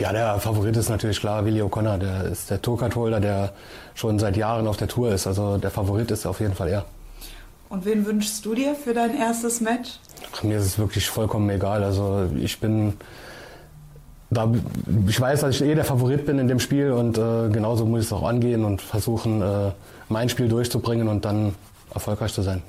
Ja, 0.00 0.12
der 0.12 0.38
Favorit 0.40 0.76
ist 0.76 0.88
natürlich 0.90 1.20
klar 1.20 1.44
Willi 1.44 1.62
O'Connor. 1.62 1.98
Der 1.98 2.24
ist 2.24 2.50
der 2.50 2.60
Tourcard-Holder, 2.60 3.20
der 3.20 3.52
schon 3.94 4.18
seit 4.18 4.36
Jahren 4.36 4.66
auf 4.66 4.76
der 4.76 4.88
Tour 4.88 5.12
ist. 5.12 5.26
Also 5.26 5.56
der 5.56 5.70
Favorit 5.70 6.10
ist 6.10 6.26
auf 6.26 6.40
jeden 6.40 6.54
Fall 6.54 6.68
er. 6.68 6.84
Und 7.68 7.84
wen 7.84 8.04
wünschst 8.04 8.44
du 8.44 8.54
dir 8.54 8.74
für 8.74 8.92
dein 8.92 9.16
erstes 9.16 9.60
Match? 9.60 9.98
Ach, 10.34 10.42
mir 10.42 10.58
ist 10.58 10.66
es 10.66 10.78
wirklich 10.78 11.08
vollkommen 11.08 11.48
egal. 11.50 11.82
Also 11.82 12.28
ich 12.38 12.60
bin 12.60 12.94
da, 14.30 14.52
ich 15.06 15.20
weiß, 15.20 15.40
dass 15.40 15.54
ich 15.54 15.62
eh 15.62 15.74
der 15.74 15.84
Favorit 15.84 16.26
bin 16.26 16.38
in 16.38 16.48
dem 16.48 16.60
Spiel 16.60 16.90
und 16.90 17.16
äh, 17.16 17.48
genauso 17.48 17.86
muss 17.86 18.00
ich 18.00 18.06
es 18.06 18.12
auch 18.12 18.26
angehen 18.26 18.64
und 18.64 18.82
versuchen, 18.82 19.40
äh, 19.40 19.70
mein 20.08 20.28
Spiel 20.28 20.48
durchzubringen 20.48 21.08
und 21.08 21.24
dann 21.24 21.54
erfolgreich 21.94 22.32
zu 22.32 22.42
sein. 22.42 22.62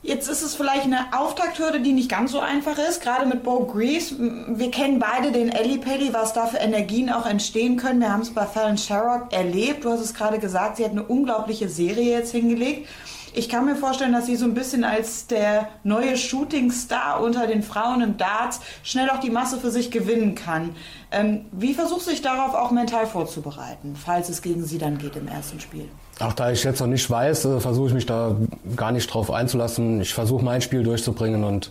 Jetzt 0.00 0.28
ist 0.28 0.42
es 0.42 0.54
vielleicht 0.54 0.84
eine 0.84 1.06
Auftakthürde, 1.12 1.80
die 1.80 1.92
nicht 1.92 2.08
ganz 2.08 2.30
so 2.30 2.38
einfach 2.38 2.78
ist, 2.78 3.02
gerade 3.02 3.26
mit 3.26 3.42
Bo 3.42 3.64
Grease. 3.64 4.14
Wir 4.48 4.70
kennen 4.70 5.00
beide 5.00 5.32
den 5.32 5.48
Ellie 5.48 5.78
Pelli, 5.78 6.14
was 6.14 6.32
da 6.32 6.46
für 6.46 6.58
Energien 6.58 7.10
auch 7.10 7.26
entstehen 7.26 7.76
können. 7.76 8.00
Wir 8.00 8.12
haben 8.12 8.20
es 8.20 8.32
bei 8.32 8.46
Fallon 8.46 8.78
Sherrock 8.78 9.32
erlebt. 9.32 9.84
Du 9.84 9.90
hast 9.90 10.00
es 10.00 10.14
gerade 10.14 10.38
gesagt, 10.38 10.76
sie 10.76 10.84
hat 10.84 10.92
eine 10.92 11.02
unglaubliche 11.02 11.68
Serie 11.68 12.12
jetzt 12.12 12.30
hingelegt. 12.30 12.88
Ich 13.34 13.48
kann 13.48 13.66
mir 13.66 13.76
vorstellen, 13.76 14.12
dass 14.12 14.26
sie 14.26 14.36
so 14.36 14.44
ein 14.44 14.54
bisschen 14.54 14.84
als 14.84 15.26
der 15.26 15.68
neue 15.84 16.16
Shootingstar 16.16 17.20
unter 17.22 17.46
den 17.46 17.62
Frauen 17.62 18.00
im 18.00 18.16
Darts 18.16 18.60
schnell 18.82 19.10
auch 19.10 19.20
die 19.20 19.30
Masse 19.30 19.58
für 19.58 19.70
sich 19.70 19.90
gewinnen 19.90 20.34
kann. 20.34 20.70
Ähm, 21.10 21.46
wie 21.52 21.74
versuchst 21.74 22.06
du 22.06 22.10
dich 22.10 22.22
darauf 22.22 22.54
auch 22.54 22.70
mental 22.70 23.06
vorzubereiten, 23.06 23.96
falls 23.96 24.28
es 24.28 24.42
gegen 24.42 24.64
sie 24.64 24.78
dann 24.78 24.98
geht 24.98 25.16
im 25.16 25.28
ersten 25.28 25.60
Spiel? 25.60 25.88
Ach, 26.20 26.32
da 26.32 26.50
ich 26.50 26.64
jetzt 26.64 26.80
noch 26.80 26.86
nicht 26.86 27.08
weiß, 27.08 27.44
äh, 27.44 27.60
versuche 27.60 27.88
ich 27.88 27.94
mich 27.94 28.06
da 28.06 28.36
gar 28.76 28.92
nicht 28.92 29.12
drauf 29.12 29.30
einzulassen. 29.30 30.00
Ich 30.00 30.14
versuche 30.14 30.44
mein 30.44 30.60
Spiel 30.60 30.82
durchzubringen 30.82 31.44
und 31.44 31.70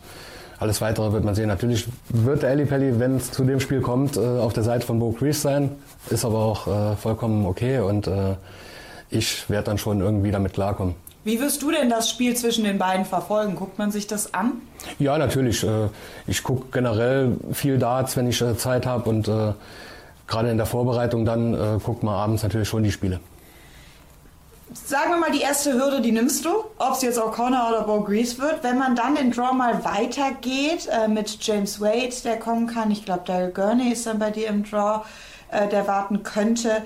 alles 0.59 0.81
weitere 0.81 1.11
wird 1.11 1.23
man 1.23 1.35
sehen. 1.35 1.47
Natürlich 1.49 1.87
wird 2.09 2.43
der 2.43 2.55
Pelli, 2.65 2.99
wenn 2.99 3.17
es 3.17 3.31
zu 3.31 3.43
dem 3.43 3.59
Spiel 3.59 3.81
kommt, 3.81 4.17
äh, 4.17 4.19
auf 4.19 4.53
der 4.53 4.63
Seite 4.63 4.85
von 4.85 4.99
Bo 4.99 5.11
Crease 5.11 5.41
sein. 5.41 5.71
Ist 6.09 6.25
aber 6.25 6.39
auch 6.39 6.67
äh, 6.67 6.95
vollkommen 6.95 7.45
okay 7.45 7.79
und 7.79 8.09
ich 9.09 9.49
werde 9.49 9.65
dann 9.65 9.77
schon 9.77 10.01
irgendwie 10.01 10.31
damit 10.31 10.53
klarkommen. 10.53 10.95
Wie 11.27 11.41
wirst 11.41 11.61
du 11.61 11.71
denn 11.71 11.89
das 11.89 12.09
Spiel 12.09 12.37
zwischen 12.37 12.63
den 12.63 12.77
beiden 12.77 13.03
verfolgen? 13.03 13.57
Guckt 13.57 13.77
man 13.77 13.91
sich 13.91 14.07
das 14.07 14.33
an? 14.33 14.61
Ja, 14.97 15.17
natürlich. 15.17 15.61
Äh, 15.61 15.89
ich 16.25 16.41
gucke 16.41 16.67
generell 16.71 17.35
viel 17.51 17.77
Darts, 17.77 18.15
wenn 18.15 18.29
ich 18.29 18.41
äh, 18.41 18.55
Zeit 18.55 18.85
habe 18.85 19.09
und 19.09 19.27
äh, 19.27 19.51
gerade 20.25 20.49
in 20.49 20.55
der 20.55 20.65
Vorbereitung 20.65 21.25
dann 21.25 21.79
guckt 21.83 22.03
man 22.03 22.15
abends 22.15 22.43
natürlich 22.43 22.67
schon 22.67 22.83
die 22.83 22.91
Spiele. 22.91 23.19
Sagen 24.73 25.11
wir 25.11 25.17
mal, 25.17 25.31
die 25.31 25.41
erste 25.41 25.73
Hürde, 25.73 26.01
die 26.01 26.11
nimmst 26.13 26.45
du, 26.45 26.49
ob 26.77 26.93
es 26.93 27.01
jetzt 27.01 27.19
O'Connor 27.19 27.69
oder 27.69 27.83
Bo 27.83 28.01
Grease 28.01 28.37
wird. 28.39 28.61
Wenn 28.61 28.77
man 28.77 28.95
dann 28.95 29.15
den 29.15 29.31
Draw 29.31 29.53
mal 29.53 29.85
weitergeht 29.85 30.89
mit 31.07 31.37
James 31.41 31.79
Wade, 31.79 32.13
der 32.25 32.37
kommen 32.39 32.67
kann, 32.67 32.91
ich 32.91 33.05
glaube, 33.05 33.21
Daryl 33.25 33.51
Gurney 33.51 33.93
ist 33.93 34.05
dann 34.05 34.19
bei 34.19 34.31
dir 34.31 34.49
im 34.49 34.63
Draw, 34.69 35.05
der 35.71 35.87
warten 35.87 36.23
könnte. 36.23 36.81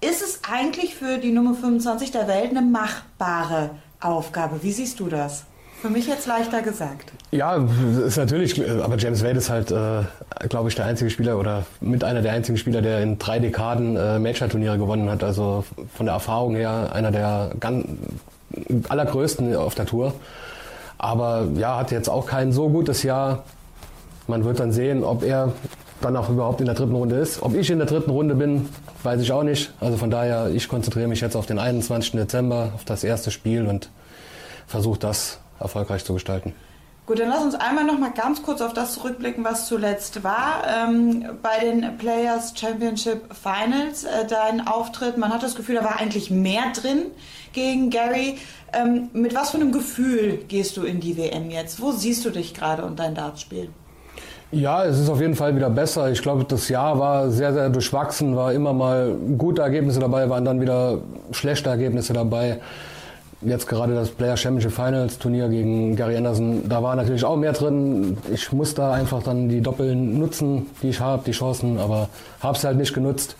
Ist 0.00 0.22
es 0.22 0.40
eigentlich 0.50 0.94
für 0.94 1.18
die 1.18 1.32
Nummer 1.32 1.52
25 1.52 2.12
der 2.12 2.28
Welt 2.28 2.50
eine 2.50 2.62
machbare 2.62 3.72
Aufgabe. 4.08 4.62
Wie 4.62 4.72
siehst 4.72 5.00
du 5.00 5.08
das? 5.08 5.44
Für 5.80 5.90
mich 5.90 6.06
jetzt 6.06 6.26
leichter 6.26 6.62
gesagt. 6.62 7.12
Ja, 7.32 7.64
ist 8.06 8.16
natürlich, 8.16 8.60
aber 8.82 8.96
James 8.96 9.22
Wade 9.22 9.38
ist 9.38 9.50
halt, 9.50 9.70
äh, 9.70 10.04
glaube 10.48 10.70
ich, 10.70 10.74
der 10.74 10.86
einzige 10.86 11.10
Spieler 11.10 11.38
oder 11.38 11.66
mit 11.80 12.02
einer 12.02 12.22
der 12.22 12.32
einzigen 12.32 12.56
Spieler, 12.56 12.80
der 12.80 13.02
in 13.02 13.18
drei 13.18 13.38
Dekaden 13.38 13.94
äh, 13.96 14.18
Major-Turniere 14.18 14.78
gewonnen 14.78 15.10
hat. 15.10 15.22
Also 15.22 15.64
von 15.94 16.06
der 16.06 16.14
Erfahrung 16.14 16.56
her 16.56 16.90
einer 16.94 17.10
der 17.10 17.50
ganz, 17.60 17.86
allergrößten 18.88 19.54
auf 19.54 19.74
der 19.74 19.86
Tour. 19.86 20.14
Aber 20.98 21.46
ja, 21.56 21.78
hat 21.78 21.90
jetzt 21.90 22.08
auch 22.08 22.26
kein 22.26 22.52
so 22.52 22.70
gutes 22.70 23.02
Jahr. 23.02 23.44
Man 24.28 24.44
wird 24.44 24.58
dann 24.60 24.72
sehen, 24.72 25.04
ob 25.04 25.22
er 25.22 25.52
dann 26.00 26.16
auch 26.16 26.28
überhaupt 26.28 26.60
in 26.60 26.66
der 26.66 26.74
dritten 26.74 26.94
Runde 26.94 27.16
ist. 27.16 27.42
Ob 27.42 27.54
ich 27.54 27.70
in 27.70 27.78
der 27.78 27.86
dritten 27.86 28.10
Runde 28.10 28.34
bin, 28.34 28.68
weiß 29.02 29.20
ich 29.20 29.32
auch 29.32 29.42
nicht. 29.42 29.72
Also 29.80 29.96
von 29.96 30.10
daher, 30.10 30.50
ich 30.50 30.68
konzentriere 30.68 31.08
mich 31.08 31.20
jetzt 31.20 31.36
auf 31.36 31.46
den 31.46 31.58
21. 31.58 32.12
Dezember, 32.12 32.72
auf 32.74 32.84
das 32.84 33.04
erste 33.04 33.30
Spiel 33.30 33.66
und 33.66 33.90
versuche 34.66 34.98
das 34.98 35.38
erfolgreich 35.58 36.04
zu 36.04 36.14
gestalten. 36.14 36.52
Gut, 37.06 37.20
dann 37.20 37.28
lass 37.28 37.44
uns 37.44 37.54
einmal 37.54 37.84
noch 37.84 38.00
mal 38.00 38.10
ganz 38.10 38.42
kurz 38.42 38.60
auf 38.60 38.72
das 38.72 38.94
zurückblicken, 38.94 39.44
was 39.44 39.68
zuletzt 39.68 40.24
war. 40.24 40.64
Ähm, 40.66 41.24
bei 41.40 41.60
den 41.60 41.96
Players 41.98 42.52
Championship 42.58 43.32
Finals, 43.32 44.02
äh, 44.02 44.26
dein 44.26 44.66
Auftritt, 44.66 45.16
man 45.16 45.32
hat 45.32 45.44
das 45.44 45.54
Gefühl, 45.54 45.76
da 45.76 45.84
war 45.84 46.00
eigentlich 46.00 46.32
mehr 46.32 46.64
drin 46.74 47.04
gegen 47.52 47.90
Gary. 47.90 48.38
Ähm, 48.72 49.08
mit 49.12 49.36
was 49.36 49.50
für 49.50 49.58
einem 49.58 49.70
Gefühl 49.70 50.38
gehst 50.48 50.76
du 50.76 50.82
in 50.82 50.98
die 50.98 51.16
WM 51.16 51.48
jetzt? 51.48 51.80
Wo 51.80 51.92
siehst 51.92 52.24
du 52.24 52.30
dich 52.30 52.54
gerade 52.54 52.84
und 52.84 52.98
dein 52.98 53.14
Dartspiel? 53.14 53.70
Ja, 54.52 54.84
es 54.84 55.00
ist 55.00 55.08
auf 55.08 55.20
jeden 55.20 55.34
Fall 55.34 55.56
wieder 55.56 55.70
besser. 55.70 56.10
Ich 56.10 56.22
glaube, 56.22 56.44
das 56.44 56.68
Jahr 56.68 57.00
war 57.00 57.30
sehr, 57.30 57.52
sehr 57.52 57.68
durchwachsen, 57.68 58.36
war 58.36 58.52
immer 58.52 58.72
mal 58.72 59.16
gute 59.36 59.62
Ergebnisse 59.62 59.98
dabei, 59.98 60.30
waren 60.30 60.44
dann 60.44 60.60
wieder 60.60 60.98
schlechte 61.32 61.68
Ergebnisse 61.68 62.12
dabei. 62.12 62.60
Jetzt 63.42 63.66
gerade 63.66 63.94
das 63.94 64.10
Player 64.10 64.36
Championship 64.36 64.72
Finals 64.72 65.18
Turnier 65.18 65.48
gegen 65.48 65.96
Gary 65.96 66.16
Anderson, 66.16 66.68
da 66.68 66.80
war 66.82 66.94
natürlich 66.94 67.24
auch 67.24 67.36
mehr 67.36 67.52
drin. 67.52 68.16
Ich 68.32 68.52
muss 68.52 68.74
da 68.74 68.92
einfach 68.92 69.22
dann 69.22 69.48
die 69.48 69.60
Doppeln 69.60 70.18
nutzen, 70.18 70.66
die 70.80 70.90
ich 70.90 71.00
habe, 71.00 71.24
die 71.26 71.32
Chancen, 71.32 71.78
aber 71.78 72.08
habe 72.40 72.56
es 72.56 72.62
halt 72.62 72.78
nicht 72.78 72.94
genutzt. 72.94 73.36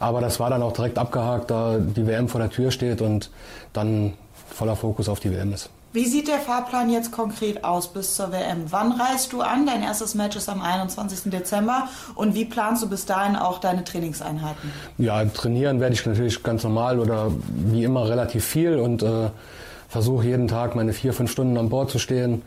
Aber 0.00 0.20
das 0.20 0.38
war 0.38 0.50
dann 0.50 0.62
auch 0.62 0.72
direkt 0.72 0.98
abgehakt, 0.98 1.50
da 1.50 1.78
die 1.78 2.06
WM 2.06 2.28
vor 2.28 2.40
der 2.40 2.50
Tür 2.50 2.70
steht 2.70 3.00
und 3.00 3.30
dann 3.72 4.12
voller 4.50 4.76
Fokus 4.76 5.08
auf 5.08 5.18
die 5.18 5.32
WM 5.32 5.52
ist. 5.54 5.70
Wie 5.94 6.06
sieht 6.06 6.26
der 6.26 6.38
Fahrplan 6.38 6.88
jetzt 6.88 7.12
konkret 7.12 7.64
aus 7.64 7.92
bis 7.92 8.16
zur 8.16 8.32
WM? 8.32 8.64
Wann 8.70 8.92
reist 8.92 9.34
du 9.34 9.42
an? 9.42 9.66
Dein 9.66 9.82
erstes 9.82 10.14
Match 10.14 10.36
ist 10.36 10.48
am 10.48 10.62
21. 10.62 11.30
Dezember. 11.30 11.88
Und 12.14 12.34
wie 12.34 12.46
planst 12.46 12.82
du 12.82 12.88
bis 12.88 13.04
dahin 13.04 13.36
auch 13.36 13.58
deine 13.58 13.84
Trainingseinheiten? 13.84 14.72
Ja, 14.96 15.22
trainieren 15.26 15.80
werde 15.80 15.94
ich 15.94 16.06
natürlich 16.06 16.42
ganz 16.42 16.64
normal 16.64 16.98
oder 16.98 17.30
wie 17.46 17.84
immer 17.84 18.08
relativ 18.08 18.42
viel 18.42 18.78
und 18.78 19.02
äh, 19.02 19.28
versuche 19.90 20.24
jeden 20.24 20.48
Tag 20.48 20.74
meine 20.74 20.94
vier, 20.94 21.12
fünf 21.12 21.30
Stunden 21.30 21.58
an 21.58 21.68
Bord 21.68 21.90
zu 21.90 21.98
stehen. 21.98 22.40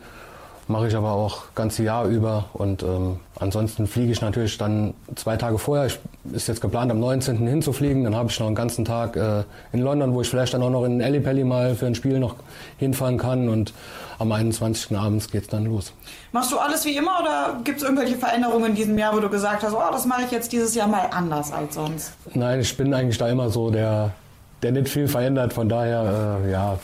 Mache 0.68 0.88
ich 0.88 0.96
aber 0.96 1.12
auch 1.12 1.54
ganze 1.54 1.82
Jahr 1.84 2.06
über. 2.06 2.46
Und 2.52 2.82
ähm, 2.82 3.20
ansonsten 3.38 3.86
fliege 3.86 4.12
ich 4.12 4.20
natürlich 4.20 4.58
dann 4.58 4.94
zwei 5.14 5.36
Tage 5.36 5.58
vorher. 5.58 5.86
Ich, 5.86 5.98
ist 6.32 6.48
jetzt 6.48 6.60
geplant, 6.60 6.90
am 6.90 6.98
19. 6.98 7.46
hinzufliegen. 7.46 8.04
Dann 8.04 8.16
habe 8.16 8.30
ich 8.30 8.38
noch 8.40 8.46
einen 8.46 8.56
ganzen 8.56 8.84
Tag 8.84 9.16
äh, 9.16 9.44
in 9.72 9.80
London, 9.80 10.12
wo 10.12 10.22
ich 10.22 10.28
vielleicht 10.28 10.54
dann 10.54 10.62
auch 10.62 10.70
noch 10.70 10.84
in 10.84 11.00
Ellipelli 11.00 11.44
mal 11.44 11.74
für 11.74 11.86
ein 11.86 11.94
Spiel 11.94 12.18
noch 12.18 12.34
hinfahren 12.78 13.18
kann. 13.18 13.48
Und 13.48 13.72
am 14.18 14.32
21. 14.32 14.96
abends 14.96 15.30
geht 15.30 15.42
es 15.42 15.48
dann 15.48 15.66
los. 15.66 15.92
Machst 16.32 16.50
du 16.50 16.58
alles 16.58 16.84
wie 16.84 16.96
immer 16.96 17.20
oder 17.20 17.60
gibt 17.62 17.78
es 17.78 17.82
irgendwelche 17.84 18.16
Veränderungen 18.16 18.70
in 18.70 18.74
diesem 18.74 18.98
Jahr, 18.98 19.14
wo 19.14 19.20
du 19.20 19.28
gesagt 19.28 19.62
hast, 19.62 19.74
oh, 19.74 19.90
das 19.92 20.06
mache 20.06 20.22
ich 20.24 20.30
jetzt 20.30 20.52
dieses 20.52 20.74
Jahr 20.74 20.88
mal 20.88 21.08
anders 21.10 21.52
als 21.52 21.74
sonst? 21.74 22.12
Nein, 22.34 22.60
ich 22.60 22.76
bin 22.76 22.92
eigentlich 22.92 23.18
da 23.18 23.28
immer 23.28 23.50
so 23.50 23.70
der, 23.70 24.12
der 24.62 24.72
nicht 24.72 24.88
viel 24.88 25.06
verändert. 25.06 25.52
Von 25.52 25.68
daher, 25.68 26.40
äh, 26.44 26.50
ja, 26.50 26.78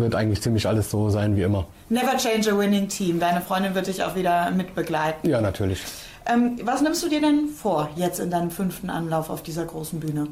wird 0.00 0.14
eigentlich 0.14 0.42
ziemlich 0.42 0.66
alles 0.66 0.90
so 0.90 1.10
sein 1.10 1.36
wie 1.36 1.42
immer. 1.42 1.66
Never 1.88 2.16
change 2.16 2.50
a 2.52 2.58
winning 2.58 2.88
team. 2.88 3.20
Deine 3.20 3.40
Freundin 3.40 3.74
wird 3.74 3.86
dich 3.86 4.02
auch 4.02 4.14
wieder 4.14 4.50
mitbegleiten. 4.50 5.28
Ja, 5.28 5.40
natürlich. 5.40 5.82
Ähm, 6.26 6.58
was 6.64 6.82
nimmst 6.82 7.02
du 7.04 7.08
dir 7.08 7.20
denn 7.20 7.48
vor, 7.48 7.88
jetzt 7.96 8.18
in 8.18 8.30
deinem 8.30 8.50
fünften 8.50 8.90
Anlauf 8.90 9.30
auf 9.30 9.42
dieser 9.42 9.64
großen 9.64 10.00
Bühne? 10.00 10.26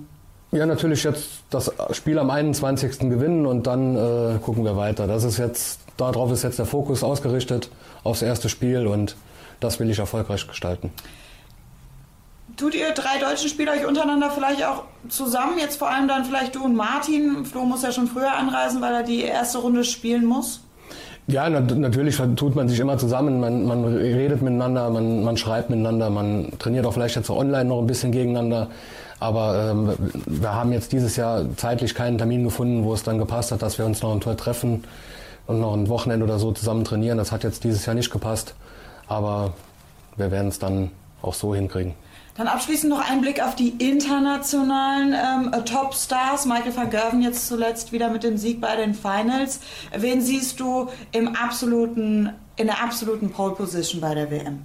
Ja, 0.51 0.67
natürlich 0.67 1.03
jetzt 1.03 1.43
das 1.51 1.73
Spiel 1.91 2.19
am 2.19 2.31
21. 2.31 2.99
gewinnen 3.11 3.47
und 3.47 3.67
dann 3.67 3.97
äh, 3.97 4.39
gucken 4.39 4.65
wir 4.65 4.77
weiter. 4.77 5.07
Das 5.07 5.25
ist 5.25 5.39
jetzt, 5.39 5.81
darauf 5.97 6.31
ist 6.31 6.45
jetzt 6.45 6.59
der 6.59 6.67
Fokus 6.67 7.03
ausgerichtet, 7.03 7.71
aufs 8.05 8.23
erste 8.23 8.49
Spiel 8.49 8.87
und 8.87 9.17
das 9.61 9.81
will 9.81 9.91
ich 9.91 9.99
erfolgreich 9.99 10.47
gestalten. 10.47 10.93
Tut 12.57 12.75
ihr 12.75 12.93
drei 12.93 13.19
deutschen 13.19 13.49
Spieler 13.49 13.73
euch 13.73 13.85
untereinander 13.85 14.31
vielleicht 14.31 14.65
auch 14.65 14.85
zusammen? 15.09 15.59
Jetzt 15.59 15.77
vor 15.77 15.91
allem 15.91 16.07
dann 16.07 16.25
vielleicht 16.25 16.55
du 16.55 16.65
und 16.65 16.77
Martin. 16.77 17.45
Flo 17.45 17.65
muss 17.65 17.83
ja 17.83 17.91
schon 17.91 18.07
früher 18.07 18.33
anreisen, 18.33 18.81
weil 18.81 18.95
er 18.95 19.03
die 19.03 19.23
erste 19.23 19.59
Runde 19.59 19.83
spielen 19.83 20.25
muss. 20.25 20.61
Ja, 21.27 21.49
na, 21.49 21.61
natürlich 21.61 22.21
tut 22.37 22.55
man 22.55 22.69
sich 22.69 22.79
immer 22.79 22.99
zusammen, 22.99 23.41
man, 23.41 23.65
man 23.65 23.85
redet 23.85 24.43
miteinander, 24.43 24.91
man, 24.91 25.25
man, 25.25 25.39
schreibt 25.39 25.71
miteinander, 25.71 26.11
man 26.11 26.53
trainiert 26.59 26.85
auch 26.85 26.93
vielleicht 26.93 27.17
jetzt 27.17 27.31
online 27.31 27.65
noch 27.65 27.79
ein 27.79 27.87
bisschen 27.87 28.13
gegeneinander. 28.13 28.69
Aber 29.21 29.71
ähm, 29.71 29.93
wir 30.27 30.55
haben 30.55 30.71
jetzt 30.73 30.93
dieses 30.93 31.17
Jahr 31.17 31.47
zeitlich 31.57 31.95
keinen 31.95 32.19
Termin 32.19 32.45
gefunden, 32.45 32.85
wo 32.85 32.93
es 32.93 33.03
dann 33.03 33.19
gepasst 33.19 33.53
hat, 33.53 33.63
dass 33.63 33.79
wir 33.79 33.87
uns 33.87 34.03
noch 34.03 34.13
ein 34.13 34.21
Tor 34.21 34.37
treffen 34.37 34.85
und 35.47 35.61
noch 35.61 35.73
ein 35.75 35.89
Wochenende 35.89 36.25
oder 36.25 36.39
so 36.39 36.53
zusammen 36.53 36.85
trainieren. 36.85 37.17
Das 37.17 37.33
hat 37.33 37.43
jetzt 37.43 37.65
dieses 37.65 37.87
Jahr 37.87 37.95
nicht 37.95 38.11
gepasst, 38.11 38.55
aber 39.09 39.55
wir 40.17 40.31
werden 40.31 40.49
es 40.49 40.59
dann 40.59 40.91
auch 41.23 41.35
so 41.35 41.55
hinkriegen. 41.55 41.95
Dann 42.37 42.49
abschließend 42.49 42.91
noch 42.91 43.09
ein 43.09 43.21
Blick 43.21 43.41
auf 43.41 43.55
die 43.55 43.69
internationalen 43.79 45.15
ähm, 45.15 45.65
Top-Stars. 45.65 46.47
Michael 46.47 46.77
van 46.77 46.91
Gerven 46.91 47.23
jetzt 47.23 47.47
zuletzt 47.47 47.93
wieder 47.93 48.11
mit 48.11 48.25
dem 48.25 48.39
Sieg 48.39 48.61
bei 48.61 48.75
den 48.75 48.93
Finals. 48.93 49.61
Wen 49.97 50.21
siehst 50.21 50.59
du 50.59 50.89
im 51.13 51.29
absoluten, 51.29 52.31
in 52.57 52.67
der 52.67 52.83
absoluten 52.83 53.31
Pole 53.31 53.55
Position 53.55 54.01
bei 54.01 54.15
der 54.15 54.33
WM? 54.33 54.63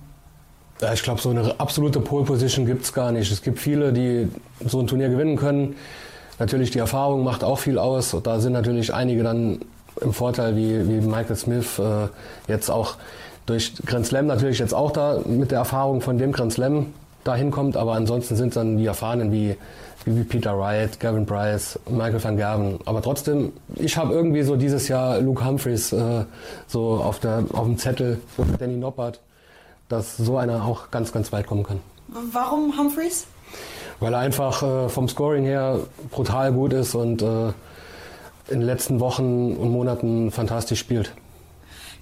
Ich 0.94 1.04
glaube, 1.04 1.22
so 1.22 1.30
eine 1.30 1.60
absolute 1.60 2.00
Pole 2.00 2.26
Position 2.26 2.66
gibt 2.66 2.86
es 2.86 2.94
gar 2.94 3.12
nicht. 3.12 3.32
Es 3.32 3.44
gibt 3.44 3.60
viele, 3.60 3.94
die 3.94 4.30
so 4.66 4.80
ein 4.80 4.88
Turnier 4.88 5.10
gewinnen 5.10 5.36
können. 5.36 5.76
Natürlich 6.40 6.72
die 6.72 6.80
Erfahrung 6.80 7.24
macht 7.24 7.44
auch 7.44 7.60
viel 7.60 7.78
aus. 7.78 8.16
Und 8.16 8.26
da 8.26 8.40
sind 8.40 8.54
natürlich 8.54 8.94
einige 8.96 9.22
dann 9.22 9.60
im 10.02 10.14
Vorteil, 10.14 10.56
wie, 10.56 10.88
wie 10.88 11.06
Michael 11.06 11.36
Smith 11.36 11.78
äh, 11.78 12.08
jetzt 12.48 12.72
auch 12.72 12.96
durch 13.46 13.74
Grand 13.86 14.08
Slam 14.08 14.26
natürlich 14.26 14.58
jetzt 14.58 14.74
auch 14.74 14.92
da 14.92 15.20
mit 15.26 15.52
der 15.52 15.60
Erfahrung 15.60 16.02
von 16.02 16.18
dem 16.18 16.32
Grand 16.32 16.54
Slam 16.54 16.88
dahin 17.24 17.52
kommt, 17.52 17.78
aber 17.78 17.94
ansonsten 17.94 18.36
sind 18.36 18.50
es 18.50 18.56
dann 18.56 18.78
die 18.78 18.86
Erfahrenen 18.86 19.32
wie, 19.32 19.56
wie 20.06 20.24
Peter 20.24 20.58
Wright, 20.58 21.00
Gavin 21.00 21.26
Price, 21.26 21.80
Michael 21.90 22.24
van 22.24 22.38
Gerven. 22.38 22.80
Aber 22.86 23.02
trotzdem, 23.02 23.54
ich 23.76 23.98
habe 23.98 24.14
irgendwie 24.14 24.44
so 24.44 24.56
dieses 24.56 24.88
Jahr 24.88 25.20
Luke 25.20 25.46
Humphreys 25.46 25.92
äh, 25.92 26.26
so 26.68 26.96
auf, 26.96 27.20
der, 27.20 27.44
auf 27.54 27.66
dem 27.66 27.78
Zettel, 27.78 28.20
so 28.38 28.46
Danny 28.58 28.78
Noppert, 28.78 29.20
dass 29.90 30.18
so 30.18 30.38
einer 30.38 30.66
auch 30.66 30.92
ganz, 30.92 31.12
ganz 31.12 31.32
weit 31.32 31.48
kommen 31.48 31.64
kann. 31.64 31.80
Warum 32.32 32.78
Humphreys? 32.78 33.28
Weil 34.00 34.14
er 34.14 34.20
einfach 34.20 34.64
äh, 34.64 34.90
vom 34.90 35.10
Scoring 35.10 35.44
her 35.44 35.80
brutal 36.12 36.54
gut 36.54 36.74
ist 36.74 36.96
und 36.96 37.22
äh, 37.22 37.50
in 38.50 38.60
den 38.60 38.62
letzten 38.62 39.00
Wochen 39.00 39.56
und 39.56 39.72
Monaten 39.72 40.32
fantastisch 40.32 40.80
spielt. 40.80 41.12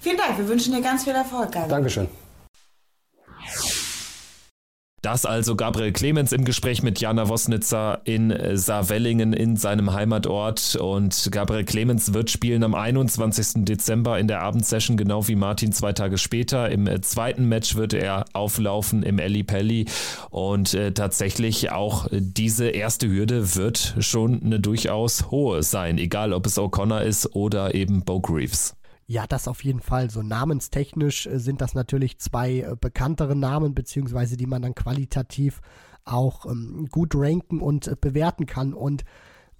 Vielen 0.00 0.16
Dank, 0.16 0.38
wir 0.38 0.48
wünschen 0.48 0.72
dir 0.72 0.80
ganz 0.80 1.04
viel 1.04 1.14
Erfolg. 1.14 1.52
Gabi. 1.52 1.68
Dankeschön. 1.68 2.08
Das 5.08 5.24
also 5.24 5.56
Gabriel 5.56 5.90
Clemens 5.92 6.32
im 6.32 6.44
Gespräch 6.44 6.82
mit 6.82 7.00
Jana 7.00 7.30
Wosnitzer 7.30 8.02
in 8.04 8.30
Saarwellingen 8.58 9.32
in 9.32 9.56
seinem 9.56 9.94
Heimatort. 9.94 10.76
Und 10.76 11.30
Gabriel 11.32 11.64
Clemens 11.64 12.12
wird 12.12 12.30
spielen 12.30 12.62
am 12.62 12.74
21. 12.74 13.64
Dezember 13.64 14.18
in 14.18 14.28
der 14.28 14.42
Abendsession, 14.42 14.98
genau 14.98 15.26
wie 15.26 15.34
Martin 15.34 15.72
zwei 15.72 15.94
Tage 15.94 16.18
später. 16.18 16.68
Im 16.68 17.02
zweiten 17.02 17.48
Match 17.48 17.74
wird 17.74 17.94
er 17.94 18.26
auflaufen 18.34 19.02
im 19.02 19.18
Eli 19.18 19.44
Pelli. 19.44 19.86
Und 20.28 20.74
äh, 20.74 20.92
tatsächlich 20.92 21.70
auch 21.70 22.06
diese 22.12 22.68
erste 22.68 23.08
Hürde 23.08 23.56
wird 23.56 23.94
schon 24.00 24.42
eine 24.42 24.60
durchaus 24.60 25.30
hohe 25.30 25.62
sein, 25.62 25.96
egal 25.96 26.34
ob 26.34 26.44
es 26.44 26.58
O'Connor 26.58 27.00
ist 27.00 27.34
oder 27.34 27.74
eben 27.74 28.04
Bo 28.04 28.20
Greaves. 28.20 28.77
Ja, 29.10 29.26
das 29.26 29.48
auf 29.48 29.64
jeden 29.64 29.80
Fall. 29.80 30.10
So 30.10 30.22
namenstechnisch 30.22 31.26
äh, 31.26 31.40
sind 31.40 31.62
das 31.62 31.72
natürlich 31.72 32.18
zwei 32.18 32.58
äh, 32.58 32.76
bekanntere 32.78 33.34
Namen, 33.34 33.74
beziehungsweise 33.74 34.36
die 34.36 34.46
man 34.46 34.60
dann 34.60 34.74
qualitativ 34.74 35.62
auch 36.04 36.44
ähm, 36.44 36.88
gut 36.90 37.14
ranken 37.14 37.60
und 37.60 37.88
äh, 37.88 37.96
bewerten 37.98 38.44
kann. 38.44 38.74
Und 38.74 39.06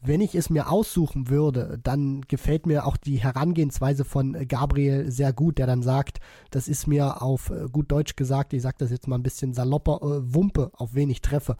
wenn 0.03 0.20
ich 0.20 0.34
es 0.34 0.51
mir 0.51 0.70
aussuchen 0.70 1.30
würde, 1.30 1.80
dann 1.82 2.20
gefällt 2.28 2.66
mir 2.66 2.86
auch 2.86 2.99
die 2.99 3.16
Herangehensweise 3.16 4.05
von 4.05 4.34
Gabriel 4.46 5.11
sehr 5.11 5.32
gut, 5.32 5.57
der 5.57 5.66
dann 5.66 5.82
sagt, 5.82 6.20
das 6.51 6.68
ist 6.68 6.86
mir 6.86 7.22
auf 7.22 7.51
gut 7.72 7.90
Deutsch 7.90 8.16
gesagt, 8.16 8.53
ich 8.53 8.61
sage 8.62 8.76
das 8.78 8.90
jetzt 8.90 9.09
mal 9.09 9.16
ein 9.16 9.22
bisschen 9.22 9.55
salopper, 9.55 9.99
äh, 10.03 10.34
Wumpe, 10.34 10.70
auf 10.74 10.94
wen 10.94 11.09
ich 11.09 11.22
treffe 11.22 11.57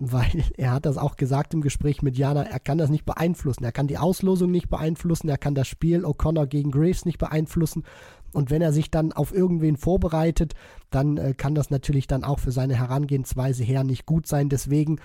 weil 0.00 0.42
er 0.56 0.72
hat 0.72 0.86
das 0.86 0.96
auch 0.96 1.16
gesagt 1.16 1.54
im 1.54 1.60
Gespräch 1.60 2.02
mit 2.02 2.16
Jana, 2.16 2.42
er 2.42 2.58
kann 2.58 2.78
das 2.78 2.90
nicht 2.90 3.04
beeinflussen. 3.04 3.64
Er 3.64 3.72
kann 3.72 3.86
die 3.86 3.98
Auslosung 3.98 4.50
nicht 4.50 4.68
beeinflussen, 4.68 5.28
er 5.28 5.38
kann 5.38 5.54
das 5.54 5.68
Spiel 5.68 6.04
O'Connor 6.04 6.46
gegen 6.46 6.70
Graves 6.70 7.04
nicht 7.04 7.18
beeinflussen. 7.18 7.84
Und 8.32 8.50
wenn 8.50 8.62
er 8.62 8.72
sich 8.72 8.90
dann 8.90 9.12
auf 9.12 9.34
irgendwen 9.34 9.76
vorbereitet, 9.76 10.54
dann 10.90 11.16
äh, 11.16 11.34
kann 11.36 11.54
das 11.54 11.70
natürlich 11.70 12.06
dann 12.06 12.24
auch 12.24 12.38
für 12.38 12.52
seine 12.52 12.76
Herangehensweise 12.76 13.64
her 13.64 13.84
nicht 13.84 14.06
gut 14.06 14.26
sein. 14.26 14.48
Deswegen 14.48 15.00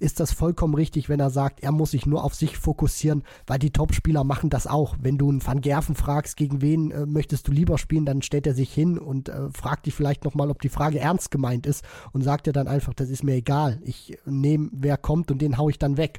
ist 0.00 0.18
das 0.18 0.32
vollkommen 0.32 0.74
richtig, 0.74 1.08
wenn 1.08 1.20
er 1.20 1.30
sagt, 1.30 1.60
er 1.60 1.72
muss 1.72 1.92
sich 1.92 2.06
nur 2.06 2.24
auf 2.24 2.34
sich 2.34 2.56
fokussieren, 2.56 3.22
weil 3.46 3.58
die 3.58 3.70
Topspieler 3.70 4.24
machen 4.24 4.50
das 4.50 4.66
auch. 4.66 4.96
Wenn 5.00 5.18
du 5.18 5.28
einen 5.28 5.46
Van 5.46 5.60
Gerven 5.60 5.94
fragst, 5.94 6.36
gegen 6.36 6.62
wen 6.62 6.90
äh, 6.90 7.06
möchtest 7.06 7.46
du 7.46 7.52
lieber 7.52 7.78
spielen, 7.78 8.06
dann 8.06 8.22
stellt 8.22 8.46
er 8.46 8.54
sich 8.54 8.72
hin 8.72 8.98
und 8.98 9.28
äh, 9.28 9.50
fragt 9.50 9.86
dich 9.86 9.94
vielleicht 9.94 10.24
nochmal, 10.24 10.50
ob 10.50 10.62
die 10.62 10.68
Frage 10.68 10.98
ernst 10.98 11.30
gemeint 11.30 11.66
ist 11.66 11.84
und 12.12 12.22
sagt 12.22 12.46
dir 12.46 12.52
dann 12.52 12.66
einfach, 12.66 12.94
das 12.94 13.10
ist 13.10 13.22
mir 13.22 13.34
egal. 13.34 13.80
Ich 13.84 14.18
nehme, 14.24 14.70
wer 14.72 14.96
kommt 14.96 15.30
und 15.30 15.42
den 15.42 15.58
hau 15.58 15.68
ich 15.68 15.78
dann 15.78 15.96
weg. 15.96 16.18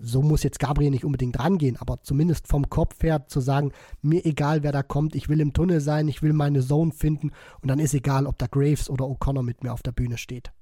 So 0.00 0.22
muss 0.22 0.42
jetzt 0.42 0.60
Gabriel 0.60 0.90
nicht 0.90 1.04
unbedingt 1.04 1.38
rangehen, 1.38 1.76
aber 1.78 2.00
zumindest 2.02 2.46
vom 2.46 2.68
Kopf 2.70 3.02
her 3.02 3.26
zu 3.26 3.40
sagen, 3.40 3.72
mir 4.02 4.24
egal, 4.24 4.62
wer 4.62 4.72
da 4.72 4.82
kommt, 4.82 5.14
ich 5.14 5.28
will 5.28 5.40
im 5.40 5.52
Tunnel 5.52 5.80
sein, 5.80 6.08
ich 6.08 6.22
will 6.22 6.32
meine 6.32 6.60
Zone 6.60 6.92
finden 6.92 7.32
und 7.60 7.68
dann 7.68 7.78
ist 7.78 7.94
egal, 7.94 8.26
ob 8.26 8.38
da 8.38 8.46
Graves 8.46 8.88
oder 8.88 9.04
O'Connor 9.04 9.42
mit 9.42 9.62
mir 9.62 9.72
auf 9.72 9.82
der 9.82 9.92
Bühne 9.92 10.16
steht. 10.18 10.52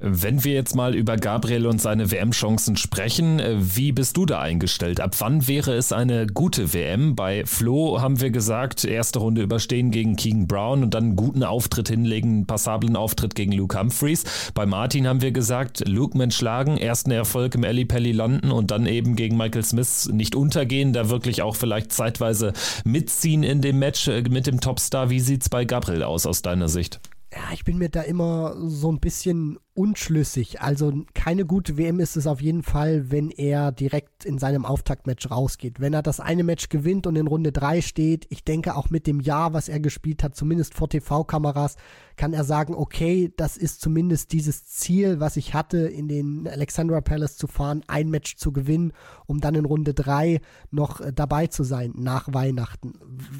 Wenn 0.00 0.42
wir 0.42 0.54
jetzt 0.54 0.74
mal 0.74 0.96
über 0.96 1.16
Gabriel 1.16 1.68
und 1.68 1.80
seine 1.80 2.10
WM-Chancen 2.10 2.76
sprechen, 2.76 3.38
äh, 3.38 3.54
wie 3.58 3.92
bist 3.92 4.16
du 4.16 4.26
da 4.26 4.40
eingestellt? 4.40 4.98
Ab 4.98 5.14
wann 5.20 5.46
wäre 5.46 5.72
es 5.74 5.92
eine 5.92 6.26
gute 6.26 6.74
WM? 6.74 7.14
Bei 7.14 7.46
Flo 7.46 8.00
haben 8.00 8.20
wir 8.20 8.30
gesagt, 8.30 8.84
erste 8.84 9.20
Runde 9.20 9.42
überstehen 9.42 9.92
gegen 9.92 10.16
Keegan 10.16 10.48
Brown 10.48 10.82
und 10.82 10.94
dann 10.94 11.04
einen 11.04 11.16
guten 11.16 11.44
Auftritt 11.44 11.88
hinlegen, 11.88 12.30
einen 12.30 12.46
passablen 12.46 12.96
Auftritt 12.96 13.36
gegen 13.36 13.52
Luke 13.52 13.78
Humphreys. 13.78 14.24
Bei 14.52 14.66
Martin 14.66 15.06
haben 15.06 15.22
wir 15.22 15.30
gesagt, 15.30 15.86
Luke 15.86 16.18
Mensch 16.18 16.36
schlagen, 16.36 16.76
ersten 16.76 17.12
Erfolg 17.12 17.54
im 17.54 17.62
Alley 17.62 17.84
Pelly 17.84 18.10
landen 18.10 18.50
und 18.50 18.72
dann 18.72 18.86
eben 18.86 19.14
gegen 19.14 19.36
Michael 19.36 19.64
Smith 19.64 20.10
nicht 20.12 20.34
untergehen, 20.34 20.92
da 20.92 21.08
wirklich 21.08 21.40
auch 21.42 21.54
vielleicht 21.54 21.92
zeitweise 21.92 22.52
mitziehen 22.84 23.44
in 23.44 23.62
dem 23.62 23.78
Match 23.78 24.08
äh, 24.08 24.22
mit 24.22 24.48
dem 24.48 24.60
Topstar. 24.60 25.08
Wie 25.08 25.20
sieht 25.20 25.42
es 25.42 25.48
bei 25.48 25.64
Gabriel 25.64 26.02
aus 26.02 26.26
aus 26.26 26.42
deiner 26.42 26.68
Sicht? 26.68 27.00
Ja, 27.32 27.52
ich 27.52 27.64
bin 27.64 27.78
mir 27.78 27.88
da 27.88 28.02
immer 28.02 28.54
so 28.58 28.90
ein 28.90 29.00
bisschen 29.00 29.58
unschlüssig. 29.74 30.60
Also 30.60 30.92
keine 31.14 31.44
gute 31.44 31.76
WM 31.76 31.98
ist 31.98 32.16
es 32.16 32.26
auf 32.26 32.40
jeden 32.40 32.62
Fall, 32.62 33.10
wenn 33.10 33.30
er 33.30 33.72
direkt 33.72 34.24
in 34.24 34.38
seinem 34.38 34.64
Auftaktmatch 34.64 35.30
rausgeht. 35.30 35.80
Wenn 35.80 35.92
er 35.92 36.02
das 36.02 36.20
eine 36.20 36.44
Match 36.44 36.68
gewinnt 36.68 37.06
und 37.06 37.16
in 37.16 37.26
Runde 37.26 37.50
3 37.50 37.80
steht, 37.80 38.26
ich 38.30 38.44
denke 38.44 38.76
auch 38.76 38.90
mit 38.90 39.06
dem 39.06 39.20
Jahr, 39.20 39.52
was 39.52 39.68
er 39.68 39.80
gespielt 39.80 40.22
hat, 40.22 40.36
zumindest 40.36 40.74
vor 40.74 40.88
TV-Kameras, 40.88 41.76
kann 42.16 42.32
er 42.32 42.44
sagen, 42.44 42.74
okay, 42.74 43.32
das 43.36 43.56
ist 43.56 43.80
zumindest 43.80 44.32
dieses 44.32 44.64
Ziel, 44.66 45.18
was 45.18 45.36
ich 45.36 45.54
hatte, 45.54 45.78
in 45.78 46.06
den 46.06 46.46
Alexandra 46.46 47.00
Palace 47.00 47.36
zu 47.36 47.48
fahren, 47.48 47.82
ein 47.88 48.08
Match 48.08 48.36
zu 48.36 48.52
gewinnen, 48.52 48.92
um 49.26 49.40
dann 49.40 49.56
in 49.56 49.64
Runde 49.64 49.94
3 49.94 50.40
noch 50.70 51.00
äh, 51.00 51.12
dabei 51.12 51.48
zu 51.48 51.64
sein 51.64 51.92
nach 51.96 52.32
Weihnachten. 52.32 52.92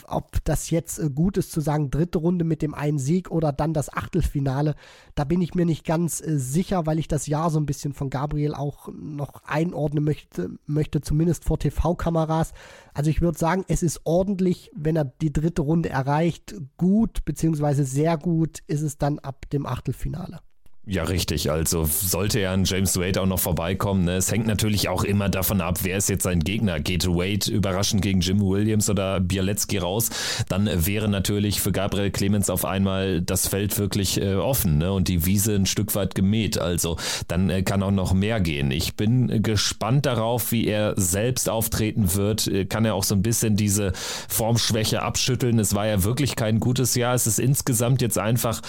Ob 0.09 0.45
das 0.45 0.71
jetzt 0.71 0.99
äh, 0.99 1.09
gut 1.11 1.37
ist 1.37 1.53
zu 1.53 1.61
sagen, 1.61 1.91
dritte 1.91 2.19
Runde 2.19 2.45
mit 2.45 2.63
dem 2.63 2.75
einen 2.75 2.99
Sieg 2.99 3.31
oder 3.31 3.53
dann 3.53 3.73
das 3.73 3.93
Achtelfinale, 3.93 4.75
da 5.15 5.23
bin 5.23 5.41
ich 5.41 5.55
mir 5.55 5.67
nicht 5.67 5.85
ganz 5.85 6.24
sicher, 6.27 6.87
weil 6.87 6.99
ich 6.99 7.09
das 7.09 7.27
Jahr 7.27 7.51
so 7.51 7.59
ein 7.59 7.67
bisschen 7.67 7.93
von 7.93 8.11
Gabriel 8.11 8.55
auch 8.55 8.89
noch 8.93 9.43
einordnen 9.45 10.05
möchte, 10.05 10.51
möchte 10.67 11.01
zumindest 11.01 11.45
vor 11.45 11.59
TV-Kameras. 11.59 12.53
Also 12.93 13.11
ich 13.11 13.21
würde 13.21 13.39
sagen, 13.39 13.65
es 13.69 13.83
ist 13.83 14.01
ordentlich, 14.05 14.71
wenn 14.75 14.97
er 14.97 15.05
die 15.05 15.33
dritte 15.33 15.63
Runde 15.63 15.89
erreicht. 15.89 16.55
Gut, 16.77 17.25
beziehungsweise 17.25 17.85
sehr 17.85 18.17
gut 18.17 18.61
ist 18.67 18.83
es 18.83 18.99
dann 18.99 19.19
ab 19.19 19.49
dem 19.51 19.67
Achtelfinale. 19.67 20.41
Ja, 20.87 21.05
richtig. 21.05 21.51
Also 21.51 21.87
sollte 21.87 22.41
er 22.41 22.51
an 22.51 22.65
James 22.65 22.99
Wade 22.99 23.23
auch 23.23 23.27
noch 23.27 23.39
vorbeikommen. 23.39 24.05
Ne? 24.05 24.17
Es 24.17 24.31
hängt 24.31 24.47
natürlich 24.47 24.91
auch 24.91 25.03
immer 25.03 25.31
davon 25.31 25.63
ab, 25.63 25.79
wer 25.83 25.97
ist 25.97 26.11
jetzt 26.11 26.25
sein 26.25 26.41
Gegner. 26.41 26.79
Geht 26.79 27.07
Wade 27.07 27.51
überraschend 27.51 28.03
gegen 28.03 28.21
Jim 28.21 28.39
Williams 28.41 28.91
oder 28.91 29.19
Bialecki 29.19 29.79
raus, 29.79 30.11
dann 30.51 30.69
wäre 30.87 31.09
natürlich 31.09 31.63
für 31.63 31.73
Gabriel 31.73 32.11
Clemens 32.11 32.51
auf 32.51 32.67
einmal 32.67 33.23
das 33.23 33.49
Feld 33.49 33.79
wirklich 33.79 34.21
äh, 34.21 34.35
offen 34.35 34.77
ne? 34.77 34.93
und 34.93 35.09
die 35.09 35.25
Wiese 35.25 35.55
ein 35.55 35.65
Stück 35.65 35.95
weit 35.95 36.15
gemäht. 36.15 36.59
Also 36.59 36.99
dann 37.29 37.49
äh, 37.49 37.63
kann 37.63 37.83
auch 37.83 37.91
noch 37.91 38.13
mehr 38.13 38.41
gehen. 38.41 38.71
Ich 38.71 38.95
bin 38.95 39.43
gespannt 39.43 40.05
darauf, 40.05 40.53
wie 40.53 40.67
er 40.67 40.93
selbst 40.97 41.49
auftreten 41.49 42.15
wird. 42.15 42.47
Äh, 42.47 42.67
kann 42.67 42.85
er 42.85 42.95
auch 42.95 43.05
so 43.05 43.15
ein 43.15 43.23
bisschen 43.23 43.57
diese 43.57 43.93
Formschwäche 44.29 45.01
abschütteln. 45.01 45.59
Es 45.59 45.75
war 45.75 45.87
ja 45.87 46.05
wirklich 46.05 46.37
kein 46.37 46.61
gutes 46.61 46.95
Jahr. 46.95 47.15
Es 47.15 47.27
ist 47.27 47.39
insgesamt 47.39 48.03
jetzt 48.03 48.19
einfach 48.19 48.61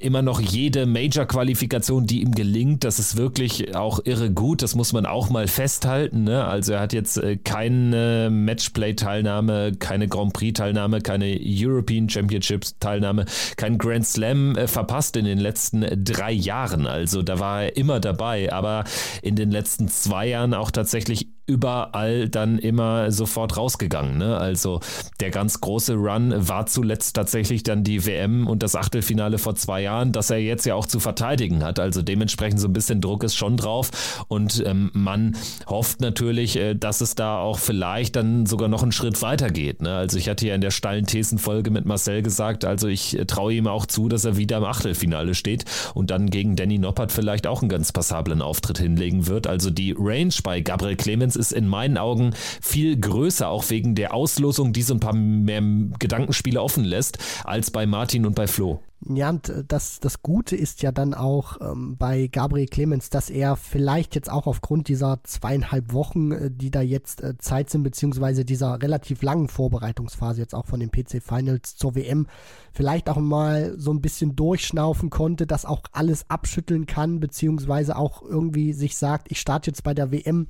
immer 0.00 0.22
noch 0.22 0.40
jede 0.40 0.86
Major-Qualifikation, 0.86 2.06
die 2.06 2.22
ihm 2.22 2.32
gelingt. 2.32 2.84
Das 2.84 2.98
ist 2.98 3.16
wirklich 3.16 3.74
auch 3.76 4.00
irre 4.04 4.30
gut. 4.30 4.62
Das 4.62 4.74
muss 4.74 4.92
man 4.92 5.06
auch 5.06 5.30
mal 5.30 5.46
festhalten. 5.46 6.24
Ne? 6.24 6.44
Also 6.44 6.72
er 6.72 6.80
hat 6.80 6.92
jetzt 6.92 7.18
äh, 7.18 7.36
keine 7.36 8.28
Matchplay-Teilnahme, 8.30 9.72
keine 9.78 10.08
Grand 10.08 10.32
Prix-Teilnahme, 10.32 11.00
keine 11.00 11.38
European 11.40 12.08
Championships-Teilnahme, 12.08 13.26
kein 13.56 13.78
Grand 13.78 14.06
Slam 14.06 14.56
äh, 14.56 14.66
verpasst 14.66 15.16
in 15.16 15.24
den 15.24 15.38
letzten 15.38 16.04
drei 16.04 16.32
Jahren. 16.32 16.86
Also 16.86 17.22
da 17.22 17.38
war 17.38 17.64
er 17.64 17.76
immer 17.76 18.00
dabei, 18.00 18.52
aber 18.52 18.84
in 19.22 19.36
den 19.36 19.50
letzten 19.50 19.88
zwei 19.88 20.28
Jahren 20.28 20.54
auch 20.54 20.70
tatsächlich 20.70 21.28
überall 21.46 22.28
dann 22.28 22.58
immer 22.58 23.10
sofort 23.10 23.56
rausgegangen. 23.56 24.18
Ne? 24.18 24.36
Also 24.36 24.80
der 25.20 25.30
ganz 25.30 25.60
große 25.60 25.94
Run 25.94 26.32
war 26.36 26.66
zuletzt 26.66 27.16
tatsächlich 27.16 27.62
dann 27.62 27.82
die 27.82 28.06
WM 28.06 28.46
und 28.46 28.62
das 28.62 28.76
Achtelfinale 28.76 29.38
vor 29.38 29.54
zwei 29.56 29.82
Jahren, 29.82 30.12
das 30.12 30.30
er 30.30 30.38
jetzt 30.38 30.64
ja 30.66 30.74
auch 30.74 30.86
zu 30.86 31.00
verteidigen 31.00 31.64
hat. 31.64 31.80
Also 31.80 32.02
dementsprechend 32.02 32.60
so 32.60 32.68
ein 32.68 32.72
bisschen 32.72 33.00
Druck 33.00 33.24
ist 33.24 33.34
schon 33.34 33.56
drauf 33.56 34.24
und 34.28 34.62
ähm, 34.64 34.90
man 34.92 35.36
hofft 35.66 36.00
natürlich, 36.00 36.56
äh, 36.56 36.74
dass 36.74 37.00
es 37.00 37.14
da 37.14 37.38
auch 37.38 37.58
vielleicht 37.58 38.16
dann 38.16 38.46
sogar 38.46 38.68
noch 38.68 38.82
einen 38.82 38.92
Schritt 38.92 39.20
weiter 39.22 39.50
geht. 39.50 39.82
Ne? 39.82 39.94
Also 39.94 40.18
ich 40.18 40.28
hatte 40.28 40.46
ja 40.46 40.54
in 40.54 40.60
der 40.60 40.70
steilen 40.70 41.06
Thesenfolge 41.06 41.70
mit 41.70 41.84
Marcel 41.84 42.22
gesagt, 42.22 42.64
also 42.64 42.86
ich 42.86 43.18
äh, 43.18 43.26
traue 43.26 43.54
ihm 43.54 43.66
auch 43.66 43.86
zu, 43.86 44.08
dass 44.08 44.24
er 44.24 44.36
wieder 44.36 44.58
im 44.58 44.64
Achtelfinale 44.64 45.34
steht 45.34 45.64
und 45.94 46.10
dann 46.10 46.30
gegen 46.30 46.54
Danny 46.54 46.78
Noppert 46.78 47.12
vielleicht 47.12 47.46
auch 47.46 47.62
einen 47.62 47.68
ganz 47.68 47.92
passablen 47.92 48.42
Auftritt 48.42 48.78
hinlegen 48.78 49.26
wird. 49.26 49.46
Also 49.46 49.70
die 49.70 49.94
Range 49.98 50.34
bei 50.44 50.60
Gabriel 50.60 50.96
Clemens 50.96 51.39
ist 51.40 51.52
in 51.52 51.66
meinen 51.66 51.98
Augen 51.98 52.34
viel 52.60 53.00
größer, 53.00 53.48
auch 53.48 53.68
wegen 53.70 53.96
der 53.96 54.14
Auslosung, 54.14 54.72
die 54.72 54.82
so 54.82 54.94
ein 54.94 55.00
paar 55.00 55.14
mehr 55.14 55.62
Gedankenspiele 55.98 56.62
offen 56.62 56.84
lässt, 56.84 57.18
als 57.44 57.70
bei 57.70 57.86
Martin 57.86 58.26
und 58.26 58.36
bei 58.36 58.46
Flo. 58.46 58.80
Ja, 59.08 59.30
und 59.30 59.48
äh, 59.48 59.64
das, 59.66 60.00
das 60.00 60.22
Gute 60.22 60.56
ist 60.56 60.82
ja 60.82 60.92
dann 60.92 61.14
auch 61.14 61.58
ähm, 61.60 61.96
bei 61.96 62.26
Gabriel 62.26 62.66
Clemens, 62.66 63.08
dass 63.08 63.30
er 63.30 63.56
vielleicht 63.56 64.14
jetzt 64.14 64.30
auch 64.30 64.46
aufgrund 64.46 64.88
dieser 64.88 65.20
zweieinhalb 65.24 65.92
Wochen, 65.92 66.32
äh, 66.32 66.50
die 66.50 66.70
da 66.70 66.82
jetzt 66.82 67.22
äh, 67.22 67.38
Zeit 67.38 67.70
sind, 67.70 67.82
beziehungsweise 67.82 68.44
dieser 68.44 68.82
relativ 68.82 69.22
langen 69.22 69.48
Vorbereitungsphase 69.48 70.40
jetzt 70.40 70.54
auch 70.54 70.66
von 70.66 70.80
den 70.80 70.90
PC 70.90 71.22
Finals 71.22 71.76
zur 71.76 71.94
WM, 71.94 72.26
vielleicht 72.72 73.08
auch 73.08 73.16
mal 73.16 73.74
so 73.78 73.90
ein 73.90 74.02
bisschen 74.02 74.36
durchschnaufen 74.36 75.08
konnte, 75.08 75.46
das 75.46 75.64
auch 75.64 75.82
alles 75.92 76.28
abschütteln 76.28 76.84
kann, 76.84 77.20
beziehungsweise 77.20 77.96
auch 77.96 78.22
irgendwie 78.22 78.74
sich 78.74 78.96
sagt, 78.96 79.30
ich 79.30 79.40
starte 79.40 79.70
jetzt 79.70 79.82
bei 79.82 79.94
der 79.94 80.12
WM 80.12 80.48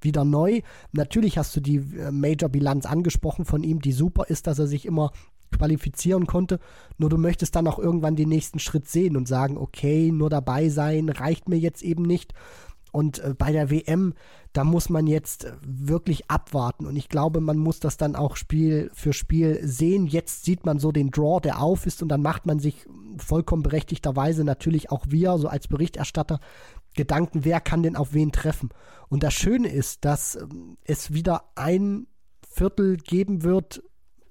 wieder 0.00 0.24
neu. 0.24 0.62
Natürlich 0.90 1.38
hast 1.38 1.54
du 1.54 1.60
die 1.60 1.76
äh, 1.76 2.10
Major-Bilanz 2.10 2.86
angesprochen 2.86 3.44
von 3.44 3.62
ihm, 3.62 3.80
die 3.80 3.92
super 3.92 4.24
ist, 4.26 4.48
dass 4.48 4.58
er 4.58 4.66
sich 4.66 4.86
immer 4.86 5.12
qualifizieren 5.62 6.26
konnte. 6.26 6.58
Nur 6.98 7.08
du 7.08 7.18
möchtest 7.18 7.54
dann 7.54 7.68
auch 7.68 7.78
irgendwann 7.78 8.16
den 8.16 8.28
nächsten 8.28 8.58
Schritt 8.58 8.88
sehen 8.88 9.16
und 9.16 9.28
sagen, 9.28 9.56
okay, 9.56 10.10
nur 10.10 10.28
dabei 10.28 10.68
sein 10.68 11.08
reicht 11.08 11.48
mir 11.48 11.58
jetzt 11.58 11.82
eben 11.82 12.02
nicht. 12.02 12.34
Und 12.90 13.20
äh, 13.20 13.34
bei 13.36 13.52
der 13.52 13.70
WM, 13.70 14.12
da 14.52 14.64
muss 14.64 14.90
man 14.90 15.06
jetzt 15.06 15.46
wirklich 15.64 16.28
abwarten. 16.28 16.84
Und 16.84 16.96
ich 16.96 17.08
glaube, 17.08 17.40
man 17.40 17.58
muss 17.58 17.78
das 17.78 17.96
dann 17.96 18.16
auch 18.16 18.34
Spiel 18.34 18.90
für 18.92 19.12
Spiel 19.12 19.60
sehen. 19.62 20.06
Jetzt 20.06 20.44
sieht 20.44 20.66
man 20.66 20.80
so 20.80 20.90
den 20.90 21.10
Draw, 21.10 21.40
der 21.40 21.62
auf 21.62 21.86
ist, 21.86 22.02
und 22.02 22.08
dann 22.08 22.22
macht 22.22 22.44
man 22.44 22.58
sich 22.58 22.84
vollkommen 23.18 23.62
berechtigterweise 23.62 24.44
natürlich 24.44 24.90
auch 24.90 25.06
wir, 25.08 25.38
so 25.38 25.48
als 25.48 25.68
Berichterstatter, 25.68 26.40
Gedanken, 26.94 27.44
wer 27.44 27.60
kann 27.60 27.82
denn 27.82 27.96
auf 27.96 28.12
wen 28.12 28.32
treffen. 28.32 28.68
Und 29.08 29.22
das 29.22 29.32
Schöne 29.32 29.68
ist, 29.68 30.04
dass 30.04 30.36
ähm, 30.36 30.76
es 30.84 31.14
wieder 31.14 31.44
ein 31.54 32.08
Viertel 32.46 32.98
geben 32.98 33.44
wird, 33.44 33.82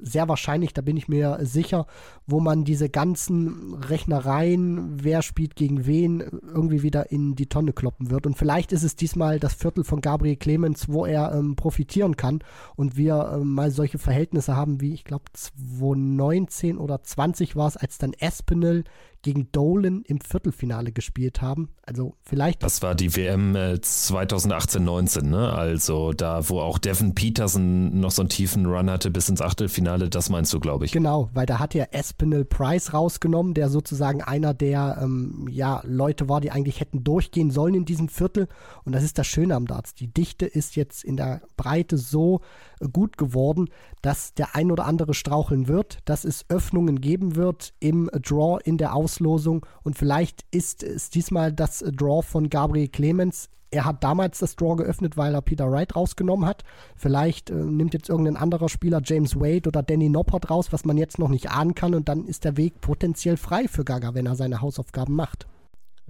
sehr 0.01 0.27
wahrscheinlich, 0.27 0.73
da 0.73 0.81
bin 0.81 0.97
ich 0.97 1.07
mir 1.07 1.39
sicher, 1.41 1.85
wo 2.25 2.39
man 2.39 2.63
diese 2.63 2.89
ganzen 2.89 3.75
Rechnereien, 3.75 5.03
wer 5.03 5.21
spielt 5.21 5.55
gegen 5.55 5.85
wen, 5.85 6.19
irgendwie 6.19 6.83
wieder 6.83 7.11
in 7.11 7.35
die 7.35 7.47
Tonne 7.47 7.73
kloppen 7.73 8.09
wird. 8.09 8.25
Und 8.25 8.37
vielleicht 8.37 8.71
ist 8.71 8.83
es 8.83 8.95
diesmal 8.95 9.39
das 9.39 9.53
Viertel 9.53 9.83
von 9.83 10.01
Gabriel 10.01 10.35
Clemens, 10.35 10.89
wo 10.89 11.05
er 11.05 11.33
ähm, 11.33 11.55
profitieren 11.55 12.17
kann 12.17 12.39
und 12.75 12.97
wir 12.97 13.31
ähm, 13.35 13.53
mal 13.53 13.71
solche 13.71 13.99
Verhältnisse 13.99 14.55
haben 14.55 14.81
wie, 14.81 14.93
ich 14.93 15.03
glaube, 15.03 15.25
2019 15.33 16.77
oder 16.77 17.01
20 17.03 17.55
war 17.55 17.67
es, 17.67 17.77
als 17.77 17.97
dann 17.97 18.13
Espinel 18.13 18.83
gegen 19.21 19.51
Dolan 19.51 20.03
im 20.07 20.19
Viertelfinale 20.19 20.91
gespielt 20.91 21.41
haben. 21.41 21.69
Also 21.83 22.15
vielleicht. 22.23 22.63
Das 22.63 22.81
war 22.81 22.95
die 22.95 23.15
WM 23.15 23.55
2018-19, 23.55 25.23
ne? 25.23 25.51
Also 25.53 26.13
da, 26.13 26.47
wo 26.49 26.59
auch 26.59 26.77
Devin 26.77 27.15
Peterson 27.15 27.99
noch 27.99 28.11
so 28.11 28.21
einen 28.21 28.29
tiefen 28.29 28.65
Run 28.65 28.89
hatte 28.89 29.11
bis 29.11 29.29
ins 29.29 29.41
Achtelfinale, 29.41 30.09
das 30.09 30.29
meinst 30.29 30.53
du, 30.53 30.59
glaube 30.59 30.85
ich. 30.85 30.91
Genau, 30.91 31.29
weil 31.33 31.45
da 31.45 31.59
hat 31.59 31.73
ja 31.73 31.85
Espinel 31.91 32.45
Price 32.45 32.93
rausgenommen, 32.93 33.53
der 33.53 33.69
sozusagen 33.69 34.21
einer 34.21 34.53
der 34.53 34.99
ähm, 35.01 35.47
ja, 35.49 35.81
Leute 35.85 36.29
war, 36.29 36.41
die 36.41 36.51
eigentlich 36.51 36.79
hätten 36.79 37.03
durchgehen 37.03 37.51
sollen 37.51 37.73
in 37.73 37.85
diesem 37.85 38.09
Viertel. 38.09 38.47
Und 38.83 38.93
das 38.93 39.03
ist 39.03 39.17
das 39.17 39.27
Schöne 39.27 39.55
am 39.55 39.67
Darts. 39.67 39.93
Die 39.93 40.07
Dichte 40.07 40.45
ist 40.45 40.75
jetzt 40.75 41.03
in 41.03 41.17
der 41.17 41.41
Breite 41.57 41.97
so 41.97 42.37
äh, 42.37 42.70
gut 42.91 43.17
geworden, 43.17 43.69
dass 44.01 44.33
der 44.33 44.55
ein 44.55 44.71
oder 44.71 44.85
andere 44.85 45.13
straucheln 45.13 45.67
wird, 45.67 45.99
dass 46.05 46.25
es 46.25 46.45
Öffnungen 46.49 47.01
geben 47.01 47.35
wird 47.35 47.73
im 47.79 48.09
Draw 48.13 48.59
in 48.63 48.77
der 48.77 48.95
Aus 48.95 49.11
Auslosung 49.11 49.65
und 49.83 49.97
vielleicht 49.97 50.45
ist 50.51 50.83
es 50.83 51.09
diesmal 51.09 51.51
das 51.51 51.79
Draw 51.79 52.21
von 52.21 52.49
Gabriel 52.49 52.87
Clemens. 52.87 53.49
Er 53.69 53.83
hat 53.85 54.03
damals 54.03 54.39
das 54.39 54.55
Draw 54.55 54.77
geöffnet, 54.77 55.17
weil 55.17 55.33
er 55.33 55.41
Peter 55.41 55.69
Wright 55.69 55.95
rausgenommen 55.95 56.45
hat. 56.45 56.63
Vielleicht 56.95 57.49
äh, 57.49 57.55
nimmt 57.55 57.93
jetzt 57.93 58.09
irgendein 58.09 58.37
anderer 58.37 58.69
Spieler 58.69 59.01
James 59.03 59.35
Wade 59.35 59.67
oder 59.67 59.83
Danny 59.83 60.07
Noppert 60.07 60.49
raus, 60.49 60.71
was 60.71 60.85
man 60.85 60.97
jetzt 60.97 61.19
noch 61.19 61.29
nicht 61.29 61.51
ahnen 61.51 61.75
kann 61.75 61.93
und 61.93 62.07
dann 62.07 62.25
ist 62.25 62.45
der 62.45 62.57
Weg 62.57 62.79
potenziell 62.79 63.37
frei 63.37 63.67
für 63.67 63.83
Gaga, 63.83 64.13
wenn 64.13 64.25
er 64.25 64.35
seine 64.35 64.61
Hausaufgaben 64.61 65.15
macht. 65.15 65.45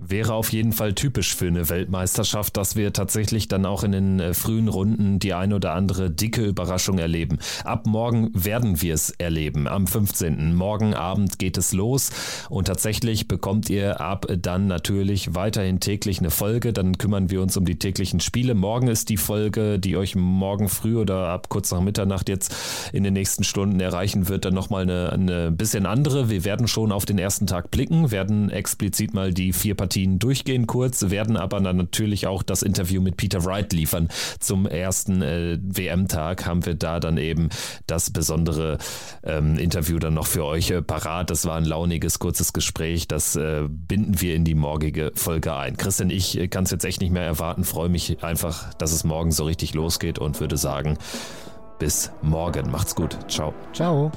Wäre 0.03 0.33
auf 0.33 0.51
jeden 0.51 0.71
Fall 0.71 0.93
typisch 0.93 1.35
für 1.35 1.45
eine 1.45 1.69
Weltmeisterschaft, 1.69 2.57
dass 2.57 2.75
wir 2.75 2.91
tatsächlich 2.91 3.47
dann 3.47 3.67
auch 3.67 3.83
in 3.83 3.91
den 3.91 4.19
äh, 4.19 4.33
frühen 4.33 4.67
Runden 4.67 5.19
die 5.19 5.35
ein 5.35 5.53
oder 5.53 5.73
andere 5.73 6.09
dicke 6.09 6.43
Überraschung 6.43 6.97
erleben. 6.97 7.37
Ab 7.63 7.85
morgen 7.85 8.31
werden 8.33 8.81
wir 8.81 8.95
es 8.95 9.11
erleben. 9.11 9.67
Am 9.67 9.85
15. 9.85 10.55
Morgen 10.55 10.95
Abend 10.95 11.37
geht 11.37 11.55
es 11.55 11.71
los 11.71 12.09
und 12.49 12.65
tatsächlich 12.65 13.27
bekommt 13.27 13.69
ihr 13.69 14.01
ab 14.01 14.25
dann 14.41 14.65
natürlich 14.65 15.35
weiterhin 15.35 15.79
täglich 15.79 16.17
eine 16.17 16.31
Folge. 16.31 16.73
Dann 16.73 16.97
kümmern 16.97 17.29
wir 17.29 17.39
uns 17.43 17.55
um 17.55 17.65
die 17.65 17.77
täglichen 17.77 18.21
Spiele. 18.21 18.55
Morgen 18.55 18.87
ist 18.87 19.09
die 19.09 19.17
Folge, 19.17 19.77
die 19.77 19.97
euch 19.97 20.15
morgen 20.15 20.67
früh 20.67 20.97
oder 20.97 21.27
ab 21.27 21.47
kurz 21.49 21.69
nach 21.69 21.81
Mitternacht 21.81 22.27
jetzt 22.27 22.55
in 22.91 23.03
den 23.03 23.13
nächsten 23.13 23.43
Stunden 23.43 23.79
erreichen 23.79 24.29
wird, 24.29 24.45
dann 24.45 24.55
nochmal 24.55 24.81
eine, 24.81 25.11
eine 25.11 25.51
bisschen 25.51 25.85
andere. 25.85 26.31
Wir 26.31 26.43
werden 26.43 26.67
schon 26.67 26.91
auf 26.91 27.05
den 27.05 27.19
ersten 27.19 27.45
Tag 27.45 27.69
blicken, 27.69 28.09
werden 28.09 28.49
explizit 28.49 29.13
mal 29.13 29.31
die 29.31 29.53
vier 29.53 29.75
Partien 29.75 29.90
Partien 29.91 30.19
durchgehen 30.19 30.67
kurz, 30.67 31.09
werden 31.09 31.35
aber 31.35 31.59
dann 31.59 31.75
natürlich 31.75 32.25
auch 32.25 32.43
das 32.43 32.63
Interview 32.63 33.01
mit 33.01 33.17
Peter 33.17 33.43
Wright 33.43 33.73
liefern. 33.73 34.07
Zum 34.39 34.65
ersten 34.65 35.21
äh, 35.21 35.57
WM-Tag 35.61 36.45
haben 36.45 36.65
wir 36.65 36.75
da 36.75 37.01
dann 37.01 37.17
eben 37.17 37.49
das 37.87 38.09
besondere 38.09 38.77
ähm, 39.21 39.57
Interview 39.57 39.99
dann 39.99 40.13
noch 40.13 40.27
für 40.27 40.45
euch 40.45 40.71
äh, 40.71 40.81
parat. 40.81 41.29
Das 41.29 41.45
war 41.45 41.57
ein 41.57 41.65
launiges, 41.65 42.19
kurzes 42.19 42.53
Gespräch. 42.53 43.09
Das 43.09 43.35
äh, 43.35 43.63
binden 43.67 44.21
wir 44.21 44.33
in 44.33 44.45
die 44.45 44.55
morgige 44.55 45.11
Folge 45.13 45.53
ein. 45.55 45.75
Christian, 45.75 46.09
ich 46.09 46.39
äh, 46.39 46.47
kann 46.47 46.63
es 46.63 46.71
jetzt 46.71 46.85
echt 46.85 47.01
nicht 47.01 47.11
mehr 47.11 47.25
erwarten. 47.25 47.65
Freue 47.65 47.89
mich 47.89 48.23
einfach, 48.23 48.73
dass 48.75 48.93
es 48.93 49.03
morgen 49.03 49.33
so 49.33 49.43
richtig 49.43 49.73
losgeht 49.73 50.19
und 50.19 50.39
würde 50.39 50.55
sagen, 50.55 50.97
bis 51.79 52.13
morgen. 52.21 52.71
Macht's 52.71 52.95
gut. 52.95 53.17
Ciao. 53.27 53.53
Ciao. 53.73 54.09